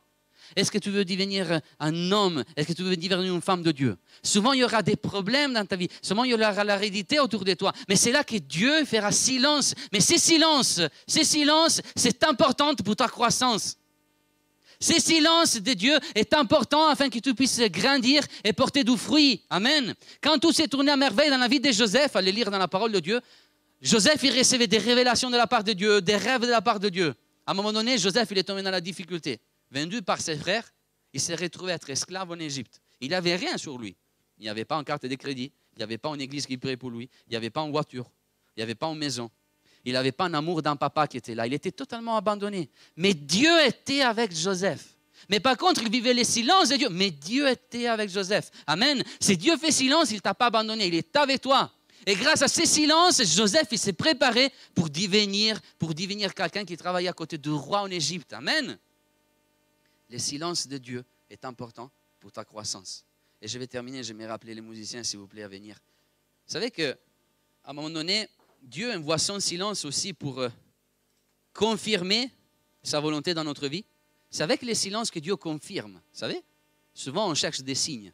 Est-ce 0.55 0.71
que 0.71 0.77
tu 0.77 0.89
veux 0.89 1.03
devenir 1.03 1.59
un 1.79 2.11
homme? 2.11 2.43
Est-ce 2.55 2.67
que 2.67 2.73
tu 2.73 2.83
veux 2.83 2.95
devenir 2.95 3.33
une 3.33 3.41
femme 3.41 3.63
de 3.63 3.71
Dieu? 3.71 3.97
Souvent, 4.23 4.53
il 4.53 4.61
y 4.61 4.63
aura 4.63 4.81
des 4.81 4.95
problèmes 4.95 5.53
dans 5.53 5.65
ta 5.65 5.75
vie. 5.75 5.89
Souvent, 6.01 6.23
il 6.23 6.31
y 6.31 6.33
aura 6.33 6.63
l'aridité 6.63 7.19
autour 7.19 7.43
de 7.43 7.53
toi. 7.53 7.73
Mais 7.89 7.97
c'est 7.97 8.11
là 8.11 8.23
que 8.23 8.37
Dieu 8.37 8.85
fera 8.85 9.11
silence. 9.11 9.73
Mais 9.91 9.99
ces 9.99 10.17
silences, 10.17 10.79
ces 11.05 11.25
silences, 11.25 11.81
c'est 11.95 12.23
important 12.23 12.73
pour 12.75 12.95
ta 12.95 13.07
croissance. 13.07 13.77
Ce 14.79 14.99
silence 14.99 15.57
de 15.57 15.73
Dieu 15.73 15.97
est 16.13 16.33
important 16.33 16.87
afin 16.87 17.09
que 17.09 17.19
tu 17.19 17.33
puisses 17.33 17.59
grandir 17.61 18.23
et 18.43 18.53
porter 18.53 18.83
du 18.83 18.95
fruit. 18.95 19.41
Amen. 19.49 19.95
Quand 20.21 20.37
tout 20.37 20.51
s'est 20.51 20.67
tourné 20.67 20.91
à 20.91 20.97
merveille 20.97 21.29
dans 21.29 21.37
la 21.37 21.47
vie 21.47 21.59
de 21.59 21.71
Joseph, 21.71 22.15
allez 22.15 22.31
lire 22.31 22.51
dans 22.51 22.59
la 22.59 22.67
parole 22.67 22.91
de 22.91 22.99
Dieu, 22.99 23.19
Joseph, 23.81 24.21
il 24.23 24.37
recevait 24.37 24.67
des 24.67 24.77
révélations 24.77 25.29
de 25.29 25.37
la 25.37 25.47
part 25.47 25.63
de 25.63 25.73
Dieu, 25.73 26.01
des 26.01 26.15
rêves 26.15 26.41
de 26.41 26.47
la 26.47 26.61
part 26.61 26.79
de 26.79 26.89
Dieu. 26.89 27.13
À 27.45 27.51
un 27.51 27.53
moment 27.53 27.73
donné, 27.73 27.97
Joseph, 27.97 28.27
il 28.31 28.37
est 28.37 28.43
tombé 28.43 28.61
dans 28.61 28.71
la 28.71 28.81
difficulté. 28.81 29.39
Vendu 29.71 30.01
par 30.01 30.21
ses 30.21 30.35
frères, 30.35 30.71
il 31.13 31.19
s'est 31.19 31.35
retrouvé 31.35 31.73
être 31.73 31.89
esclave 31.89 32.31
en 32.31 32.39
Égypte. 32.39 32.81
Il 33.01 33.09
n'avait 33.09 33.35
rien 33.35 33.57
sur 33.57 33.77
lui. 33.77 33.95
Il 34.37 34.43
n'y 34.43 34.49
avait 34.49 34.65
pas 34.65 34.77
en 34.77 34.83
carte 34.83 35.05
de 35.05 35.15
crédit, 35.15 35.51
il 35.73 35.77
n'y 35.77 35.83
avait 35.83 35.97
pas 35.97 36.09
une 36.09 36.21
église 36.21 36.45
qui 36.45 36.57
priait 36.57 36.77
pour 36.77 36.91
lui, 36.91 37.09
il 37.27 37.31
n'y 37.31 37.35
avait 37.35 37.49
pas 37.49 37.61
en 37.61 37.71
voiture, 37.71 38.11
il 38.55 38.59
n'y 38.59 38.63
avait 38.63 38.75
pas 38.75 38.87
en 38.87 38.95
maison. 38.95 39.31
Il 39.87 39.93
n'avait 39.93 40.11
pas 40.11 40.25
un 40.25 40.33
amour 40.33 40.61
d'un 40.61 40.75
papa 40.75 41.07
qui 41.07 41.15
était 41.15 41.33
là. 41.33 41.47
Il 41.47 41.53
était 41.53 41.71
totalement 41.71 42.17
abandonné. 42.17 42.69
Mais 42.97 43.13
Dieu 43.13 43.65
était 43.65 44.01
avec 44.01 44.35
Joseph. 44.35 44.97
Mais 45.29 45.39
par 45.39 45.55
contre, 45.55 45.81
il 45.81 45.89
vivait 45.89 46.13
les 46.13 46.25
silences 46.25 46.67
de 46.67 46.75
Dieu. 46.75 46.89
Mais 46.89 47.09
Dieu 47.09 47.47
était 47.47 47.87
avec 47.87 48.09
Joseph. 48.09 48.51
Amen. 48.67 49.01
Si 49.17 49.37
Dieu 49.37 49.55
fait 49.55 49.71
silence, 49.71 50.11
il 50.11 50.15
ne 50.15 50.19
t'a 50.19 50.33
pas 50.33 50.47
abandonné. 50.47 50.87
Il 50.87 50.95
est 50.95 51.15
avec 51.15 51.39
toi. 51.39 51.71
Et 52.05 52.15
grâce 52.15 52.41
à 52.41 52.49
ces 52.49 52.65
silences, 52.65 53.23
Joseph, 53.33 53.69
il 53.71 53.79
s'est 53.79 53.93
préparé 53.93 54.51
pour 54.75 54.89
devenir, 54.89 55.57
pour 55.79 55.95
quelqu'un 55.95 56.65
qui 56.65 56.75
travaillait 56.75 57.07
à 57.07 57.13
côté 57.13 57.37
du 57.37 57.51
roi 57.51 57.83
en 57.83 57.89
Égypte. 57.89 58.33
Amen. 58.33 58.77
Le 60.09 60.17
silence 60.17 60.67
de 60.67 60.79
Dieu 60.79 61.05
est 61.29 61.45
important 61.45 61.89
pour 62.19 62.33
ta 62.33 62.43
croissance. 62.43 63.05
Et 63.41 63.47
je 63.47 63.57
vais 63.57 63.67
terminer, 63.67 64.03
je 64.03 64.11
vais 64.11 64.27
rappeler 64.27 64.53
les 64.53 64.59
musiciens, 64.59 65.01
s'il 65.03 65.19
vous 65.19 65.27
plaît, 65.27 65.43
à 65.43 65.47
venir. 65.47 65.77
Vous 66.45 66.51
savez 66.51 66.71
que, 66.71 66.91
à 67.63 67.69
un 67.69 67.73
moment 67.73 67.89
donné, 67.89 68.27
Dieu 68.61 68.93
envoie 68.93 69.17
son 69.17 69.39
silence 69.39 69.85
aussi 69.85 70.13
pour 70.13 70.39
euh, 70.39 70.49
confirmer 71.53 72.31
sa 72.83 72.99
volonté 72.99 73.33
dans 73.33 73.43
notre 73.43 73.67
vie. 73.67 73.85
C'est 74.29 74.43
avec 74.43 74.61
les 74.61 74.75
silences 74.75 75.09
que 75.09 75.19
Dieu 75.19 75.35
confirme. 75.35 75.93
Vous 75.93 76.19
savez 76.19 76.41
Souvent, 76.93 77.29
on 77.29 77.35
cherche 77.35 77.61
des 77.61 77.75
signes. 77.75 78.11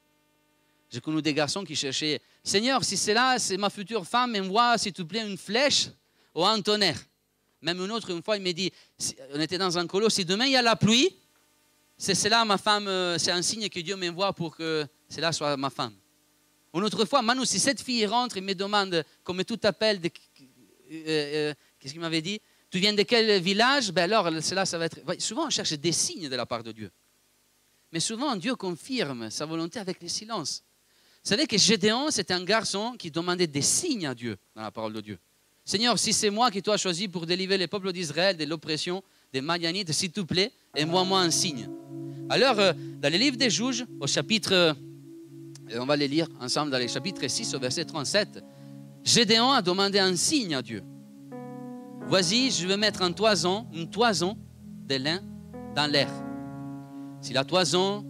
J'ai 0.90 1.00
connu 1.00 1.22
des 1.22 1.34
garçons 1.34 1.64
qui 1.64 1.76
cherchaient 1.76 2.22
Seigneur, 2.44 2.84
si 2.84 2.98
c'est 2.98 3.14
là, 3.14 3.40
c'est 3.40 3.58
ma 3.58 3.70
future 3.70 4.06
femme, 4.06 4.36
envoie, 4.36 4.78
s'il 4.78 4.94
te 4.94 5.02
plaît, 5.02 5.26
une 5.26 5.38
flèche 5.38 5.88
ou 6.36 6.46
un 6.46 6.62
tonnerre. 6.62 7.02
Même 7.62 7.80
une 7.80 7.92
autre, 7.92 8.10
une 8.12 8.22
fois, 8.22 8.38
il 8.38 8.44
m'a 8.44 8.52
dit 8.52 8.72
on 9.34 9.40
était 9.40 9.58
dans 9.58 9.78
un 9.78 9.88
colo, 9.88 10.10
si 10.10 10.26
demain 10.26 10.46
il 10.46 10.52
y 10.52 10.58
a 10.58 10.62
la 10.62 10.76
pluie, 10.76 11.16
c'est 11.98 12.16
cela 12.16 12.44
ma 12.44 12.58
femme, 12.58 12.88
euh, 12.88 13.18
c'est 13.18 13.32
un 13.32 13.42
signe 13.42 13.70
que 13.70 13.80
Dieu 13.80 13.96
m'envoie 13.96 14.34
pour 14.34 14.56
que 14.56 14.86
cela 15.08 15.32
soit 15.32 15.56
ma 15.56 15.70
femme. 15.70 15.96
Une 16.74 16.84
autre 16.84 17.06
fois, 17.06 17.22
Manu, 17.22 17.46
si 17.46 17.60
cette 17.60 17.82
fille 17.82 18.06
rentre 18.06 18.38
et 18.38 18.42
me 18.42 18.54
demande, 18.54 19.06
comme 19.24 19.44
tout 19.46 19.60
appelle, 19.64 20.02
euh, 20.92 21.04
euh, 21.08 21.54
qu'est-ce 21.80 21.94
qu'il 21.94 22.02
m'avait 22.02 22.22
dit? 22.22 22.40
Tu 22.70 22.80
viens 22.80 22.94
de 22.94 23.04
quel 23.04 23.42
village? 23.42 23.92
Ben 23.92 24.04
alors, 24.04 24.30
cela, 24.42 24.66
ça 24.66 24.78
va 24.78 24.86
être. 24.86 25.00
Souvent, 25.20 25.48
on 25.48 25.50
cherche 25.50 25.74
des 25.74 25.92
signes 25.92 26.30
de 26.30 26.36
la 26.36 26.46
part 26.46 26.64
de 26.64 26.72
Dieu. 26.72 26.92
Mais 27.92 28.00
souvent, 28.00 28.36
Dieu 28.36 28.56
confirme 28.56 29.30
sa 29.30 29.46
volonté 29.46 29.80
avec 29.80 30.02
les 30.02 30.08
silences. 30.08 30.64
savez 31.22 31.46
que 31.46 31.58
Gédéon, 31.58 32.10
c'était 32.10 32.34
un 32.34 32.44
garçon 32.44 32.96
qui 32.98 33.12
demandait 33.12 33.46
des 33.46 33.62
signes 33.62 34.08
à 34.08 34.16
Dieu 34.16 34.38
dans 34.56 34.64
la 34.64 34.72
parole 34.72 34.94
de 34.94 35.02
Dieu. 35.02 35.20
Seigneur, 35.64 35.98
si 35.98 36.12
c'est 36.12 36.32
moi 36.32 36.50
qui 36.50 36.62
t'ai 36.62 36.78
choisi 36.78 37.08
pour 37.08 37.26
délivrer 37.26 37.58
les 37.58 37.68
peuples 37.68 37.94
d'Israël 37.94 38.36
de 38.36 38.44
l'oppression 38.46 39.04
des 39.32 39.42
Madianites, 39.42 39.92
s'il 39.92 40.12
te 40.12 40.22
plaît, 40.22 40.52
envoie-moi 40.78 41.22
un 41.22 41.32
signe. 41.32 41.70
Alors, 42.30 42.60
euh, 42.60 42.74
dans 43.00 43.12
les 43.12 43.18
livres 43.18 43.38
des 43.38 43.50
juges, 43.50 43.86
au 44.00 44.08
chapitre, 44.08 44.76
on 45.76 45.86
va 45.86 45.96
les 45.96 46.08
lire 46.08 46.28
ensemble 46.40 46.72
dans 46.72 46.78
les 46.78 46.88
chapitres 46.88 47.28
6 47.28 47.54
au 47.54 47.60
verset 47.60 47.86
37, 47.86 48.44
Gédéon 49.04 49.52
a 49.52 49.62
demandé 49.62 50.00
un 50.00 50.16
signe 50.16 50.56
à 50.56 50.62
Dieu. 50.62 50.82
Voici, 52.08 52.52
je 52.52 52.68
vais 52.68 52.78
mettre 52.78 53.02
en 53.02 53.12
toison, 53.12 53.68
une 53.74 53.90
toison 53.90 54.38
de 54.88 54.96
lin 54.96 55.20
dans 55.76 55.92
l'air. 55.92 56.10
Si 57.22 57.34
la 57.34 57.44
toison 57.44 58.06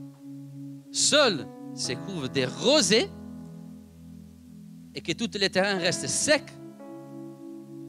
seule 0.92 1.48
se 1.74 1.94
couvre 1.94 2.28
des 2.28 2.46
rosées 2.46 3.10
et 4.94 5.02
que 5.02 5.12
tous 5.14 5.38
les 5.40 5.50
terrains 5.50 5.78
restent 5.78 6.08
secs, 6.08 6.54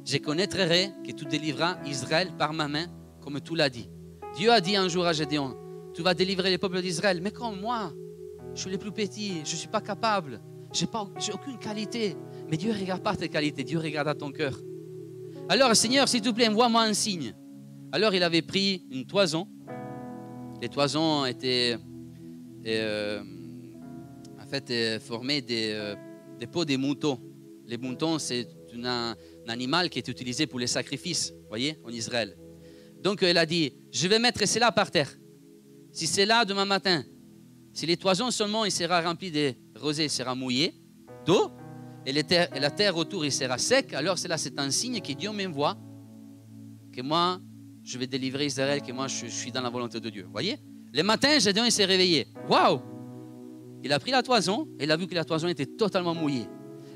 je 0.04 0.18
connaîtrai 0.18 0.92
que 1.06 1.12
tu 1.12 1.24
délivreras 1.24 1.76
Israël 1.86 2.30
par 2.38 2.52
ma 2.52 2.68
main, 2.68 2.86
comme 3.20 3.40
tu 3.40 3.54
l'as 3.54 3.70
dit. 3.70 3.88
Dieu 4.36 4.50
a 4.50 4.60
dit 4.60 4.76
un 4.76 4.88
jour 4.88 5.06
à 5.06 5.12
Gédéon, 5.12 5.56
tu 5.94 6.02
vas 6.02 6.14
délivrer 6.14 6.50
les 6.50 6.58
peuples 6.58 6.80
d'Israël, 6.80 7.20
mais 7.22 7.30
comme 7.30 7.60
moi, 7.60 7.92
je 8.54 8.60
suis 8.62 8.70
le 8.70 8.78
plus 8.78 8.92
petit, 8.92 9.42
je 9.44 9.52
ne 9.52 9.56
suis 9.56 9.68
pas 9.68 9.80
capable, 9.80 10.40
je 10.72 10.84
n'ai 10.84 11.34
aucune 11.34 11.58
qualité. 11.58 12.16
Mais 12.50 12.56
Dieu 12.56 12.72
regarde 12.72 13.02
pas 13.02 13.16
tes 13.16 13.28
qualités, 13.28 13.64
Dieu 13.64 13.78
regarde 13.78 14.08
à 14.08 14.14
ton 14.14 14.30
cœur. 14.30 14.58
Alors, 15.48 15.74
Seigneur, 15.76 16.08
s'il 16.08 16.22
te 16.22 16.30
plaît, 16.30 16.48
envoie-moi 16.48 16.82
un 16.82 16.94
signe. 16.94 17.34
Alors, 17.92 18.14
il 18.14 18.22
avait 18.22 18.42
pris 18.42 18.86
une 18.90 19.06
toison. 19.06 19.46
Les 20.60 20.68
toisons 20.68 21.26
étaient 21.26 21.76
euh, 22.66 23.22
en 24.40 24.46
fait 24.46 24.70
euh, 24.70 25.00
formées 25.00 25.42
des, 25.42 25.72
euh, 25.72 25.94
des 26.38 26.46
peaux 26.46 26.64
des 26.64 26.76
moutons. 26.76 27.20
Les 27.66 27.76
moutons, 27.76 28.18
c'est 28.18 28.48
un 28.82 29.14
animal 29.48 29.90
qui 29.90 29.98
est 29.98 30.08
utilisé 30.08 30.46
pour 30.46 30.58
les 30.58 30.66
sacrifices, 30.66 31.32
voyez, 31.48 31.78
en 31.84 31.90
Israël. 31.90 32.36
Donc, 33.02 33.20
il 33.22 33.36
a 33.36 33.46
dit, 33.46 33.74
je 33.92 34.08
vais 34.08 34.18
mettre 34.18 34.46
cela 34.48 34.72
par 34.72 34.90
terre. 34.90 35.14
Si 35.92 36.06
c'est 36.06 36.26
là 36.26 36.44
demain 36.44 36.64
matin, 36.64 37.04
si 37.72 37.86
les 37.86 37.96
toisons 37.96 38.30
seulement, 38.30 38.64
il 38.64 38.72
sera 38.72 39.00
rempli 39.02 39.30
de 39.30 39.54
rosée, 39.76 40.04
il 40.04 40.10
sera 40.10 40.34
mouillé 40.34 40.74
d'eau, 41.26 41.50
et, 42.06 42.10
et 42.10 42.60
la 42.60 42.70
terre 42.70 42.96
autour, 42.96 43.24
il 43.24 43.32
sera 43.32 43.58
sec, 43.58 43.94
alors 43.94 44.18
c'est 44.18 44.28
là, 44.28 44.36
c'est 44.36 44.58
un 44.58 44.70
signe 44.70 45.00
que 45.00 45.12
Dieu 45.12 45.30
m'envoie, 45.30 45.76
que 46.92 47.02
moi, 47.02 47.40
je 47.82 47.98
vais 47.98 48.06
délivrer 48.06 48.46
Israël, 48.46 48.80
que 48.82 48.92
moi, 48.92 49.08
je, 49.08 49.26
suis 49.26 49.52
dans 49.52 49.60
la 49.60 49.70
volonté 49.70 50.00
de 50.00 50.10
Dieu. 50.10 50.26
Voyez? 50.30 50.58
Le 50.92 51.02
matin, 51.02 51.38
Gédéon, 51.38 51.68
s'est 51.70 51.84
réveillé. 51.84 52.26
Waouh 52.48 52.80
Il 53.82 53.92
a 53.92 53.98
pris 53.98 54.10
la 54.10 54.22
toison, 54.22 54.68
et 54.78 54.84
il 54.84 54.90
a 54.90 54.96
vu 54.96 55.06
que 55.06 55.14
la 55.14 55.24
toison 55.24 55.48
était 55.48 55.66
totalement 55.66 56.14
mouillée, 56.14 56.46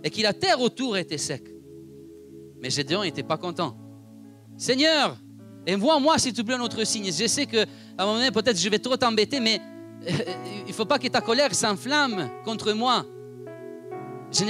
et 0.03 0.11
que 0.11 0.21
la 0.23 0.33
terre 0.33 0.61
autour 0.61 0.97
était 0.97 1.19
sec. 1.19 1.43
Mais 2.61 2.71
Gédéon 2.71 3.03
n'était 3.03 3.23
pas 3.23 3.37
content. 3.37 3.77
Seigneur, 4.57 5.17
envoie-moi, 5.69 6.19
s'il 6.19 6.33
te 6.33 6.43
plaît, 6.43 6.55
un 6.55 6.61
autre 6.61 6.83
signe. 6.85 7.13
Je 7.13 7.27
sais 7.27 7.47
qu'à 7.47 7.65
un 7.99 8.05
moment 8.05 8.19
donné, 8.19 8.31
peut-être 8.31 8.59
je 8.59 8.69
vais 8.69 8.79
trop 8.79 8.97
t'embêter, 8.97 9.41
mais 9.41 9.61
euh, 10.07 10.13
il 10.65 10.69
ne 10.69 10.73
faut 10.73 10.87
pas 10.87 10.99
que 10.99 11.09
ta 11.09 11.21
colère 11.21 11.55
s'enflamme 11.55 12.31
contre 12.45 12.73
moi. 12.73 13.05
Je 14.31 14.45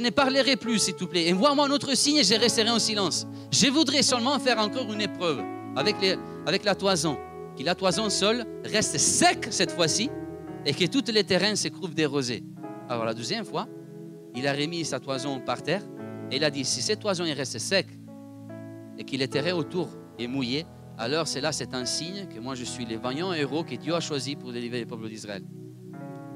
ne, 0.00 0.10
parlerai 0.10 0.56
plus, 0.56 0.78
s'il 0.78 0.94
te 0.94 1.04
plaît. 1.04 1.30
Envoie-moi 1.32 1.66
un 1.66 1.70
autre 1.70 1.94
signe 1.94 2.16
et 2.18 2.24
je 2.24 2.34
resterai 2.34 2.70
en 2.70 2.78
silence. 2.78 3.26
Je 3.52 3.66
voudrais 3.66 4.02
seulement 4.02 4.38
faire 4.38 4.58
encore 4.58 4.90
une 4.90 5.02
épreuve 5.02 5.42
avec, 5.76 6.64
la 6.64 6.74
toison. 6.74 7.18
Que 7.56 7.62
la 7.62 7.74
toison 7.74 8.08
seule 8.08 8.46
reste 8.64 8.96
sec 8.98 9.48
cette 9.50 9.72
fois-ci 9.72 10.10
et 10.64 10.72
que 10.72 10.86
tous 10.86 11.12
les 11.12 11.24
terrains 11.24 11.56
se 11.56 11.68
couvrent 11.68 11.94
des 11.94 12.06
rosées. 12.06 12.42
Alors 12.88 13.04
la 13.04 13.12
deuxième 13.12 13.44
fois, 13.44 13.66
il 14.34 14.46
a 14.46 14.52
remis 14.52 14.84
sa 14.84 14.98
toison 14.98 15.40
par 15.40 15.62
terre 15.62 15.82
et 16.30 16.36
il 16.36 16.44
a 16.44 16.50
dit, 16.50 16.64
si 16.64 16.80
cette 16.80 17.00
toison 17.00 17.24
reste 17.24 17.58
sec 17.58 17.86
et 18.96 19.04
que 19.04 19.16
les 19.16 19.28
terrains 19.28 19.54
autour 19.54 19.90
est 20.18 20.26
mouillé, 20.26 20.64
alors 20.96 21.28
c'est 21.28 21.40
là, 21.40 21.52
c'est 21.52 21.74
un 21.74 21.84
signe 21.84 22.26
que 22.28 22.40
moi 22.40 22.54
je 22.54 22.64
suis 22.64 22.86
le 22.86 22.96
vaillant 22.96 23.32
héros 23.32 23.62
que 23.62 23.74
Dieu 23.74 23.94
a 23.94 24.00
choisi 24.00 24.36
pour 24.36 24.52
délivrer 24.52 24.80
le 24.80 24.86
peuple 24.86 25.08
d'Israël. 25.08 25.42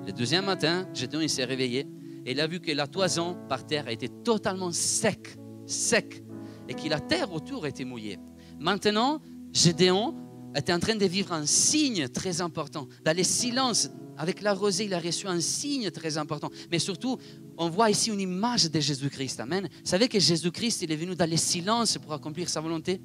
Le 0.07 0.13
deuxième 0.13 0.45
matin, 0.45 0.87
Gédéon 0.93 1.21
il 1.21 1.31
s'est 1.31 1.45
réveillé 1.45 1.87
et 2.25 2.33
il 2.33 2.41
a 2.41 2.47
vu 2.47 2.61
que 2.61 2.71
la 2.73 2.87
toison 2.87 3.37
par 3.49 3.67
terre 3.67 3.89
était 3.89 4.09
totalement 4.09 4.73
sec, 4.73 5.37
sec, 5.67 6.23
et 6.69 6.75
que 6.75 6.89
la 6.89 7.01
terre 7.01 7.33
autour 7.33 7.67
était 7.67 7.85
mouillée. 7.85 8.19
Maintenant, 8.59 9.21
Gédéon 9.53 10.15
était 10.55 10.73
en 10.73 10.79
train 10.79 10.95
de 10.95 11.07
vivre 11.07 11.33
un 11.33 11.47
signe 11.47 12.09
très 12.09 12.41
important. 12.41 12.89
Dans 13.05 13.17
les 13.17 13.25
silences, 13.25 13.91
avec 14.17 14.41
la 14.43 14.55
rosée, 14.55 14.85
il 14.85 14.95
a 14.95 15.01
reçu 15.01 15.27
un 15.27 15.41
signe 15.41 15.91
très 15.91 16.19
important. 16.19 16.51
Mais 16.71 16.79
surtout, 16.79 17.19
on 17.57 17.69
voit 17.69 17.91
ici 17.91 18.11
une 18.11 18.21
image 18.21 18.71
de 18.71 18.79
Jésus-Christ. 18.79 19.41
Amen. 19.41 19.69
Vous 19.71 19.91
savez 19.91 20.09
que 20.09 20.21
Jésus-Christ, 20.21 20.83
il 20.83 20.93
est 20.93 20.97
venu 20.97 21.17
dans 21.17 21.29
les 21.29 21.37
silences 21.37 21.99
pour 21.99 22.13
accomplir 22.13 22.49
sa 22.49 22.61
volonté? 22.61 23.01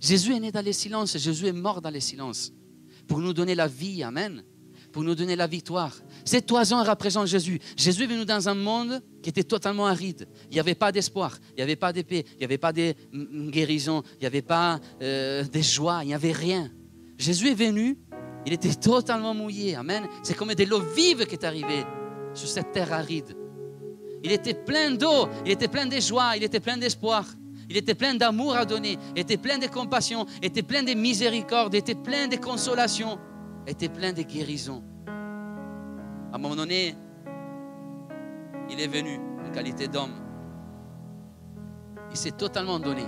Jésus 0.00 0.34
est 0.34 0.40
né 0.40 0.50
dans 0.50 0.64
les 0.64 0.72
silences, 0.72 1.16
Jésus 1.16 1.46
est 1.46 1.52
mort 1.52 1.80
dans 1.80 1.90
les 1.90 2.00
silences 2.00 2.52
pour 3.06 3.20
nous 3.20 3.32
donner 3.32 3.54
la 3.54 3.68
vie. 3.68 4.02
Amen 4.02 4.42
pour 4.96 5.04
nous 5.04 5.14
donner 5.14 5.36
la 5.36 5.46
victoire. 5.46 5.94
Cette 6.26 6.46
toison 6.46 6.82
représente 6.82 7.28
Jésus. 7.28 7.60
Jésus 7.76 8.02
est 8.02 8.06
venu 8.06 8.24
dans 8.24 8.48
un 8.48 8.54
monde 8.54 9.00
qui 9.22 9.30
était 9.30 9.44
totalement 9.44 9.86
aride. 9.86 10.26
Il 10.50 10.54
n'y 10.54 10.60
avait 10.60 10.74
pas 10.74 10.90
d'espoir, 10.90 11.38
il 11.50 11.56
n'y 11.56 11.62
avait 11.62 11.76
pas 11.76 11.92
paix, 11.92 12.24
il 12.32 12.38
n'y 12.38 12.44
avait 12.44 12.58
pas 12.58 12.72
de 12.72 12.94
mm, 13.12 13.50
guérison, 13.50 14.02
il 14.14 14.20
n'y 14.22 14.26
avait 14.26 14.42
pas 14.42 14.80
euh, 15.00 15.44
de 15.44 15.60
joie, 15.60 16.00
il 16.02 16.08
n'y 16.08 16.14
avait 16.14 16.32
rien. 16.32 16.68
Jésus 17.16 17.50
est 17.50 17.54
venu, 17.54 17.96
il 18.44 18.52
était 18.52 18.74
totalement 18.74 19.34
mouillé. 19.34 19.76
Amen. 19.76 20.08
C'est 20.24 20.36
comme 20.36 20.52
de 20.52 20.64
l'eau 20.64 20.80
vive 20.80 21.26
qui 21.26 21.36
est 21.36 21.44
arrivée 21.44 21.84
sur 22.34 22.48
cette 22.48 22.72
terre 22.72 22.92
aride. 22.92 23.36
Il 24.24 24.32
était 24.32 24.54
plein 24.54 24.90
d'eau, 24.90 25.28
il 25.44 25.52
était 25.52 25.68
plein 25.68 25.86
de 25.86 26.00
joie, 26.00 26.36
il 26.36 26.42
était 26.42 26.60
plein 26.60 26.76
d'espoir. 26.76 27.24
Il 27.68 27.76
était 27.76 27.94
plein 27.94 28.14
d'amour 28.14 28.54
à 28.56 28.64
donner, 28.64 28.96
il 29.14 29.20
était 29.20 29.36
plein 29.36 29.58
de 29.58 29.66
compassion, 29.66 30.24
il 30.40 30.46
était 30.46 30.62
plein 30.62 30.84
de 30.84 30.94
miséricorde, 30.94 31.74
il 31.74 31.78
était 31.78 31.96
plein 31.96 32.28
de 32.28 32.36
consolation, 32.36 33.18
il 33.66 33.72
était 33.72 33.88
plein 33.88 34.12
de 34.12 34.22
guérison. 34.22 34.84
À 36.36 36.38
un 36.38 36.42
moment 36.42 36.56
donné, 36.56 36.94
il 38.68 38.78
est 38.78 38.88
venu 38.88 39.18
en 39.42 39.50
qualité 39.52 39.88
d'homme. 39.88 40.12
Il 42.10 42.16
s'est 42.18 42.32
totalement 42.32 42.78
donné. 42.78 43.04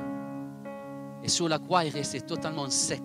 Et 1.22 1.28
sur 1.28 1.46
la 1.46 1.58
croix, 1.58 1.84
il 1.84 1.92
restait 1.92 2.22
totalement 2.22 2.70
sec. 2.70 3.02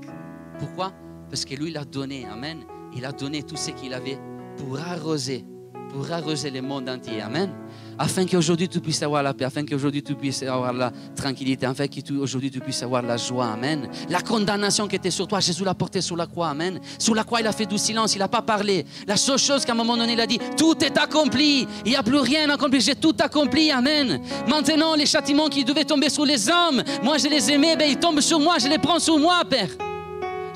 Pourquoi? 0.60 0.94
Parce 1.28 1.44
que 1.44 1.56
lui, 1.56 1.72
il 1.72 1.78
a 1.78 1.84
donné. 1.84 2.26
Amen. 2.26 2.64
Il 2.96 3.04
a 3.04 3.12
donné 3.12 3.44
tout 3.44 3.58
ce 3.58 3.72
qu'il 3.72 3.94
avait 3.94 4.18
pour 4.56 4.80
arroser, 4.80 5.46
pour 5.94 6.12
arroser 6.12 6.50
le 6.50 6.62
monde 6.62 6.90
entier. 6.90 7.22
Amen. 7.22 7.52
Afin 8.00 8.26
qu'aujourd'hui 8.26 8.68
tu 8.68 8.80
puisses 8.80 9.04
avoir 9.04 9.22
la 9.22 9.34
paix, 9.36 9.46
afin 9.46 9.64
qu'aujourd'hui 9.64 10.02
tu 10.02 10.16
puisses 10.16 10.42
avoir 10.42 10.74
la 10.74 10.92
tranquillité, 11.16 11.68
afin 11.68 11.86
qu'aujourd'hui 11.88 12.50
tu 12.50 12.60
puisses 12.60 12.82
avoir 12.82 13.04
la 13.04 13.18
joie. 13.18 13.52
Amen. 13.54 13.88
La 14.10 14.22
condamnation 14.22 14.88
qui 14.88 14.96
était 14.96 15.12
sur 15.12 15.28
toi, 15.28 15.40
Jésus 15.40 15.64
l'a 15.64 15.76
portée 15.76 16.02
sur 16.02 16.16
la 16.16 16.26
croix. 16.26 16.50
Amen. 16.50 16.80
Sur 16.98 17.14
la 17.14 17.24
croix, 17.24 17.42
il 17.42 17.48
a 17.48 17.52
fait 17.52 17.68
du 17.68 17.78
silence, 17.78 18.16
il 18.16 18.20
n'a 18.20 18.28
pas 18.28 18.42
parlé. 18.42 18.86
La 19.08 19.16
seule 19.16 19.38
chose 19.38 19.64
qu'à 19.64 19.74
un 19.74 19.76
moment 19.76 19.96
donné, 19.96 20.14
il 20.14 20.20
a 20.20 20.26
dit, 20.26 20.40
tout 20.58 20.84
est 20.84 20.98
accompli. 20.98 21.68
Il 21.86 21.92
n'y 21.92 21.96
a 21.96 22.04
plus 22.04 22.18
rien 22.18 22.50
à 22.50 22.56
accomplir. 22.56 22.82
J'ai 22.82 22.96
tout 22.96 23.16
accompli. 23.20 23.70
Amen. 23.70 24.20
Maintenant, 24.48 24.96
les 24.96 25.06
châtiments 25.06 25.50
qui 25.50 25.64
devaient 25.64 25.86
tomber 25.86 26.10
sur 26.10 26.26
les 26.26 26.50
hommes, 26.50 26.82
moi 27.04 27.20
je 27.20 27.28
les 27.28 27.52
aimais, 27.52 27.76
ben, 27.76 27.88
ils 27.88 28.00
tombent 28.00 28.22
sur 28.22 28.40
moi, 28.40 28.58
je 28.60 28.68
les 28.68 28.80
prends 28.80 29.00
sur 29.00 29.20
moi, 29.20 29.44
Père. 29.48 29.70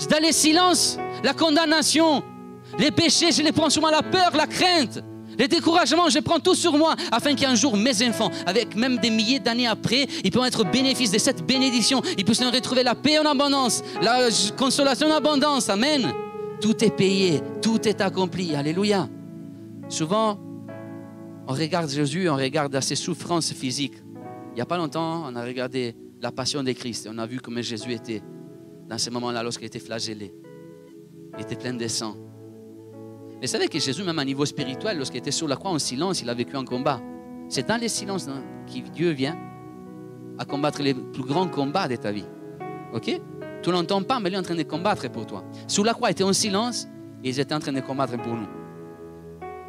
Dans 0.10 0.22
les 0.22 0.32
silences, 0.32 0.98
la 1.24 1.34
condamnation, 1.34 2.24
les 2.80 2.92
péchés, 2.92 3.32
je 3.32 3.44
les 3.44 3.52
prends 3.52 3.70
sur 3.70 3.82
moi, 3.82 3.92
la 3.92 4.02
peur, 4.02 4.32
la 4.36 4.48
crainte. 4.48 5.04
Les 5.38 5.48
découragements, 5.48 6.10
je 6.10 6.20
prends 6.20 6.40
tout 6.40 6.56
sur 6.56 6.78
moi 6.78 6.96
afin 7.12 7.36
qu'un 7.36 7.56
jour 7.56 7.78
mes 7.78 8.08
enfants, 8.08 8.32
avec 8.46 8.76
même 8.76 8.98
des 8.98 9.10
milliers 9.10 9.40
d'années 9.40 9.68
après, 9.68 10.08
ils 10.24 10.32
puissent 10.32 10.48
être 10.48 10.64
bénéfice 10.70 11.12
de 11.12 11.18
cette 11.18 11.46
bénédiction. 11.46 12.02
Ils 12.18 12.26
puissent 12.26 12.44
retrouver 12.44 12.84
la 12.84 12.96
paix 12.96 13.20
en 13.20 13.26
abondance, 13.26 13.84
la 14.02 14.30
consolation 14.58 15.08
en 15.08 15.16
abondance. 15.16 15.70
Amen. 15.70 16.12
Tout 16.60 16.84
est 16.84 16.96
payé, 16.96 17.42
tout 17.62 17.88
est 17.88 18.02
accompli. 18.02 18.56
Alléluia. 18.56 19.08
Souvent, 19.90 20.40
on 21.48 21.54
regarde 21.54 21.90
Jésus, 21.90 22.28
on 22.30 22.36
regarde 22.36 22.80
ses 22.82 22.96
souffrances 22.96 23.54
physiques. 23.54 23.98
Il 24.52 24.56
n'y 24.56 24.62
a 24.62 24.66
pas 24.66 24.78
longtemps, 24.78 25.24
on 25.28 25.36
a 25.36 25.46
regardé 25.46 25.96
la 26.22 26.32
passion 26.32 26.64
de 26.64 26.72
Christ 26.72 27.06
et 27.06 27.10
on 27.14 27.18
a 27.20 27.28
vu 27.28 27.40
comment 27.40 27.62
Jésus 27.62 27.94
était 27.94 28.22
dans 28.90 28.98
ce 28.98 29.10
moment-là 29.12 29.44
lorsqu'il 29.44 29.68
était 29.68 29.80
flagellé. 29.80 30.34
Il 31.38 31.44
était 31.44 31.56
plein 31.56 31.74
de 31.74 31.88
sang. 31.88 32.16
Mais 33.40 33.48
savez 33.48 33.68
que 33.68 33.80
Jésus, 33.80 34.04
même 34.04 34.18
à 34.20 34.26
niveau 34.26 34.46
spirituel, 34.46 34.98
lorsqu'il 34.98 35.20
était 35.20 35.32
sur 35.32 35.48
la 35.48 35.56
croix 35.56 35.72
en 35.72 35.80
silence, 35.80 36.22
il 36.22 36.30
a 36.30 36.34
vécu 36.34 36.56
un 36.56 36.66
combat. 36.66 37.02
C'est 37.50 37.68
dans 37.68 37.80
les 37.80 37.88
silences 37.88 38.28
hein, 38.28 38.44
que 38.66 38.90
Dieu 38.90 39.12
vient 39.12 39.38
à 40.40 40.46
combattre 40.46 40.82
les 40.82 40.94
plus 40.94 41.24
grands 41.24 41.48
combats 41.48 41.88
de 41.88 41.96
ta 41.96 42.12
vie. 42.12 42.26
Ok? 42.94 43.22
Tu 43.62 43.72
l'entends 43.72 44.04
pas, 44.04 44.20
mais 44.20 44.30
lui 44.30 44.36
est 44.36 44.40
en 44.40 44.44
train 44.44 44.56
de 44.56 44.64
combattre 44.64 45.10
pour 45.12 45.26
toi. 45.26 45.44
Sur 45.68 45.84
la 45.84 45.94
croix, 45.94 46.10
il 46.10 46.12
était 46.14 46.24
en 46.24 46.34
silence 46.34 46.88
et 47.24 47.30
ils 47.30 47.40
étaient 47.40 47.54
en 47.54 47.60
train 47.60 47.74
de 47.74 47.82
combattre 47.82 48.18
pour 48.22 48.34
nous. 48.34 48.48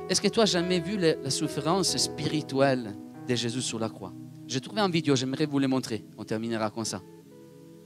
Est-ce 0.08 0.20
que 0.20 0.28
tu 0.28 0.40
as 0.40 0.46
jamais 0.46 0.80
vu 0.80 0.96
la, 0.96 1.16
la 1.16 1.30
souffrance 1.30 1.96
spirituelle 1.96 2.96
de 3.28 3.34
Jésus 3.34 3.62
sur 3.62 3.78
la 3.78 3.88
croix? 3.88 4.12
J'ai 4.46 4.60
trouvé 4.60 4.80
une 4.80 4.90
vidéo, 4.90 5.14
j'aimerais 5.14 5.44
vous 5.44 5.58
le 5.58 5.68
montrer. 5.68 6.04
On 6.16 6.24
terminera 6.24 6.70
comme 6.70 6.86
ça. 6.86 7.02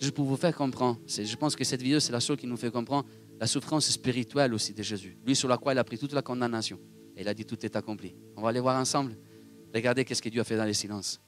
Juste 0.01 0.15
pour 0.15 0.25
vous 0.25 0.37
faire 0.37 0.55
comprendre. 0.55 0.99
Je 1.07 1.37
pense 1.37 1.57
que 1.57 1.65
cette 1.65 1.83
vidéo, 1.83 1.99
c'est 2.01 2.13
la 2.13 2.21
seule 2.21 2.37
qui 2.37 2.47
nous 2.47 2.57
fait 2.57 2.71
comprendre 2.71 3.05
la 3.43 3.49
souffrance 3.49 3.91
spirituelle 3.91 4.55
aussi 4.55 4.73
de 4.73 4.85
Jésus. 4.85 5.19
Lui, 5.27 5.35
sur 5.35 5.49
la 5.49 5.57
croix, 5.57 5.73
il 5.73 5.79
a 5.81 5.83
pris 5.83 5.99
toute 5.99 6.13
la 6.13 6.23
condamnation. 6.23 6.79
Et 7.17 7.23
il 7.23 7.29
a 7.29 7.35
dit 7.35 7.45
tout 7.45 7.59
est 7.67 7.75
accompli. 7.75 8.15
On 8.37 8.43
va 8.43 8.51
aller 8.51 8.61
voir 8.61 8.81
ensemble. 8.81 9.17
Regardez 9.75 10.05
qu'est-ce 10.05 10.23
que 10.23 10.29
Dieu 10.29 10.41
a 10.41 10.45
fait 10.45 10.57
dans 10.57 10.65
le 10.65 10.73
silence. 10.73 11.21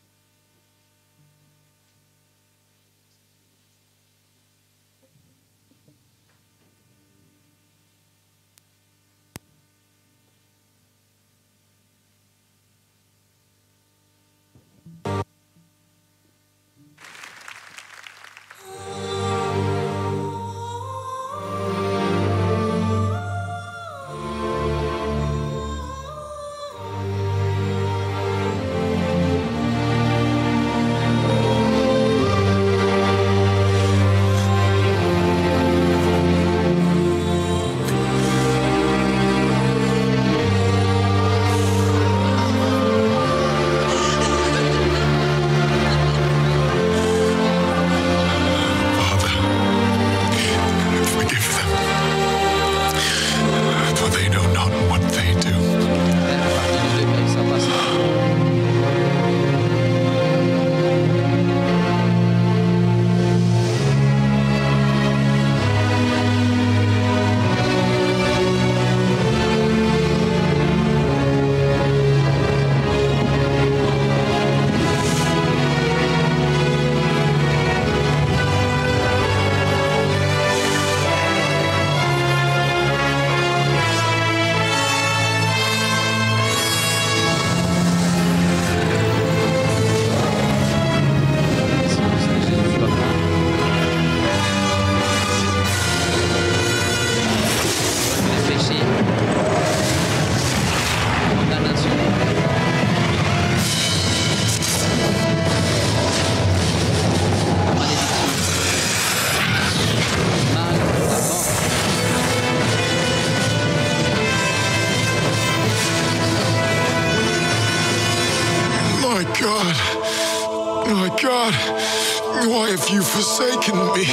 Have 122.97 123.09
forsaken 123.09 123.77
me? 123.95 124.05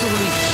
Sur 0.00 0.08
lui. 0.08 0.49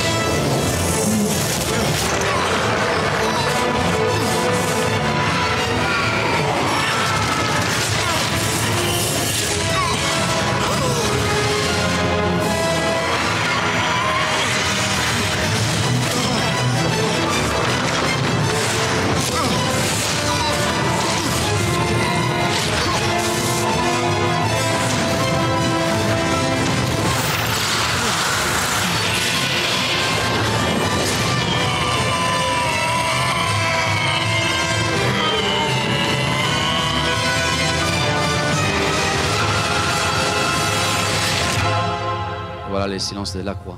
Silence 43.07 43.33
de 43.37 43.41
la 43.41 43.53
croix. 43.55 43.77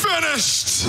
Finished! 0.00 0.88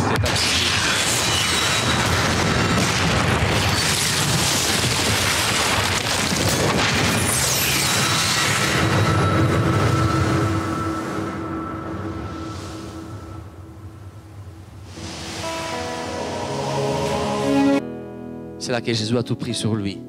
C'est 18.60 18.72
là 18.72 18.80
que 18.80 18.94
Jésus 18.94 19.18
a 19.18 19.24
tout 19.24 19.36
pris 19.36 19.54
sur 19.54 19.76
lui. 19.76 20.00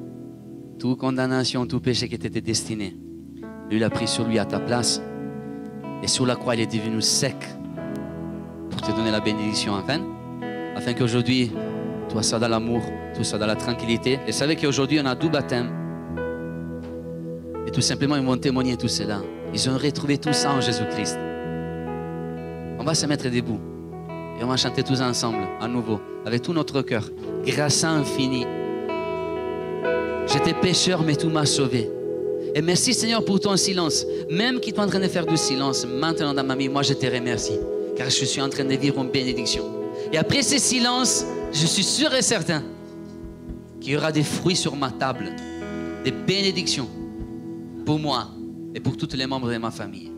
Toute 0.81 0.97
condamnation, 0.97 1.67
tout 1.67 1.79
péché 1.79 2.09
qui 2.09 2.15
était 2.15 2.41
destiné. 2.41 2.97
Lui 3.69 3.77
l'a 3.77 3.91
pris 3.91 4.07
sur 4.07 4.25
lui 4.25 4.39
à 4.39 4.45
ta 4.45 4.59
place. 4.59 4.99
Et 6.01 6.07
sur 6.07 6.25
la 6.25 6.35
croix, 6.35 6.55
il 6.55 6.61
est 6.61 6.73
devenu 6.75 7.03
sec 7.03 7.35
pour 8.71 8.81
te 8.81 8.91
donner 8.91 9.11
la 9.11 9.19
bénédiction 9.19 9.75
afin, 9.75 10.01
afin 10.75 10.93
qu'aujourd'hui, 10.95 11.51
toi 12.09 12.23
sois 12.23 12.39
dans 12.39 12.47
l'amour, 12.47 12.81
tout 13.15 13.23
sois 13.23 13.37
dans 13.37 13.45
la 13.45 13.55
tranquillité. 13.55 14.17
Et 14.25 14.31
savez 14.31 14.55
qu'aujourd'hui, 14.55 14.99
on 14.99 15.05
a 15.05 15.13
deux 15.13 15.29
baptêmes. 15.29 15.69
Et 17.67 17.69
tout 17.69 17.81
simplement, 17.81 18.15
ils 18.15 18.25
vont 18.25 18.37
témoigner 18.37 18.75
tout 18.75 18.87
cela. 18.87 19.21
Ils 19.53 19.69
ont 19.69 19.77
retrouvé 19.77 20.17
tout 20.17 20.33
ça 20.33 20.51
en 20.51 20.61
Jésus-Christ. 20.61 21.19
On 22.79 22.83
va 22.83 22.95
se 22.95 23.05
mettre 23.05 23.29
debout 23.29 23.59
et 24.39 24.43
on 24.43 24.47
va 24.47 24.57
chanter 24.57 24.81
tous 24.81 24.99
ensemble, 24.99 25.47
à 25.59 25.67
nouveau, 25.67 26.01
avec 26.25 26.41
tout 26.41 26.53
notre 26.53 26.81
cœur. 26.81 27.07
Grâce 27.45 27.83
infinie. 27.83 28.47
J'étais 30.27 30.53
pécheur, 30.53 31.03
mais 31.03 31.15
tout 31.15 31.29
m'a 31.29 31.45
sauvé. 31.45 31.89
Et 32.53 32.61
merci 32.61 32.93
Seigneur 32.93 33.23
pour 33.23 33.39
ton 33.39 33.55
silence. 33.57 34.05
Même 34.29 34.59
qui 34.59 34.71
est 34.71 34.79
en 34.79 34.87
train 34.87 34.99
de 34.99 35.07
faire 35.07 35.25
du 35.25 35.37
silence 35.37 35.85
maintenant 35.85 36.33
dans 36.33 36.43
ma 36.43 36.55
vie, 36.55 36.69
moi 36.69 36.83
je 36.83 36.93
te 36.93 37.05
remercie. 37.05 37.57
Car 37.95 38.09
je 38.09 38.25
suis 38.25 38.41
en 38.41 38.49
train 38.49 38.65
de 38.65 38.75
vivre 38.75 39.01
une 39.01 39.09
bénédiction. 39.09 39.63
Et 40.11 40.17
après 40.17 40.41
ce 40.41 40.57
silence, 40.57 41.25
je 41.51 41.65
suis 41.65 41.83
sûr 41.83 42.13
et 42.13 42.21
certain 42.21 42.63
qu'il 43.79 43.93
y 43.93 43.97
aura 43.97 44.11
des 44.11 44.23
fruits 44.23 44.55
sur 44.55 44.75
ma 44.75 44.91
table. 44.91 45.31
Des 46.03 46.11
bénédictions 46.11 46.89
pour 47.85 47.99
moi 47.99 48.27
et 48.73 48.79
pour 48.79 48.97
tous 48.97 49.15
les 49.15 49.27
membres 49.27 49.51
de 49.51 49.57
ma 49.57 49.71
famille. 49.71 50.10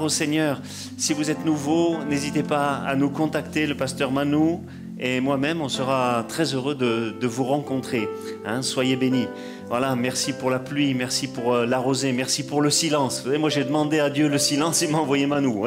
Au 0.00 0.08
Seigneur. 0.08 0.62
Si 0.96 1.12
vous 1.12 1.30
êtes 1.30 1.44
nouveau, 1.44 1.98
n'hésitez 2.08 2.42
pas 2.42 2.76
à 2.76 2.96
nous 2.96 3.10
contacter, 3.10 3.66
le 3.66 3.76
pasteur 3.76 4.10
Manou 4.10 4.62
et 4.98 5.20
moi-même, 5.20 5.60
on 5.60 5.68
sera 5.68 6.24
très 6.28 6.54
heureux 6.54 6.74
de, 6.74 7.26
vous 7.26 7.44
rencontrer. 7.44 8.08
Hein, 8.46 8.62
soyez 8.62 8.96
bénis. 8.96 9.26
Voilà, 9.68 9.94
merci 9.96 10.32
pour 10.32 10.48
la 10.48 10.60
pluie, 10.60 10.94
merci 10.94 11.26
pour 11.26 11.54
euh, 11.54 11.66
la 11.66 11.78
rosée, 11.78 12.12
merci 12.12 12.46
pour 12.46 12.62
le 12.62 12.70
silence. 12.70 13.24
Vous 13.26 13.36
moi 13.38 13.50
j'ai 13.50 13.64
demandé 13.64 13.98
à 13.98 14.10
Dieu 14.10 14.28
le 14.28 14.38
silence, 14.38 14.82
il 14.82 14.90
m'a 14.90 14.98
envoyé 14.98 15.26
Manou. 15.26 15.66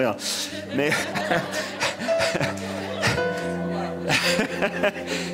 Mais 0.76 0.92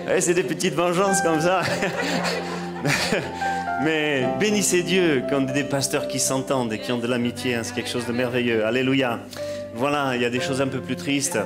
c'est 0.19 0.34
des 0.34 0.43
petites 0.43 0.73
vengeances 0.73 1.22
comme 1.22 1.39
ça. 1.39 1.61
Mais 3.83 4.27
bénissez 4.39 4.83
Dieu 4.83 5.23
quand 5.27 5.41
des 5.41 5.63
pasteurs 5.63 6.07
qui 6.07 6.19
s'entendent 6.19 6.71
et 6.71 6.77
qui 6.77 6.91
ont 6.91 6.99
de 6.99 7.07
l'amitié, 7.07 7.55
hein, 7.55 7.61
c'est 7.63 7.73
quelque 7.73 7.89
chose 7.89 8.05
de 8.05 8.13
merveilleux. 8.13 8.63
Alléluia. 8.63 9.19
Voilà, 9.73 10.15
il 10.15 10.21
y 10.21 10.25
a 10.25 10.29
des 10.29 10.39
choses 10.39 10.61
un 10.61 10.67
peu 10.67 10.81
plus 10.81 10.95
tristes. 10.95 11.39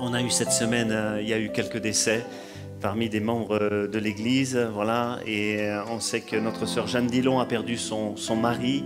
On 0.00 0.12
a 0.12 0.20
eu 0.20 0.30
cette 0.30 0.50
semaine, 0.50 0.90
euh, 0.90 1.20
il 1.22 1.28
y 1.28 1.32
a 1.32 1.38
eu 1.38 1.50
quelques 1.50 1.78
décès 1.78 2.24
parmi 2.80 3.08
des 3.08 3.20
membres 3.20 3.86
de 3.86 3.98
l'Église, 4.00 4.58
voilà, 4.74 5.20
et 5.24 5.60
euh, 5.60 5.84
on 5.88 6.00
sait 6.00 6.20
que 6.20 6.34
notre 6.34 6.66
sœur 6.66 6.88
Jeanne 6.88 7.06
Dillon 7.06 7.38
a 7.38 7.46
perdu 7.46 7.76
son, 7.76 8.16
son 8.16 8.34
mari. 8.34 8.84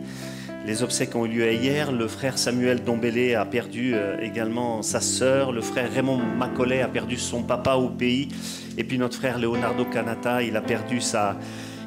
Les 0.67 0.83
obsèques 0.83 1.15
ont 1.17 1.25
eu 1.25 1.29
lieu 1.29 1.53
hier. 1.53 1.93
Le 1.93 2.07
frère 2.09 2.37
Samuel 2.37 2.85
Dombélé 2.85 3.37
a 3.37 3.47
perdu 3.47 3.95
euh, 3.95 4.21
également 4.21 4.83
sa 4.83 5.01
sœur. 5.01 5.53
Le 5.53 5.63
frère 5.63 5.91
Raymond 5.91 6.19
Macaulay 6.19 6.83
a 6.83 6.89
perdu 6.89 7.17
son 7.17 7.43
papa 7.43 7.77
au 7.77 7.89
pays. 7.89 8.29
Et 8.77 8.85
puis 8.85 8.99
notre 8.99 9.17
frère 9.17 9.39
Leonardo 9.39 9.87
Canata, 9.87 10.43
il 10.43 10.57
a 10.57 10.61
perdu 10.61 11.01
sa, 11.01 11.39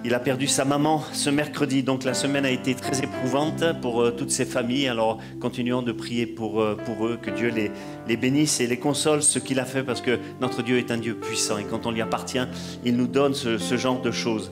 il 0.05 0.13
a 0.13 0.19
perdu 0.19 0.47
sa 0.47 0.65
maman 0.65 1.03
ce 1.13 1.29
mercredi. 1.29 1.83
Donc 1.83 2.03
la 2.03 2.13
semaine 2.13 2.45
a 2.45 2.51
été 2.51 2.75
très 2.75 3.03
éprouvante 3.03 3.63
pour 3.81 4.01
euh, 4.01 4.11
toutes 4.11 4.31
ces 4.31 4.45
familles. 4.45 4.87
Alors 4.87 5.19
continuons 5.39 5.81
de 5.81 5.91
prier 5.91 6.25
pour, 6.25 6.61
euh, 6.61 6.75
pour 6.75 7.07
eux, 7.07 7.19
que 7.21 7.29
Dieu 7.29 7.49
les, 7.49 8.17
bénisse 8.17 8.59
et 8.59 8.67
les 8.67 8.77
console 8.77 9.21
ce 9.21 9.39
qu'il 9.39 9.59
a 9.59 9.65
fait 9.65 9.83
parce 9.83 10.01
que 10.01 10.19
notre 10.41 10.61
Dieu 10.61 10.77
est 10.77 10.91
un 10.91 10.97
Dieu 10.97 11.15
puissant 11.15 11.57
et 11.57 11.63
quand 11.63 11.85
on 11.85 11.91
lui 11.91 12.01
appartient, 12.01 12.39
il 12.85 12.95
nous 12.95 13.07
donne 13.07 13.33
ce 13.33 13.77
genre 13.77 14.01
de 14.01 14.11
choses. 14.11 14.51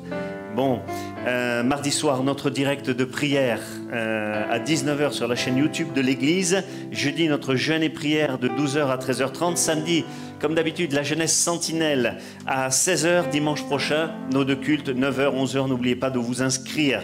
Bon, 0.57 0.79
euh, 1.27 1.61
mardi 1.61 1.91
soir, 1.91 2.23
notre 2.23 2.49
direct 2.49 2.89
de 2.89 3.05
prière 3.05 3.59
euh, 3.93 4.43
à 4.49 4.57
19h 4.57 5.11
sur 5.11 5.27
la 5.27 5.35
chaîne 5.35 5.55
YouTube 5.55 5.93
de 5.93 6.01
l'Église. 6.01 6.63
Jeudi, 6.91 7.27
notre 7.27 7.53
jeûne 7.53 7.83
et 7.83 7.91
prière 7.91 8.39
de 8.39 8.47
12h 8.47 8.87
à 8.87 8.97
13h30. 8.97 9.55
Samedi, 9.55 10.03
comme 10.39 10.55
d'habitude, 10.55 10.93
la 10.93 11.03
jeunesse 11.03 11.37
sentinelle 11.37 12.17
à 12.47 12.69
16h. 12.69 13.29
Dimanche 13.29 13.63
prochain, 13.65 14.09
nos 14.33 14.43
deux 14.43 14.55
cultes, 14.55 14.89
9h, 14.89 15.31
11h. 15.31 15.67
N'oubliez 15.67 15.95
pas 15.95 16.09
de 16.09 16.17
vous 16.17 16.41
inscrire. 16.41 17.03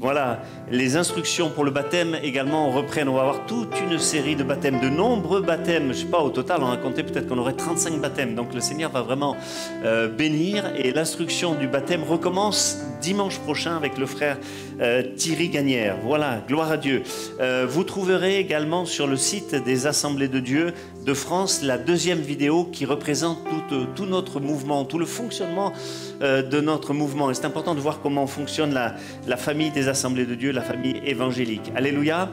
Voilà, 0.00 0.42
les 0.70 0.96
instructions 0.96 1.50
pour 1.50 1.64
le 1.64 1.72
baptême 1.72 2.16
également 2.22 2.70
reprennent. 2.70 3.08
On 3.08 3.14
va 3.14 3.22
avoir 3.22 3.46
toute 3.46 3.80
une 3.80 3.98
série 3.98 4.36
de 4.36 4.44
baptêmes, 4.44 4.78
de 4.78 4.88
nombreux 4.88 5.42
baptêmes. 5.42 5.88
Je 5.88 5.98
sais 5.98 6.06
pas, 6.06 6.20
au 6.20 6.30
total, 6.30 6.62
on 6.62 6.70
a 6.70 6.76
compté 6.76 7.02
peut-être 7.02 7.26
qu'on 7.26 7.38
aurait 7.38 7.54
35 7.54 8.00
baptêmes. 8.00 8.36
Donc 8.36 8.54
le 8.54 8.60
Seigneur 8.60 8.92
va 8.92 9.02
vraiment 9.02 9.36
euh, 9.82 10.06
bénir. 10.06 10.70
Et 10.76 10.92
l'instruction 10.92 11.56
du 11.56 11.66
baptême 11.66 12.04
recommence 12.04 12.78
dimanche 13.00 13.40
prochain 13.40 13.76
avec 13.76 13.98
le 13.98 14.06
frère 14.06 14.38
euh, 14.80 15.02
Thierry 15.16 15.48
Gagnère. 15.48 15.96
Voilà, 16.04 16.44
gloire 16.46 16.70
à 16.70 16.76
Dieu. 16.76 17.02
Euh, 17.40 17.66
vous 17.68 17.82
trouverez 17.82 18.38
également 18.38 18.84
sur 18.84 19.08
le 19.08 19.16
site 19.16 19.56
des 19.56 19.88
Assemblées 19.88 20.28
de 20.28 20.38
Dieu 20.38 20.74
de 21.08 21.14
France 21.14 21.62
la 21.62 21.78
deuxième 21.78 22.18
vidéo 22.18 22.64
qui 22.70 22.84
représente 22.84 23.38
tout, 23.42 23.74
euh, 23.74 24.06
notre 24.06 24.40
mouvement, 24.40 24.84
tout 24.84 24.98
le 24.98 25.06
fonctionnement 25.06 25.72
euh, 26.20 26.42
de 26.42 26.60
notre 26.60 26.92
mouvement. 26.92 27.30
Et 27.30 27.34
c'est 27.34 27.46
important 27.46 27.74
de 27.74 27.80
voir 27.80 28.00
comment 28.02 28.26
fonctionne 28.26 28.74
la, 28.74 29.36
famille 29.38 29.70
des 29.70 29.88
Assemblées 29.88 30.26
de 30.26 30.34
Dieu, 30.34 30.52
la 30.52 30.60
famille 30.60 31.00
évangélique. 31.06 31.72
Alléluia. 31.74 32.28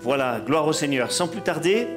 Voilà, 0.00 0.40
gloire 0.46 0.68
au 0.68 0.72
Seigneur. 0.72 1.10
Sans 1.10 1.26
plus 1.26 1.40
tarder, 1.40 1.88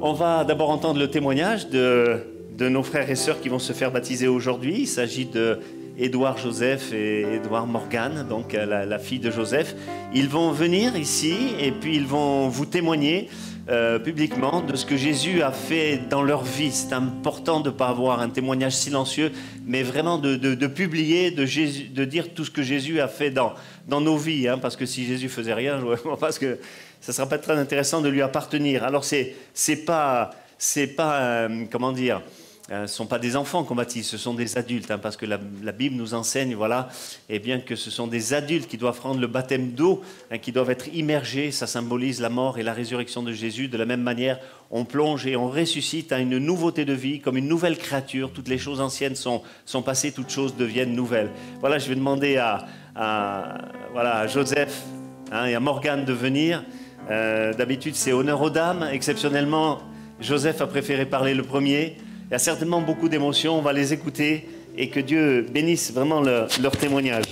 on 0.00 0.12
va 0.12 0.44
d'abord 0.44 0.70
entendre 0.70 1.00
le 1.00 1.10
témoignage 1.10 1.68
de, 1.68 2.22
nos 2.60 2.84
frères 2.84 3.10
et 3.10 3.16
sœurs 3.16 3.40
qui 3.40 3.48
vont 3.48 3.58
se 3.58 3.72
faire 3.72 3.90
baptiser 3.90 4.28
aujourd'hui. 4.28 4.82
Il 4.82 4.86
s'agit 4.86 5.26
de 5.26 5.58
Édouard 5.98 6.38
Joseph 6.38 6.92
et 6.92 7.22
Édouard 7.34 7.66
Morgane, 7.66 8.24
donc 8.28 8.54
euh, 8.54 8.86
la 8.86 8.98
fille 9.00 9.18
de 9.18 9.32
Joseph. 9.32 9.74
Ils 10.14 10.28
vont 10.28 10.52
venir 10.52 10.96
ici 10.96 11.34
et 11.60 11.72
puis 11.72 11.96
ils 11.96 12.06
vont 12.06 12.46
vous 12.46 12.66
témoigner 12.66 13.28
euh, 13.68 13.98
publiquement 13.98 14.60
de 14.60 14.76
ce 14.76 14.86
que 14.86 14.96
Jésus 14.96 15.42
a 15.42 15.50
fait 15.50 15.98
dans 16.08 16.22
leur 16.22 16.42
vie. 16.44 16.70
C'est 16.70 16.92
important 16.92 17.60
de 17.60 17.70
ne 17.70 17.74
pas 17.74 17.88
avoir 17.88 18.20
un 18.20 18.28
témoignage 18.28 18.74
silencieux, 18.76 19.32
mais 19.66 19.82
vraiment 19.82 20.18
de, 20.18 20.36
de- 20.36 20.66
publier, 20.68 21.30
de, 21.32 21.44
de 21.92 22.04
dire 22.04 22.32
tout 22.34 22.44
ce 22.44 22.50
que 22.50 22.62
Jésus 22.62 23.00
a 23.00 23.08
fait 23.08 23.30
dans, 23.30 23.54
dans 23.88 24.00
nos 24.00 24.16
vies. 24.16 24.46
hein, 24.48 24.58
parce 24.58 24.76
que 24.76 24.86
si 24.86 25.04
Jésus 25.04 25.28
faisait 25.28 25.54
rien, 25.54 25.80
je 25.96 26.02
vois 26.02 26.16
pas 26.18 26.30
ce 26.32 26.38
que 26.40 26.58
ça 27.00 27.12
ne 27.12 27.14
sera 27.16 27.28
pas 27.28 27.38
très 27.38 27.56
intéressant 27.58 28.00
de 28.00 28.08
lui 28.08 28.22
appartenir. 28.22 28.84
Alors 28.84 29.04
c'est 29.04 29.34
pas 29.84 30.30
pas 30.96 31.20
euh, 31.20 31.64
comment 31.70 31.92
dire 31.92 32.22
euh, 32.72 32.78
ce 32.78 32.82
ne 32.82 32.86
sont 32.86 33.06
pas 33.06 33.20
des 33.20 33.36
enfants 33.36 33.62
qu'on 33.62 33.76
baptise, 33.76 34.08
ce 34.08 34.18
sont 34.18 34.34
des 34.34 34.58
adultes, 34.58 34.90
hein, 34.90 34.98
parce 34.98 35.16
que 35.16 35.24
la, 35.24 35.38
Bible 35.38 35.94
nous 35.94 36.14
enseigne, 36.14 36.56
voilà, 36.56 36.88
et 37.28 37.38
bien 37.38 37.60
que 37.60 37.76
ce 37.76 37.92
sont 37.92 38.08
des 38.08 38.34
adultes 38.34 38.66
qui 38.66 38.76
doivent 38.76 38.98
prendre 38.98 39.20
le 39.20 39.28
baptême 39.28 39.70
d'eau, 39.70 40.02
hein, 40.32 40.38
qui 40.38 40.50
doivent 40.50 40.70
être 40.70 40.92
immergés, 40.92 41.52
ça 41.52 41.68
symbolise 41.68 42.20
la 42.20 42.28
mort 42.28 42.58
et 42.58 42.64
la 42.64 42.72
résurrection 42.72 43.22
de 43.22 43.32
Jésus. 43.32 43.68
De 43.68 43.76
la 43.76 43.86
même 43.86 44.02
manière, 44.02 44.40
on 44.72 44.84
plonge 44.84 45.28
et 45.28 45.36
on 45.36 45.48
ressuscite 45.48 46.10
à 46.10 46.18
une 46.18 46.38
nouveauté 46.38 46.84
de 46.84 46.92
vie, 46.92 47.20
comme 47.20 47.36
une 47.36 47.46
nouvelle 47.46 47.78
créature. 47.78 48.32
Toutes 48.32 48.48
les 48.48 48.58
choses 48.58 48.80
anciennes 48.80 49.14
sont, 49.14 49.42
sont 49.64 49.82
passées, 49.82 50.10
toutes 50.10 50.30
choses 50.30 50.56
deviennent 50.56 50.94
nouvelles. 50.94 51.30
Voilà, 51.60 51.78
je 51.78 51.88
vais 51.88 51.94
demander 51.94 52.36
à, 52.36 52.66
voilà, 53.92 54.26
Joseph 54.26 54.82
hein, 55.30 55.46
et 55.46 55.54
à 55.54 55.60
Morgane 55.60 56.04
de 56.04 56.12
venir. 56.12 56.64
Euh, 57.12 57.54
D'habitude, 57.54 57.94
c'est 57.94 58.12
honneur 58.12 58.42
aux 58.42 58.50
dames. 58.50 58.88
Exceptionnellement, 58.90 59.78
Joseph 60.20 60.60
a 60.60 60.66
préféré 60.66 61.06
parler 61.06 61.34
le 61.34 61.44
premier. 61.44 61.96
Il 62.26 62.32
y 62.32 62.34
a 62.34 62.40
certainement 62.40 62.80
beaucoup 62.80 63.08
d'émotions, 63.08 63.56
on 63.56 63.62
va 63.62 63.72
les 63.72 63.92
écouter 63.92 64.48
et 64.76 64.90
que 64.90 64.98
Dieu 64.98 65.42
bénisse 65.42 65.92
vraiment 65.92 66.20
leur, 66.20 66.76
témoignage. 66.76 67.24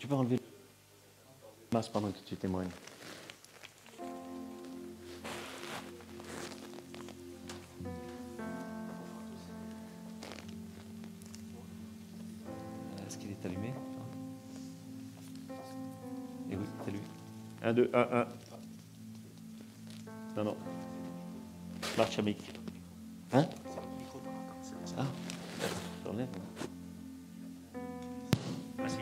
Tu 0.00 0.06
peux 0.08 0.14
enlever 0.14 0.36
le 0.36 0.40
masque 1.72 1.92
pendant 1.92 2.10
que 2.10 2.18
tu 2.26 2.34
témoignes. 2.34 2.68
1, 17.74 17.76
2, 17.76 17.90
1, 17.92 17.98
1. 17.98 18.26
Non, 20.36 20.44
non. 20.44 20.56
Marche 21.98 22.18
amique. 22.20 22.52
Hein? 23.32 23.46
Ah, 24.96 25.06
j'enlève. 26.04 26.28
Ah 28.78 28.88
si, 28.88 28.98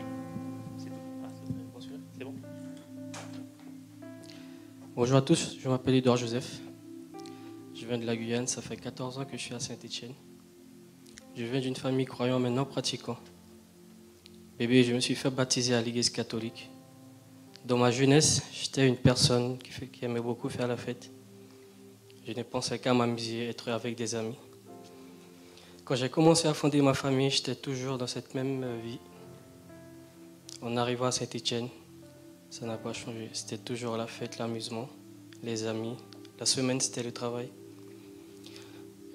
c'est 0.77 0.89
tout. 0.89 0.95
Ah, 1.23 1.27
c'est 2.17 2.23
bon. 2.23 2.33
Bonjour 4.95 5.17
à 5.17 5.21
tous, 5.21 5.57
je 5.59 5.69
m'appelle 5.69 5.93
Edouard 5.95 6.17
Joseph. 6.17 6.59
Je 7.75 7.85
viens 7.85 7.99
de 7.99 8.05
la 8.05 8.15
Guyane, 8.15 8.47
ça 8.47 8.63
fait 8.63 8.77
14 8.77 9.19
ans 9.19 9.25
que 9.25 9.37
je 9.37 9.43
suis 9.43 9.53
à 9.53 9.59
Saint-Étienne. 9.59 10.13
Je 11.35 11.43
viens 11.45 11.61
d'une 11.61 11.75
famille 11.75 12.05
croyant 12.05 12.39
maintenant 12.39 12.65
pratiquant. 12.65 13.17
Bébé, 14.57 14.83
je 14.83 14.95
me 14.95 14.99
suis 14.99 15.15
fait 15.15 15.29
baptiser 15.29 15.75
à 15.75 15.81
l'église 15.81 16.09
catholique. 16.09 16.71
Dans 17.65 17.77
ma 17.77 17.91
jeunesse, 17.91 18.41
j'étais 18.51 18.85
une 18.85 18.97
personne 18.97 19.57
qui, 19.57 20.03
aimait 20.03 20.19
beaucoup 20.19 20.49
faire 20.49 20.67
la 20.67 20.75
fête. 20.75 21.09
Je 22.27 22.33
ne 22.33 22.43
pensais 22.43 22.77
qu'à 22.77 22.93
m'amuser, 22.93 23.47
être 23.47 23.69
avec 23.69 23.95
des 23.95 24.15
amis. 24.15 24.35
Quand 25.85 25.95
j'ai 25.95 26.09
commencé 26.09 26.49
à 26.49 26.53
fonder 26.53 26.81
ma 26.81 26.93
famille, 26.93 27.29
j'étais 27.29 27.55
toujours 27.55 27.97
dans 27.97 28.07
cette 28.07 28.35
même 28.35 28.63
euh, 28.65 28.81
vie. 28.83 28.99
En 30.61 30.75
arrivant 30.75 31.05
à 31.05 31.11
Saint-Étienne, 31.13 31.69
ça 32.49 32.65
n'a 32.65 32.75
pas 32.75 32.91
changé. 32.91 33.29
C'était 33.31 33.57
toujours 33.57 33.95
la 33.95 34.07
fête, 34.07 34.39
l'amusement, 34.39 34.89
les 35.41 35.65
amis. 35.65 35.95
La 36.41 36.45
semaine, 36.45 36.81
c'était 36.81 37.03
le 37.03 37.13
travail. 37.13 37.49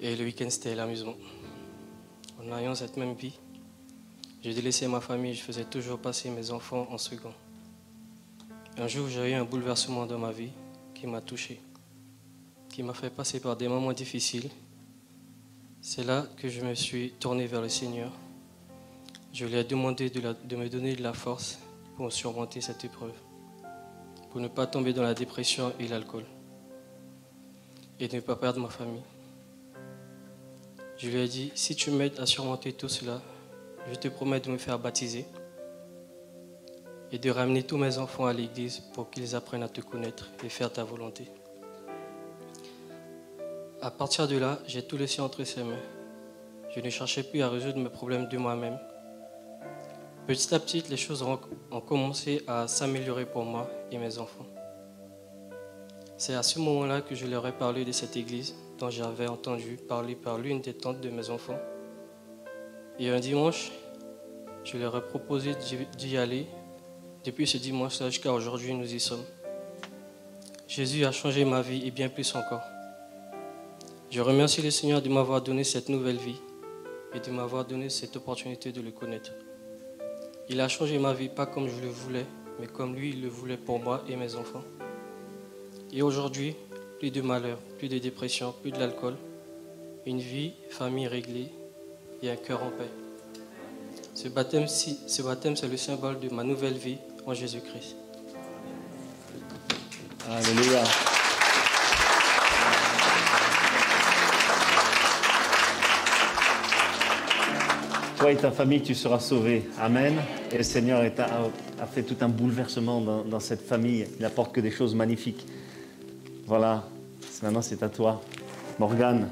Et 0.01 0.15
le 0.15 0.23
week-end, 0.25 0.49
c'était 0.49 0.73
l'amusement. 0.73 1.15
En 2.41 2.57
ayant 2.57 2.73
cette 2.73 2.97
même 2.97 3.13
vie, 3.13 3.37
j'ai 4.41 4.55
délaissé 4.55 4.87
ma 4.87 5.01
famille. 5.01 5.35
Je 5.35 5.43
faisais 5.43 5.65
toujours 5.65 5.99
passer 5.99 6.31
mes 6.31 6.49
enfants 6.49 6.87
en 6.89 6.97
second. 6.97 7.33
Un 8.81 8.87
jour, 8.87 9.09
j'ai 9.09 9.31
eu 9.31 9.33
un 9.33 9.43
bouleversement 9.43 10.05
dans 10.05 10.17
ma 10.17 10.31
vie 10.31 10.51
qui 10.95 11.05
m'a 11.05 11.19
touché, 11.19 11.59
qui 12.69 12.81
m'a 12.81 12.93
fait 12.93 13.09
passer 13.09 13.41
par 13.41 13.57
des 13.57 13.67
moments 13.67 13.91
difficiles. 13.91 14.49
C'est 15.81 16.05
là 16.05 16.25
que 16.37 16.47
je 16.47 16.61
me 16.61 16.73
suis 16.75 17.11
tourné 17.19 17.45
vers 17.45 17.61
le 17.61 17.67
Seigneur. 17.67 18.09
Je 19.33 19.45
lui 19.45 19.55
ai 19.55 19.65
demandé 19.65 20.09
de, 20.09 20.55
me 20.55 20.69
donner 20.69 20.95
de 20.95 21.03
la 21.03 21.11
force 21.11 21.59
pour 21.97 22.09
surmonter 22.13 22.61
cette 22.61 22.85
épreuve 22.85 23.11
pour 24.31 24.39
ne 24.39 24.47
pas 24.47 24.65
tomber 24.65 24.93
dans 24.93 25.03
la 25.03 25.13
dépression 25.13 25.73
et 25.79 25.87
l'alcool 25.87 26.23
et 27.99 28.07
ne 28.07 28.19
pas 28.21 28.37
perdre 28.37 28.61
ma 28.61 28.69
famille. 28.69 29.01
Je 30.97 31.09
lui 31.09 31.17
ai 31.17 31.27
dit, 31.27 31.51
si 31.53 31.75
tu 31.75 31.91
m'aides 31.91 32.17
à 32.17 32.25
surmonter 32.25 32.71
tout 32.71 32.87
cela, 32.87 33.21
je 33.91 33.95
te 33.95 34.07
promets 34.07 34.39
de 34.39 34.49
me 34.49 34.57
faire 34.57 34.79
baptiser 34.79 35.25
et 37.11 37.17
de 37.17 37.29
ramener 37.29 37.63
tous 37.63 37.77
mes 37.77 37.97
enfants 37.97 38.25
à 38.25 38.33
l'église 38.33 38.79
pour 38.93 39.09
qu'ils 39.09 39.35
apprennent 39.35 39.63
à 39.63 39.69
te 39.69 39.81
connaître 39.81 40.29
et 40.43 40.49
faire 40.49 40.71
ta 40.71 40.83
volonté. 40.83 41.29
À 43.81 43.91
partir 43.91 44.27
de 44.27 44.37
là, 44.37 44.59
j'ai 44.67 44.83
tout 44.83 44.97
laissé 44.97 45.21
entre 45.21 45.43
ses 45.43 45.63
mains. 45.63 45.79
Je 46.75 46.81
ne 46.81 46.89
cherchais 46.89 47.23
plus 47.23 47.41
à 47.41 47.49
résoudre 47.49 47.77
mes 47.79 47.89
problèmes 47.89 48.27
de 48.27 48.37
moi-même. 48.37 48.77
Petit 50.27 50.53
à 50.53 50.59
petit, 50.59 50.83
les 50.89 50.97
choses 50.97 51.23
ont 51.23 51.81
commencé 51.81 52.43
à 52.45 52.67
s'améliorer 52.67 53.25
pour 53.25 53.45
moi 53.45 53.69
et 53.91 53.97
mes 53.97 54.19
enfants. 54.19 54.45
C'est 56.17 56.35
à 56.35 56.43
ce 56.43 56.59
moment-là 56.59 56.99
que 56.99 57.15
je 57.15 57.25
leur 57.25 57.47
ai 57.47 57.53
parlé 57.53 57.85
de 57.85 57.93
cette 57.93 58.17
église 58.17 58.53
dont 58.77 58.89
j'avais 58.89 59.27
entendu 59.27 59.77
parler 59.77 60.15
par 60.15 60.37
l'une 60.37 60.59
des 60.59 60.73
tantes 60.73 60.99
de 60.99 61.09
mes 61.09 61.29
enfants. 61.29 61.57
Et 62.99 63.09
un 63.09 63.21
dimanche, 63.21 63.71
je 64.65 64.77
leur 64.77 64.97
ai 64.97 65.01
proposé 65.01 65.53
d'y 65.97 66.17
aller. 66.17 66.45
Depuis 67.29 67.45
ce 67.45 67.57
dimanche-là 67.57 68.09
jusqu'à 68.09 68.33
aujourd'hui, 68.33 68.73
nous 68.73 68.91
y 68.91 68.99
sommes. 68.99 69.23
Jésus 70.67 71.05
a 71.05 71.11
changé 71.11 71.45
ma 71.45 71.61
vie 71.61 71.85
et 71.85 71.91
bien 71.91 72.09
plus 72.09 72.33
encore. 72.33 72.63
Je 74.09 74.19
remercie 74.19 74.63
le 74.63 74.71
Seigneur 74.71 74.99
de 74.99 75.09
m'avoir 75.09 75.43
donné 75.43 75.63
cette 75.63 75.89
nouvelle 75.89 76.17
vie 76.17 76.39
et 77.13 77.19
de 77.19 77.29
m'avoir 77.29 77.65
donné 77.65 77.89
cette 77.89 78.15
opportunité 78.15 78.71
de 78.71 78.81
le 78.81 78.89
connaître. 78.89 79.29
Il 80.49 80.59
a 80.59 80.67
changé 80.67 80.97
ma 80.97 81.13
vie 81.13 81.29
pas 81.29 81.45
comme 81.45 81.69
je 81.69 81.79
le 81.79 81.89
voulais, 81.89 82.25
mais 82.59 82.65
comme 82.65 82.95
lui 82.95 83.11
il 83.11 83.21
le 83.21 83.29
voulait 83.29 83.57
pour 83.57 83.77
moi 83.77 84.03
et 84.09 84.15
mes 84.15 84.33
enfants. 84.33 84.63
Et 85.93 86.01
aujourd'hui, 86.01 86.55
plus 86.97 87.11
de 87.11 87.21
malheur, 87.21 87.59
plus 87.77 87.89
de 87.89 87.99
dépression, 87.99 88.55
plus 88.59 88.71
de 88.71 88.79
l'alcool, 88.79 89.17
une 90.07 90.17
vie, 90.19 90.53
famille 90.71 91.07
réglée 91.07 91.51
et 92.23 92.31
un 92.31 92.37
cœur 92.37 92.63
en 92.63 92.71
paix. 92.71 92.89
Ce 94.15 94.27
baptême, 94.29 94.65
ce 94.67 95.21
baptême, 95.21 95.55
c'est 95.55 95.67
le 95.67 95.77
symbole 95.77 96.19
de 96.19 96.29
ma 96.29 96.43
nouvelle 96.43 96.73
vie 96.73 96.97
Jésus-Christ. 97.33 97.95
Alléluia. 100.29 100.83
Toi 108.17 108.31
et 108.31 108.35
ta 108.35 108.51
famille, 108.51 108.81
tu 108.81 108.95
seras 108.95 109.19
sauvé. 109.19 109.63
Amen. 109.79 110.15
Et 110.51 110.57
le 110.57 110.63
Seigneur 110.63 111.01
a, 111.01 111.85
fait 111.85 112.03
tout 112.03 112.17
un 112.21 112.27
bouleversement 112.27 113.01
dans, 113.01 113.39
cette 113.39 113.65
famille. 113.65 114.07
Il 114.19 114.25
apporte 114.25 114.53
que 114.53 114.59
des 114.59 114.71
choses 114.71 114.93
magnifiques. 114.93 115.45
Voilà. 116.45 116.83
Maintenant, 117.41 117.61
c'est 117.61 117.81
à 117.81 117.89
toi. 117.89 118.21
Morgane, 118.77 119.29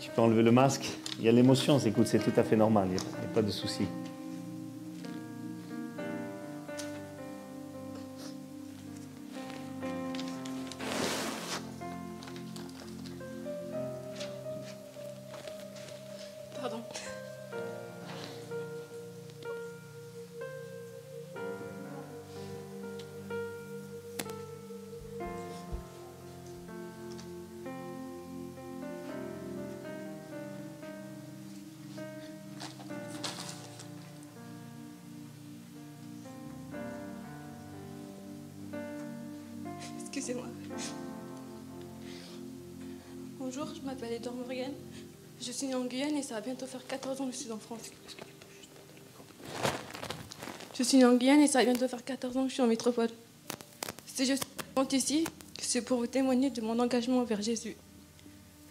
tu 0.00 0.10
peux 0.10 0.22
enlever 0.22 0.42
le 0.42 0.52
masque. 0.52 0.86
Il 1.18 1.24
y 1.24 1.28
a 1.28 1.32
l'émotion, 1.32 1.78
écoute, 1.80 2.06
c'est 2.06 2.18
tout 2.18 2.38
à 2.38 2.44
fait 2.44 2.56
normal. 2.56 2.88
Il 2.90 2.94
n'y 2.94 3.32
a 3.32 3.34
pas 3.34 3.42
de 3.42 3.50
souci. 3.50 3.82
Ça 46.26 46.34
va 46.34 46.40
bientôt 46.40 46.66
faire 46.66 46.84
14 46.84 47.20
ans 47.20 47.26
que 47.26 47.32
je 47.32 47.36
suis 47.36 47.52
en 47.52 47.58
France. 47.58 47.82
Je 50.76 50.82
suis 50.82 51.04
en 51.04 51.14
Guyane 51.14 51.40
et 51.40 51.46
ça 51.46 51.60
va 51.60 51.66
bientôt 51.66 51.86
faire 51.86 52.04
14 52.04 52.36
ans 52.36 52.42
que 52.42 52.48
je 52.48 52.54
suis 52.54 52.62
en 52.62 52.66
métropole. 52.66 53.08
Si 54.06 54.26
je 54.26 54.34
suis 54.34 54.96
ici, 54.96 55.24
c'est 55.60 55.82
pour 55.82 55.98
vous 55.98 56.08
témoigner 56.08 56.50
de 56.50 56.60
mon 56.60 56.78
engagement 56.80 57.18
envers 57.18 57.42
Jésus. 57.42 57.76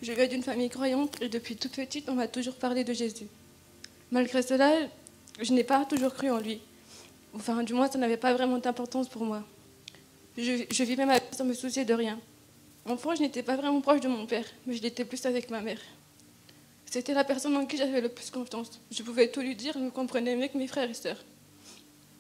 Je 0.02 0.12
viens 0.12 0.28
d'une 0.28 0.44
famille 0.44 0.70
croyante 0.70 1.22
et 1.22 1.30
depuis 1.30 1.56
toute 1.56 1.72
petite, 1.72 2.10
on 2.10 2.16
m'a 2.16 2.28
toujours 2.28 2.56
parlé 2.56 2.84
de 2.84 2.92
Jésus. 2.92 3.28
Malgré 4.12 4.42
cela, 4.42 4.74
je 5.42 5.54
n'ai 5.54 5.64
pas 5.64 5.86
toujours 5.86 6.14
cru 6.14 6.30
en 6.30 6.40
lui. 6.40 6.60
Enfin, 7.34 7.64
du 7.64 7.74
moins, 7.74 7.90
ça 7.90 7.98
n'avait 7.98 8.18
pas 8.18 8.34
vraiment 8.34 8.58
d'importance 8.58 9.08
pour 9.08 9.24
moi. 9.24 9.44
Je, 10.38 10.66
je 10.70 10.84
vivais 10.84 11.06
ma 11.06 11.20
vie 11.20 11.26
sans 11.32 11.46
me 11.46 11.54
soucier 11.54 11.86
de 11.86 11.94
rien. 11.94 12.20
Enfant, 12.86 13.16
je 13.16 13.22
n'étais 13.22 13.44
pas 13.44 13.56
vraiment 13.56 13.80
proche 13.80 14.02
de 14.02 14.10
mon 14.10 14.26
père, 14.26 14.46
mais 14.68 14.76
je 14.76 14.82
l'étais 14.82 15.06
plus 15.06 15.26
avec 15.26 15.50
ma 15.50 15.62
mère. 15.62 15.80
C'était 16.96 17.14
la 17.14 17.26
personne 17.26 17.58
en 17.58 17.66
qui 17.66 17.76
j'avais 17.76 18.00
le 18.00 18.08
plus 18.08 18.32
confiance. 18.32 18.80
Je 18.90 19.04
pouvais 19.04 19.28
tout 19.28 19.42
lui 19.42 19.54
dire, 19.54 19.74
elle 19.76 19.84
me 19.84 19.92
comprenait 19.92 20.34
mieux 20.38 20.48
que 20.48 20.58
mes 20.58 20.66
frères 20.66 20.90
et 20.90 20.94
sœurs. 20.94 21.22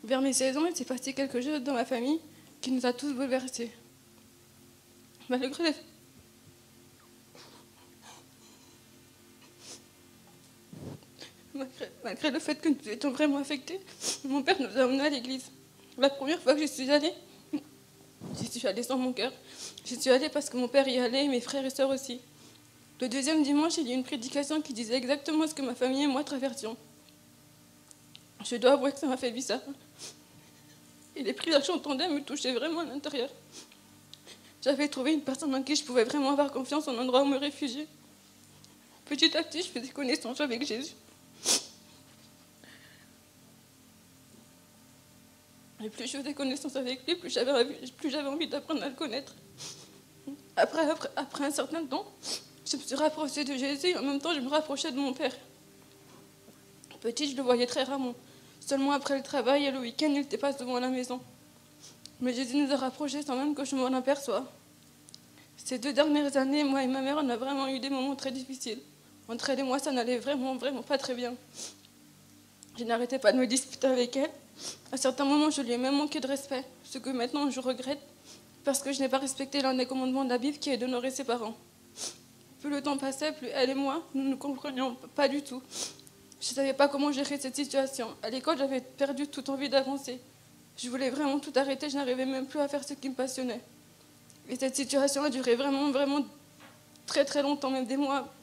Vers 0.03 0.19
mes 0.19 0.33
16 0.33 0.57
ans, 0.57 0.65
il 0.65 0.75
s'est 0.75 0.83
passé 0.83 1.13
quelque 1.13 1.39
chose 1.39 1.63
dans 1.63 1.75
ma 1.75 1.85
famille 1.85 2.19
qui 2.59 2.71
nous 2.73 2.85
a 2.85 2.91
tous 2.91 3.13
bouleversés. 3.13 3.71
Malgré, 5.29 5.73
malgré 12.03 12.31
le 12.31 12.39
fait 12.39 12.59
que 12.59 12.67
nous 12.67 12.89
étions 12.89 13.11
vraiment 13.11 13.37
affectés, 13.37 13.79
mon 14.25 14.43
père 14.43 14.57
nous 14.59 14.77
a 14.77 14.87
emmenés 14.87 15.05
à 15.05 15.09
l'église. 15.09 15.45
La 15.97 16.09
première 16.09 16.41
fois 16.41 16.53
que 16.53 16.59
je 16.59 16.67
suis 16.67 16.91
allée, 16.91 17.13
j'y 18.37 18.47
suis 18.47 18.67
allée 18.67 18.83
sans 18.83 18.97
mon 18.97 19.13
cœur. 19.13 19.31
J'y 19.85 19.95
suis 19.95 20.09
allée 20.09 20.27
parce 20.27 20.49
que 20.49 20.57
mon 20.57 20.67
père 20.67 20.85
y 20.85 20.99
allait 20.99 21.23
et 21.23 21.29
mes 21.29 21.39
frères 21.39 21.63
et 21.63 21.69
sœurs 21.69 21.91
aussi. 21.91 22.19
Le 23.01 23.09
deuxième 23.09 23.43
dimanche, 23.43 23.77
il 23.77 23.87
y 23.87 23.91
a 23.91 23.95
une 23.95 24.03
prédication 24.03 24.61
qui 24.61 24.73
disait 24.73 24.95
exactement 24.95 25.45
ce 25.47 25.53
que 25.53 25.61
ma 25.61 25.75
famille 25.75 26.03
et 26.03 26.07
moi 26.07 26.23
traversions. 26.23 26.77
Je 28.45 28.55
dois 28.55 28.73
avouer 28.73 28.91
que 28.93 28.99
ça 28.99 29.07
m'a 29.07 29.17
fait 29.17 29.31
bizarre. 29.31 29.59
Et 31.15 31.23
les 31.23 31.33
prières 31.33 31.59
que 31.59 31.65
j'entendais 31.65 32.07
me 32.07 32.21
touchaient 32.21 32.53
vraiment 32.53 32.81
à 32.81 32.85
l'intérieur. 32.85 33.29
J'avais 34.61 34.87
trouvé 34.87 35.13
une 35.13 35.21
personne 35.21 35.53
en 35.53 35.61
qui 35.61 35.75
je 35.75 35.83
pouvais 35.83 36.03
vraiment 36.05 36.31
avoir 36.31 36.51
confiance, 36.51 36.87
un 36.87 36.97
endroit 36.97 37.21
où 37.23 37.25
me 37.25 37.37
réfugier. 37.37 37.87
Petit 39.05 39.35
à 39.37 39.43
petit, 39.43 39.61
je 39.61 39.67
faisais 39.67 39.89
connaissance 39.89 40.39
avec 40.39 40.65
Jésus. 40.65 40.93
Et 45.83 45.89
plus 45.89 46.07
je 46.07 46.17
faisais 46.17 46.33
connaissance 46.33 46.75
avec 46.77 47.05
lui, 47.05 47.15
plus 47.15 47.29
j'avais 47.29 48.29
envie, 48.29 48.47
d'apprendre 48.47 48.83
à 48.83 48.89
le 48.89 48.95
connaître. 48.95 49.35
Après 50.55 51.45
un 51.45 51.51
certain 51.51 51.85
temps, 51.85 52.05
je 52.65 52.77
me 52.77 52.81
suis 52.81 52.95
rapprochée 52.95 53.43
de 53.43 53.55
Jésus 53.55 53.95
en 53.95 54.01
même 54.01 54.19
temps, 54.19 54.33
je 54.33 54.39
me 54.39 54.49
rapprochais 54.49 54.91
de 54.91 54.97
mon 54.97 55.13
père. 55.13 55.35
Petit, 57.01 57.29
je 57.29 57.37
le 57.37 57.43
voyais 57.43 57.67
très 57.67 57.83
rarement. 57.83 58.15
Seulement 58.59 58.93
après 58.93 59.15
le 59.15 59.23
travail 59.23 59.65
et 59.65 59.71
le 59.71 59.79
week-end, 59.79 60.07
il 60.07 60.13
n'était 60.13 60.39
pas 60.39 60.49
à 60.49 60.79
la 60.79 60.89
maison. 60.89 61.21
Mais 62.19 62.33
Jésus 62.33 62.57
nous 62.57 62.71
a 62.71 62.77
rapprochés 62.77 63.21
sans 63.21 63.35
même 63.35 63.53
que 63.53 63.63
je 63.63 63.75
m'en 63.75 63.93
aperçoive. 63.93 64.45
Ces 65.57 65.77
deux 65.77 65.93
dernières 65.93 66.35
années, 66.37 66.63
moi 66.63 66.83
et 66.83 66.87
ma 66.87 67.01
mère, 67.01 67.17
on 67.21 67.29
a 67.29 67.37
vraiment 67.37 67.67
eu 67.67 67.79
des 67.79 67.89
moments 67.89 68.15
très 68.15 68.31
difficiles. 68.31 68.79
Entre 69.27 69.49
elle 69.49 69.59
et 69.59 69.63
moi, 69.63 69.79
ça 69.79 69.91
n'allait 69.91 70.17
vraiment, 70.17 70.55
vraiment 70.55 70.81
pas 70.81 70.97
très 70.97 71.13
bien. 71.13 71.35
Je 72.77 72.83
n'arrêtais 72.83 73.19
pas 73.19 73.31
de 73.31 73.37
me 73.37 73.47
disputer 73.47 73.87
avec 73.87 74.15
elle. 74.17 74.29
À 74.91 74.97
certains 74.97 75.25
moments, 75.25 75.49
je 75.49 75.61
lui 75.61 75.71
ai 75.71 75.77
même 75.77 75.95
manqué 75.95 76.19
de 76.19 76.27
respect, 76.27 76.63
ce 76.83 76.97
que 76.97 77.09
maintenant 77.09 77.49
je 77.51 77.59
regrette, 77.59 78.01
parce 78.63 78.81
que 78.81 78.91
je 78.91 78.99
n'ai 78.99 79.09
pas 79.09 79.17
respecté 79.17 79.61
l'un 79.61 79.73
des 79.73 79.85
commandements 79.85 80.23
de 80.23 80.29
la 80.29 80.37
Bible 80.37 80.57
qui 80.57 80.69
est 80.69 80.77
d'honorer 80.77 81.11
ses 81.11 81.23
parents. 81.23 81.55
Plus 82.65 82.73
le 82.73 82.81
temps 82.81 82.97
passait, 82.97 83.31
plus 83.31 83.49
elle 83.49 83.69
et 83.69 83.75
moi, 83.75 84.01
nous 84.15 84.23
ne 84.23 84.33
comprenions 84.33 84.95
pas 85.13 85.27
du 85.27 85.43
tout. 85.43 85.61
Je 86.41 86.49
ne 86.49 86.55
savais 86.55 86.73
pas 86.73 86.87
comment 86.87 87.11
gérer 87.11 87.37
cette 87.37 87.55
situation. 87.55 88.07
À 88.23 88.31
l'école, 88.31 88.57
j'avais 88.57 88.81
perdu 88.81 89.27
toute 89.27 89.49
envie 89.49 89.69
d'avancer. 89.69 90.19
Je 90.75 90.89
voulais 90.89 91.11
vraiment 91.11 91.37
tout 91.37 91.53
arrêter, 91.57 91.91
je 91.91 91.95
n'arrivais 91.95 92.25
même 92.25 92.47
plus 92.47 92.59
à 92.59 92.67
faire 92.67 92.83
ce 92.83 92.95
qui 92.95 93.07
me 93.07 93.13
passionnait. 93.13 93.61
Et 94.49 94.55
cette 94.55 94.75
situation 94.75 95.21
a 95.21 95.29
duré 95.29 95.53
vraiment, 95.53 95.91
vraiment 95.91 96.25
très 97.05 97.23
très 97.23 97.43
longtemps, 97.43 97.69
même 97.69 97.85
des 97.85 97.97
mois. 97.97 98.33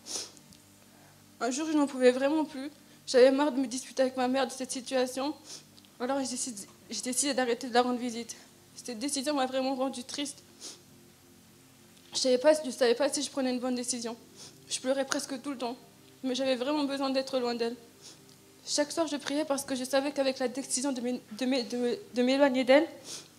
Un 1.41 1.51
jour, 1.51 1.67
je 1.67 1.77
n'en 1.77 1.89
pouvais 1.89 2.13
vraiment 2.13 2.45
plus. 2.45 2.71
J'avais 3.09 3.33
marre 3.33 3.51
de 3.51 3.59
me 3.59 3.67
disputer 3.67 4.03
avec 4.03 4.17
ma 4.17 4.29
mère 4.29 4.47
de 4.47 4.53
cette 4.53 4.71
situation. 4.71 5.35
Alors 5.99 6.21
j'ai 6.21 6.29
décidé, 6.29 6.63
décidé 6.89 7.35
d'arrêter 7.35 7.67
de 7.67 7.75
la 7.75 7.83
rendre 7.83 7.99
visite. 7.99 8.37
Cette 8.77 9.01
décision 9.01 9.35
m'a 9.35 9.47
vraiment 9.47 9.75
rendue 9.75 10.05
triste. 10.05 10.45
Je 12.13 12.29
ne 12.29 12.37
savais, 12.39 12.71
savais 12.73 12.95
pas 12.95 13.09
si 13.09 13.23
je 13.23 13.31
prenais 13.31 13.51
une 13.51 13.61
bonne 13.61 13.75
décision. 13.75 14.17
Je 14.69 14.79
pleurais 14.81 15.05
presque 15.07 15.41
tout 15.43 15.51
le 15.51 15.59
temps, 15.59 15.77
mais 16.23 16.35
j'avais 16.35 16.57
vraiment 16.57 16.85
besoin 16.85 17.11
d'être 17.11 17.39
loin 17.39 17.55
d'elle. 17.55 17.77
Chaque 18.67 18.93
soir, 18.93 19.07
je 19.07 19.17
priais 19.17 19.45
parce 19.45 19.65
que 19.65 19.75
je 19.75 19.85
savais 19.85 20.13
qu'avec 20.13 20.39
la 20.39 20.49
décision 20.49 20.93
de 20.93 21.01
m'é- 21.01 21.21
de 21.33 21.47
m'é- 21.47 21.63
de 21.65 21.77
m'é- 21.77 21.99
de 22.15 22.23
m'éloigner 22.23 22.65
d'elle, 22.65 22.87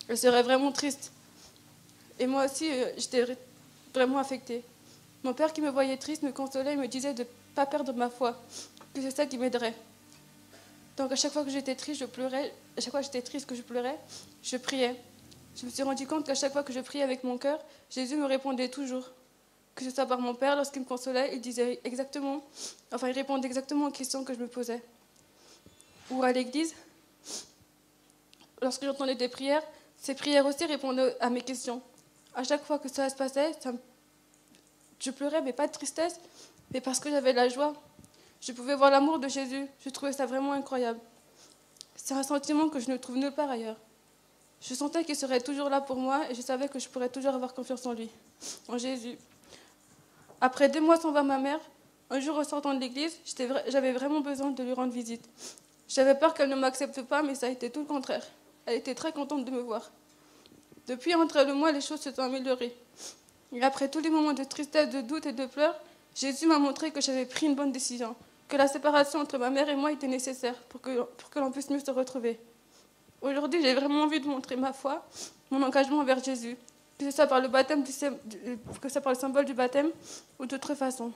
elle 0.08 0.18
serait 0.18 0.42
vraiment 0.42 0.70
triste. 0.72 1.12
Et 2.18 2.26
moi 2.26 2.44
aussi, 2.46 2.68
euh, 2.70 2.92
j'étais 2.98 3.24
vra- 3.24 3.36
vraiment 3.94 4.18
affectée. 4.18 4.62
Mon 5.22 5.32
père 5.32 5.52
qui 5.52 5.60
me 5.62 5.70
voyait 5.70 5.96
triste 5.96 6.22
me 6.22 6.32
consolait 6.32 6.74
et 6.74 6.76
me 6.76 6.86
disait 6.88 7.14
de 7.14 7.24
pas 7.54 7.64
perdre 7.66 7.92
ma 7.94 8.10
foi, 8.10 8.36
que 8.92 9.00
c'est 9.00 9.10
ça 9.10 9.24
qui 9.26 9.38
m'aiderait. 9.38 9.74
Donc 10.98 11.10
à 11.10 11.16
chaque 11.16 11.32
fois 11.32 11.42
que 11.44 11.50
j'étais 11.50 11.74
triste, 11.74 12.00
je 12.00 12.04
pleurais. 12.06 12.52
À 12.76 12.80
chaque 12.80 12.90
fois 12.90 13.00
que 13.00 13.06
j'étais 13.06 13.22
triste, 13.22 13.46
que 13.46 13.54
je 13.54 13.62
pleurais, 13.62 13.98
je 14.42 14.56
priais. 14.58 14.94
Je 15.56 15.66
me 15.66 15.70
suis 15.70 15.82
rendu 15.82 16.06
compte 16.06 16.26
qu'à 16.26 16.34
chaque 16.34 16.52
fois 16.52 16.62
que 16.62 16.72
je 16.72 16.80
priais 16.80 17.02
avec 17.02 17.22
mon 17.22 17.38
cœur, 17.38 17.60
Jésus 17.90 18.16
me 18.16 18.26
répondait 18.26 18.68
toujours. 18.68 19.10
Que 19.74 19.84
ce 19.84 19.90
soit 19.90 20.06
par 20.06 20.20
mon 20.20 20.34
père, 20.34 20.56
lorsqu'il 20.56 20.82
me 20.82 20.86
consolait, 20.86 21.34
il 21.34 21.40
disait 21.40 21.80
exactement, 21.84 22.44
enfin 22.92 23.08
il 23.08 23.14
répondait 23.14 23.46
exactement 23.46 23.86
aux 23.86 23.90
questions 23.90 24.24
que 24.24 24.34
je 24.34 24.38
me 24.38 24.46
posais. 24.46 24.82
Ou 26.10 26.22
à 26.22 26.32
l'église, 26.32 26.74
lorsque 28.62 28.84
j'entendais 28.84 29.14
des 29.14 29.28
prières, 29.28 29.62
ces 29.96 30.14
prières 30.14 30.46
aussi 30.46 30.64
répondaient 30.64 31.16
à 31.20 31.30
mes 31.30 31.40
questions. 31.40 31.82
À 32.34 32.44
chaque 32.44 32.64
fois 32.64 32.78
que 32.78 32.88
ça 32.88 33.08
se 33.08 33.14
passait, 33.14 33.52
je 35.00 35.10
pleurais, 35.10 35.42
mais 35.42 35.52
pas 35.52 35.66
de 35.66 35.72
tristesse, 35.72 36.20
mais 36.72 36.80
parce 36.80 36.98
que 36.98 37.10
j'avais 37.10 37.32
de 37.32 37.36
la 37.36 37.48
joie. 37.48 37.74
Je 38.40 38.52
pouvais 38.52 38.74
voir 38.74 38.90
l'amour 38.90 39.18
de 39.18 39.28
Jésus. 39.28 39.66
Je 39.84 39.90
trouvais 39.90 40.12
ça 40.12 40.26
vraiment 40.26 40.52
incroyable. 40.52 41.00
C'est 41.96 42.14
un 42.14 42.22
sentiment 42.22 42.68
que 42.68 42.80
je 42.80 42.90
ne 42.90 42.96
trouve 42.96 43.16
nulle 43.16 43.32
part 43.32 43.50
ailleurs. 43.50 43.76
Je 44.66 44.72
sentais 44.72 45.04
qu'il 45.04 45.14
serait 45.14 45.42
toujours 45.42 45.68
là 45.68 45.82
pour 45.82 45.96
moi 45.96 46.22
et 46.30 46.34
je 46.34 46.40
savais 46.40 46.68
que 46.68 46.78
je 46.78 46.88
pourrais 46.88 47.10
toujours 47.10 47.34
avoir 47.34 47.52
confiance 47.52 47.84
en 47.84 47.92
lui, 47.92 48.08
en 48.66 48.78
Jésus. 48.78 49.18
Après 50.40 50.70
deux 50.70 50.80
mois 50.80 50.96
sans 50.98 51.12
voir 51.12 51.22
ma 51.22 51.38
mère, 51.38 51.60
un 52.08 52.18
jour 52.18 52.38
en 52.38 52.44
sortant 52.44 52.72
de 52.72 52.80
l'église, 52.80 53.14
j'avais 53.68 53.92
vraiment 53.92 54.20
besoin 54.20 54.52
de 54.52 54.62
lui 54.62 54.72
rendre 54.72 54.92
visite. 54.92 55.28
J'avais 55.86 56.14
peur 56.14 56.32
qu'elle 56.32 56.48
ne 56.48 56.54
m'accepte 56.54 57.02
pas, 57.02 57.22
mais 57.22 57.34
ça 57.34 57.46
a 57.46 57.50
été 57.50 57.68
tout 57.68 57.80
le 57.80 57.86
contraire. 57.86 58.26
Elle 58.64 58.78
était 58.78 58.94
très 58.94 59.12
contente 59.12 59.44
de 59.44 59.50
me 59.50 59.60
voir. 59.60 59.90
Depuis 60.86 61.14
entre 61.14 61.36
elle 61.36 61.50
et 61.50 61.52
moi, 61.52 61.70
les 61.70 61.82
choses 61.82 62.00
se 62.00 62.10
sont 62.10 62.22
améliorées. 62.22 62.74
Et 63.52 63.62
après 63.62 63.90
tous 63.90 64.00
les 64.00 64.10
moments 64.10 64.32
de 64.32 64.44
tristesse, 64.44 64.88
de 64.88 65.02
doute 65.02 65.26
et 65.26 65.32
de 65.32 65.44
pleurs, 65.44 65.78
Jésus 66.14 66.46
m'a 66.46 66.58
montré 66.58 66.90
que 66.90 67.02
j'avais 67.02 67.26
pris 67.26 67.46
une 67.46 67.54
bonne 67.54 67.72
décision, 67.72 68.16
que 68.48 68.56
la 68.56 68.66
séparation 68.66 69.20
entre 69.20 69.36
ma 69.36 69.50
mère 69.50 69.68
et 69.68 69.76
moi 69.76 69.92
était 69.92 70.08
nécessaire 70.08 70.56
pour 70.70 70.80
que 70.80 71.38
l'on 71.38 71.50
puisse 71.50 71.68
mieux 71.68 71.80
se 71.80 71.90
retrouver. 71.90 72.40
Aujourd'hui, 73.24 73.62
j'ai 73.62 73.72
vraiment 73.72 74.02
envie 74.02 74.20
de 74.20 74.26
montrer 74.26 74.54
ma 74.54 74.74
foi, 74.74 75.02
mon 75.50 75.62
engagement 75.62 76.00
envers 76.00 76.22
Jésus, 76.22 76.58
que 76.98 77.06
ce 77.06 77.10
soit 77.10 77.26
par 77.26 77.40
le 77.40 77.48
baptême, 77.48 77.82
euh, 78.02 78.56
que 78.82 78.88
ce 78.90 78.98
par 78.98 79.14
le 79.14 79.18
symbole 79.18 79.46
du 79.46 79.54
baptême 79.54 79.90
ou 80.38 80.44
d'autres 80.44 80.74
façons. 80.74 81.10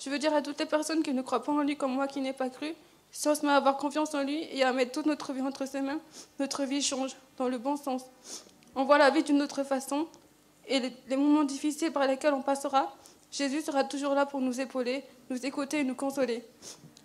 Je 0.00 0.08
veux 0.08 0.18
dire 0.18 0.34
à 0.34 0.40
toutes 0.40 0.58
les 0.58 0.64
personnes 0.64 1.02
qui 1.02 1.12
ne 1.12 1.20
croient 1.20 1.42
pas 1.42 1.52
en 1.52 1.60
lui 1.60 1.76
comme 1.76 1.92
moi 1.92 2.06
qui 2.06 2.22
n'ai 2.22 2.32
pas 2.32 2.48
cru, 2.48 2.72
si 3.12 3.28
on 3.28 3.34
se 3.34 3.44
à 3.44 3.54
avoir 3.54 3.76
confiance 3.76 4.14
en 4.14 4.22
lui 4.22 4.44
et 4.50 4.62
à 4.62 4.72
mettre 4.72 4.92
toute 4.92 5.04
notre 5.04 5.34
vie 5.34 5.42
entre 5.42 5.66
ses 5.66 5.82
mains, 5.82 6.00
notre 6.38 6.64
vie 6.64 6.80
change 6.80 7.14
dans 7.36 7.48
le 7.48 7.58
bon 7.58 7.76
sens. 7.76 8.06
On 8.74 8.84
voit 8.84 8.96
la 8.96 9.10
vie 9.10 9.22
d'une 9.22 9.42
autre 9.42 9.62
façon 9.62 10.08
et 10.66 10.80
les 11.06 11.16
moments 11.16 11.44
difficiles 11.44 11.92
par 11.92 12.06
lesquels 12.06 12.32
on 12.32 12.40
passera, 12.40 12.96
Jésus 13.30 13.60
sera 13.60 13.84
toujours 13.84 14.14
là 14.14 14.24
pour 14.24 14.40
nous 14.40 14.58
épauler, 14.58 15.04
nous 15.28 15.44
écouter 15.44 15.80
et 15.80 15.84
nous 15.84 15.94
consoler. 15.94 16.42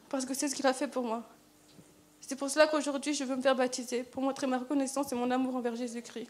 Parce 0.08 0.26
que 0.26 0.34
c'est 0.34 0.48
ce 0.48 0.56
qu'il 0.56 0.68
a 0.68 0.74
fait 0.74 0.88
pour 0.88 1.04
moi. 1.04 1.22
C'est 2.30 2.36
pour 2.36 2.52
cela 2.52 2.68
qu'aujourd'hui, 2.68 3.16
je 3.16 3.24
veux 3.24 3.36
me 3.36 3.42
faire 3.42 3.56
baptiser, 3.56 4.04
pour 4.04 4.22
montrer 4.22 4.46
ma 4.46 4.60
reconnaissance 4.60 5.12
et 5.12 5.16
mon 5.16 5.32
amour 5.32 5.56
envers 5.56 5.76
Jésus-Christ. 5.76 6.30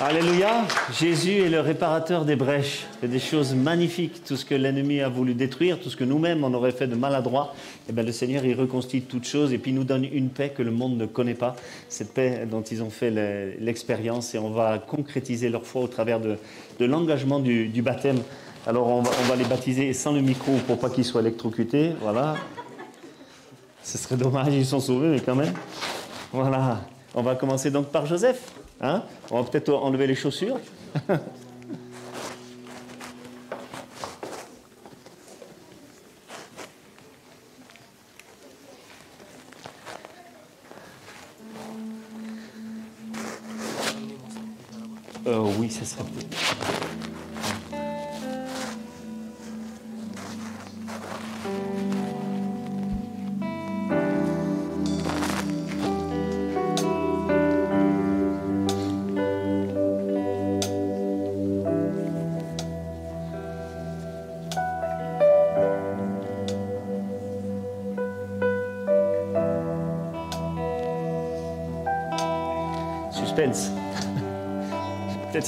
Alléluia. 0.00 0.66
Jésus 0.98 1.30
est 1.42 1.48
le 1.48 1.60
réparateur 1.60 2.24
des 2.24 2.34
brèches. 2.34 2.86
Fait 3.00 3.06
des 3.06 3.20
choses 3.20 3.54
magnifiques. 3.54 4.24
Tout 4.24 4.34
ce 4.36 4.44
que 4.44 4.56
l'ennemi 4.56 5.00
a 5.00 5.08
voulu 5.08 5.34
détruire, 5.34 5.78
tout 5.78 5.90
ce 5.90 5.96
que 5.96 6.02
nous-mêmes 6.02 6.42
on 6.42 6.52
aurait 6.52 6.72
fait 6.72 6.88
de 6.88 6.96
maladroit, 6.96 7.54
eh 7.88 7.92
bien, 7.92 8.02
le 8.02 8.10
Seigneur 8.10 8.44
il 8.44 8.58
reconstitue 8.58 9.02
toutes 9.06 9.28
choses 9.28 9.52
et 9.52 9.58
puis 9.58 9.70
il 9.70 9.76
nous 9.76 9.84
donne 9.84 10.04
une 10.04 10.30
paix 10.30 10.48
que 10.50 10.64
le 10.64 10.72
monde 10.72 10.96
ne 10.98 11.06
connaît 11.06 11.34
pas. 11.34 11.54
Cette 11.88 12.12
paix 12.12 12.48
dont 12.50 12.62
ils 12.62 12.82
ont 12.82 12.90
fait 12.90 13.12
le- 13.12 13.54
l'expérience 13.64 14.34
et 14.34 14.38
on 14.38 14.50
va 14.50 14.80
concrétiser 14.80 15.50
leur 15.50 15.64
foi 15.64 15.82
au 15.82 15.88
travers 15.88 16.18
de, 16.18 16.36
l'engagement 16.80 17.38
du 17.38 17.80
baptême. 17.80 18.18
Alors 18.66 18.88
on 18.88 19.02
va, 19.02 19.10
on 19.20 19.28
va 19.28 19.36
les 19.36 19.44
baptiser 19.44 19.92
sans 19.92 20.12
le 20.12 20.22
micro 20.22 20.52
pour 20.66 20.78
pas 20.78 20.88
qu'ils 20.88 21.04
soient 21.04 21.20
électrocutés. 21.20 21.92
Voilà. 22.00 22.34
Ce 23.82 23.98
serait 23.98 24.16
dommage, 24.16 24.54
ils 24.54 24.64
sont 24.64 24.80
sauvés, 24.80 25.08
mais 25.08 25.20
quand 25.20 25.34
même. 25.34 25.52
Voilà. 26.32 26.80
On 27.14 27.22
va 27.22 27.34
commencer 27.34 27.70
donc 27.70 27.88
par 27.88 28.06
Joseph. 28.06 28.52
Hein 28.80 29.02
On 29.30 29.42
va 29.42 29.48
peut-être 29.48 29.72
enlever 29.72 30.06
les 30.06 30.14
chaussures. 30.14 30.58
Euh, 45.26 45.40
oui, 45.58 45.70
ça 45.70 45.86
serait 45.86 46.02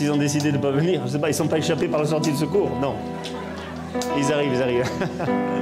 Ils 0.01 0.13
ont 0.13 0.17
décidé 0.17 0.53
de 0.53 0.57
ne 0.57 0.63
pas 0.63 0.71
venir. 0.71 1.03
Je 1.07 1.13
sais 1.13 1.19
pas, 1.19 1.29
ils 1.29 1.33
ne 1.33 1.37
sont 1.37 1.49
pas 1.49 1.59
échappés 1.59 1.89
par 1.89 2.01
la 2.01 2.07
sortie 2.07 2.33
de 2.33 2.37
secours. 2.37 2.71
Non. 2.81 2.95
Ils 4.19 4.33
arrivent, 4.33 4.53
ils 4.55 4.63
arrivent. 4.63 4.91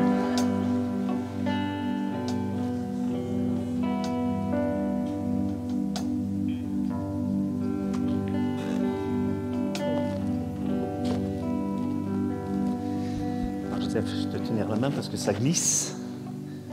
Je 13.94 14.00
vais 14.00 14.38
te 14.38 14.48
tenir 14.48 14.68
la 14.68 14.74
main 14.74 14.90
parce 14.90 15.08
que 15.08 15.16
ça 15.16 15.32
glisse. 15.32 15.96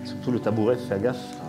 Surtout 0.03 0.31
le 0.31 0.39
tabouret, 0.39 0.75
fais 0.89 0.99
gaffe. 0.99 1.40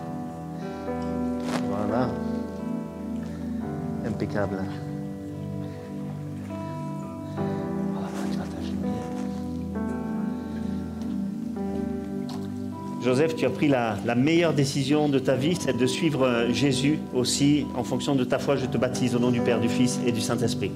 Tu 13.35 13.45
as 13.45 13.49
pris 13.49 13.67
la, 13.67 13.97
la 14.05 14.15
meilleure 14.15 14.53
décision 14.53 15.09
de 15.09 15.19
ta 15.19 15.35
vie, 15.35 15.57
c'est 15.59 15.75
de 15.75 15.85
suivre 15.85 16.25
euh, 16.25 16.53
Jésus 16.53 16.99
aussi. 17.13 17.65
En 17.75 17.83
fonction 17.83 18.15
de 18.15 18.23
ta 18.23 18.39
foi, 18.39 18.55
je 18.55 18.65
te 18.65 18.77
baptise 18.77 19.15
au 19.15 19.19
nom 19.19 19.31
du 19.31 19.41
Père, 19.41 19.59
du 19.59 19.69
Fils 19.69 19.99
et 20.05 20.11
du 20.11 20.21
Saint-Esprit. 20.21 20.71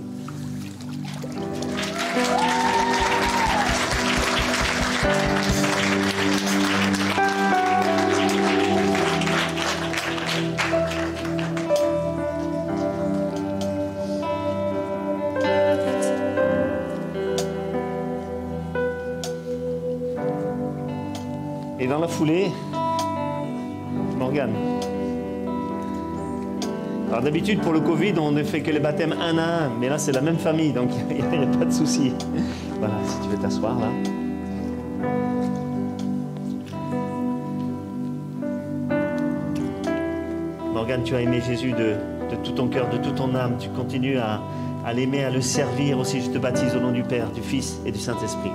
Pour 27.56 27.72
le 27.72 27.80
Covid, 27.80 28.14
on 28.19 28.32
ne 28.32 28.44
fait 28.44 28.61
que 28.61 28.72
les 28.72 28.80
baptêmes 28.80 29.14
un 29.14 29.38
à 29.38 29.65
un, 29.65 29.69
mais 29.80 29.88
là 29.88 29.98
c'est 29.98 30.11
la 30.11 30.22
même 30.22 30.38
famille, 30.38 30.74
donc 30.74 30.90
il 31.10 31.15
n'y 31.15 31.22
a, 31.22 31.48
pas 31.57 31.65
de 31.65 31.72
souci. 31.72 32.11
Voilà, 32.80 32.95
si 33.06 33.22
tu 33.22 33.30
veux 33.30 33.38
t'asseoir 33.38 33.80
là. 33.80 33.88
Morgane, 40.74 41.03
tu 41.03 41.15
as 41.15 41.22
aimé 41.22 41.41
Jésus 41.45 41.72
de, 41.72 41.95
tout 42.44 42.52
ton 42.52 42.68
cœur, 42.68 42.90
de 42.90 42.98
toute 42.98 43.15
ton 43.15 43.34
âme. 43.34 43.56
Tu 43.60 43.69
continues 43.69 44.18
à, 44.18 44.41
à 44.86 44.94
l'aimer, 44.94 45.24
à 45.24 45.30
le 45.30 45.41
servir 45.41 45.98
aussi. 45.99 46.22
Je 46.22 46.30
te 46.30 46.38
baptise 46.38 46.76
au 46.76 46.80
nom 46.80 46.91
du 46.91 47.03
Père, 47.03 47.32
du 47.32 47.41
Fils 47.41 47.80
et 47.86 47.91
du 47.91 47.99
Saint-Esprit. 47.99 48.52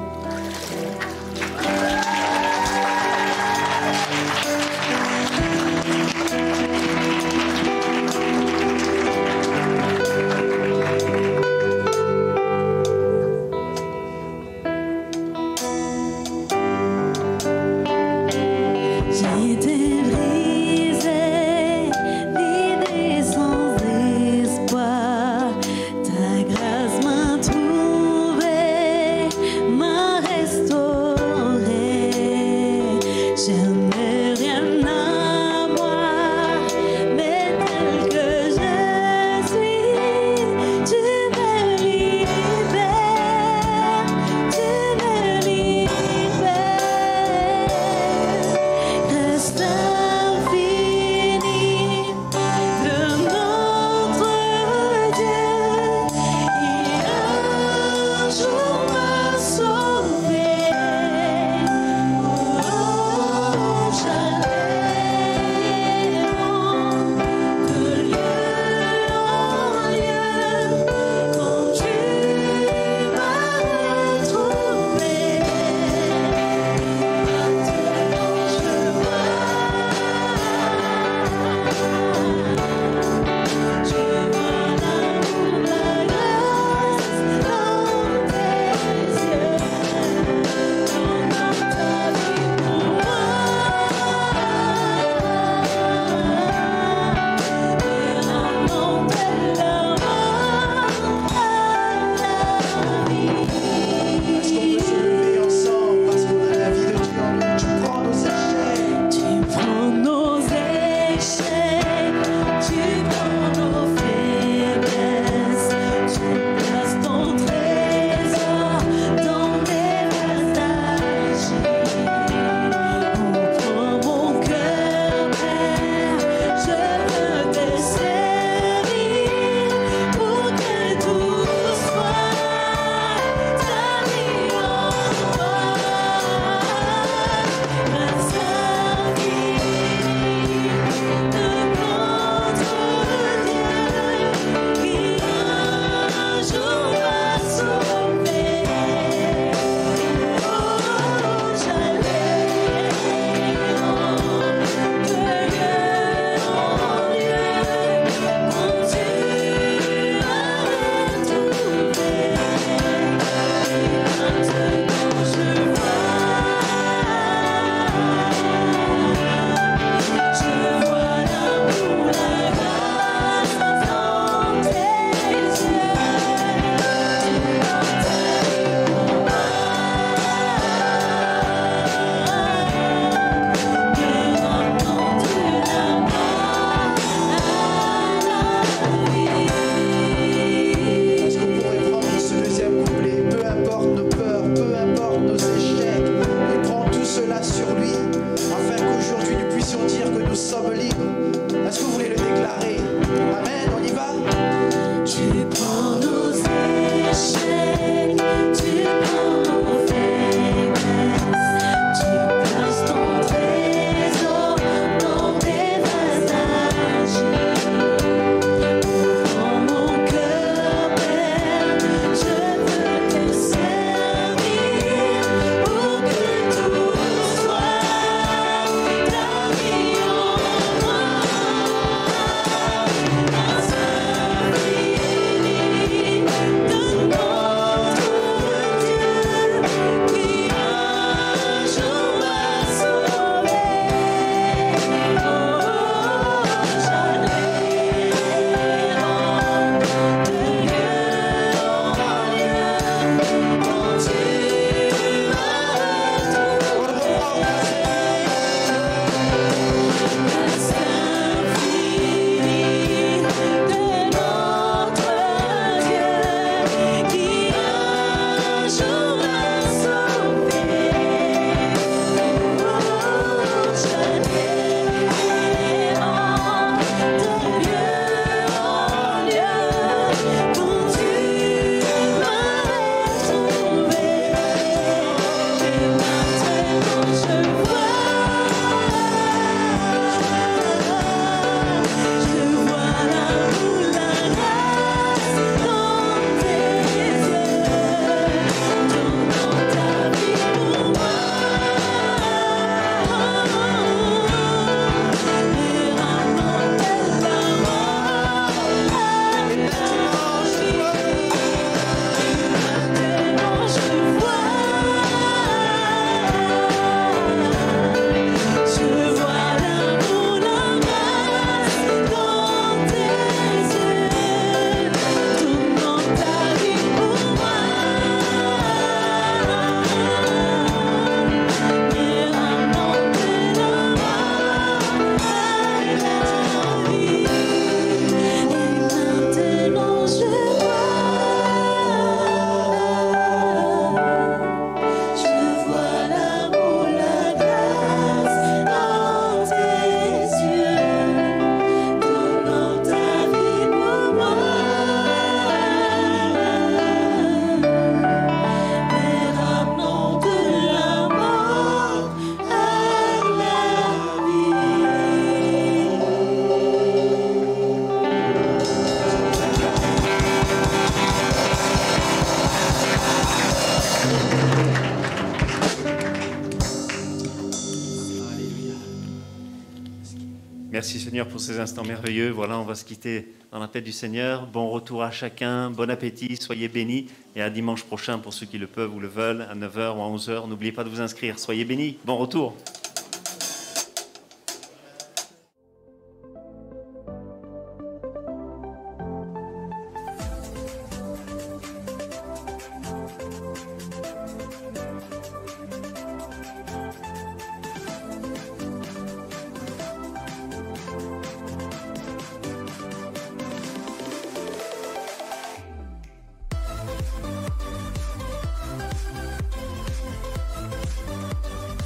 Pour 381.31 381.41
ces 381.41 381.61
instants 381.61 381.85
merveilleux. 381.85 382.31
Voilà, 382.31 382.59
on 382.59 382.65
va 382.65 382.75
se 382.75 382.85
quitter 382.85 383.35
dans 383.53 383.59
la 383.59 383.69
paix 383.69 383.81
du 383.81 383.93
Seigneur. 383.93 384.47
Bon 384.47 384.71
retour 384.71 385.03
à 385.03 385.11
chacun, 385.11 385.71
bon 385.71 385.91
appétit, 385.91 386.37
soyez 386.37 386.69
bénis. 386.69 387.09
Et 387.37 387.43
à 387.43 387.51
dimanche 387.51 387.85
prochain 387.85 388.19
pour 388.19 388.33
ceux 388.33 388.47
qui 388.47 388.59
le 388.59 388.67
peuvent 388.67 388.95
ou 388.95 389.01
le 389.01 389.09
veulent, 389.09 389.43
à 389.43 389.55
9h 389.55 389.97
ou 389.97 390.03
à 390.03 390.09
11h. 390.17 390.49
N'oubliez 390.49 390.73
pas 390.73 390.85
de 390.85 390.89
vous 390.89 391.01
inscrire. 391.01 391.39
Soyez 391.39 391.65
bénis. 391.65 391.97
Bon 392.05 392.17
retour. 392.17 392.57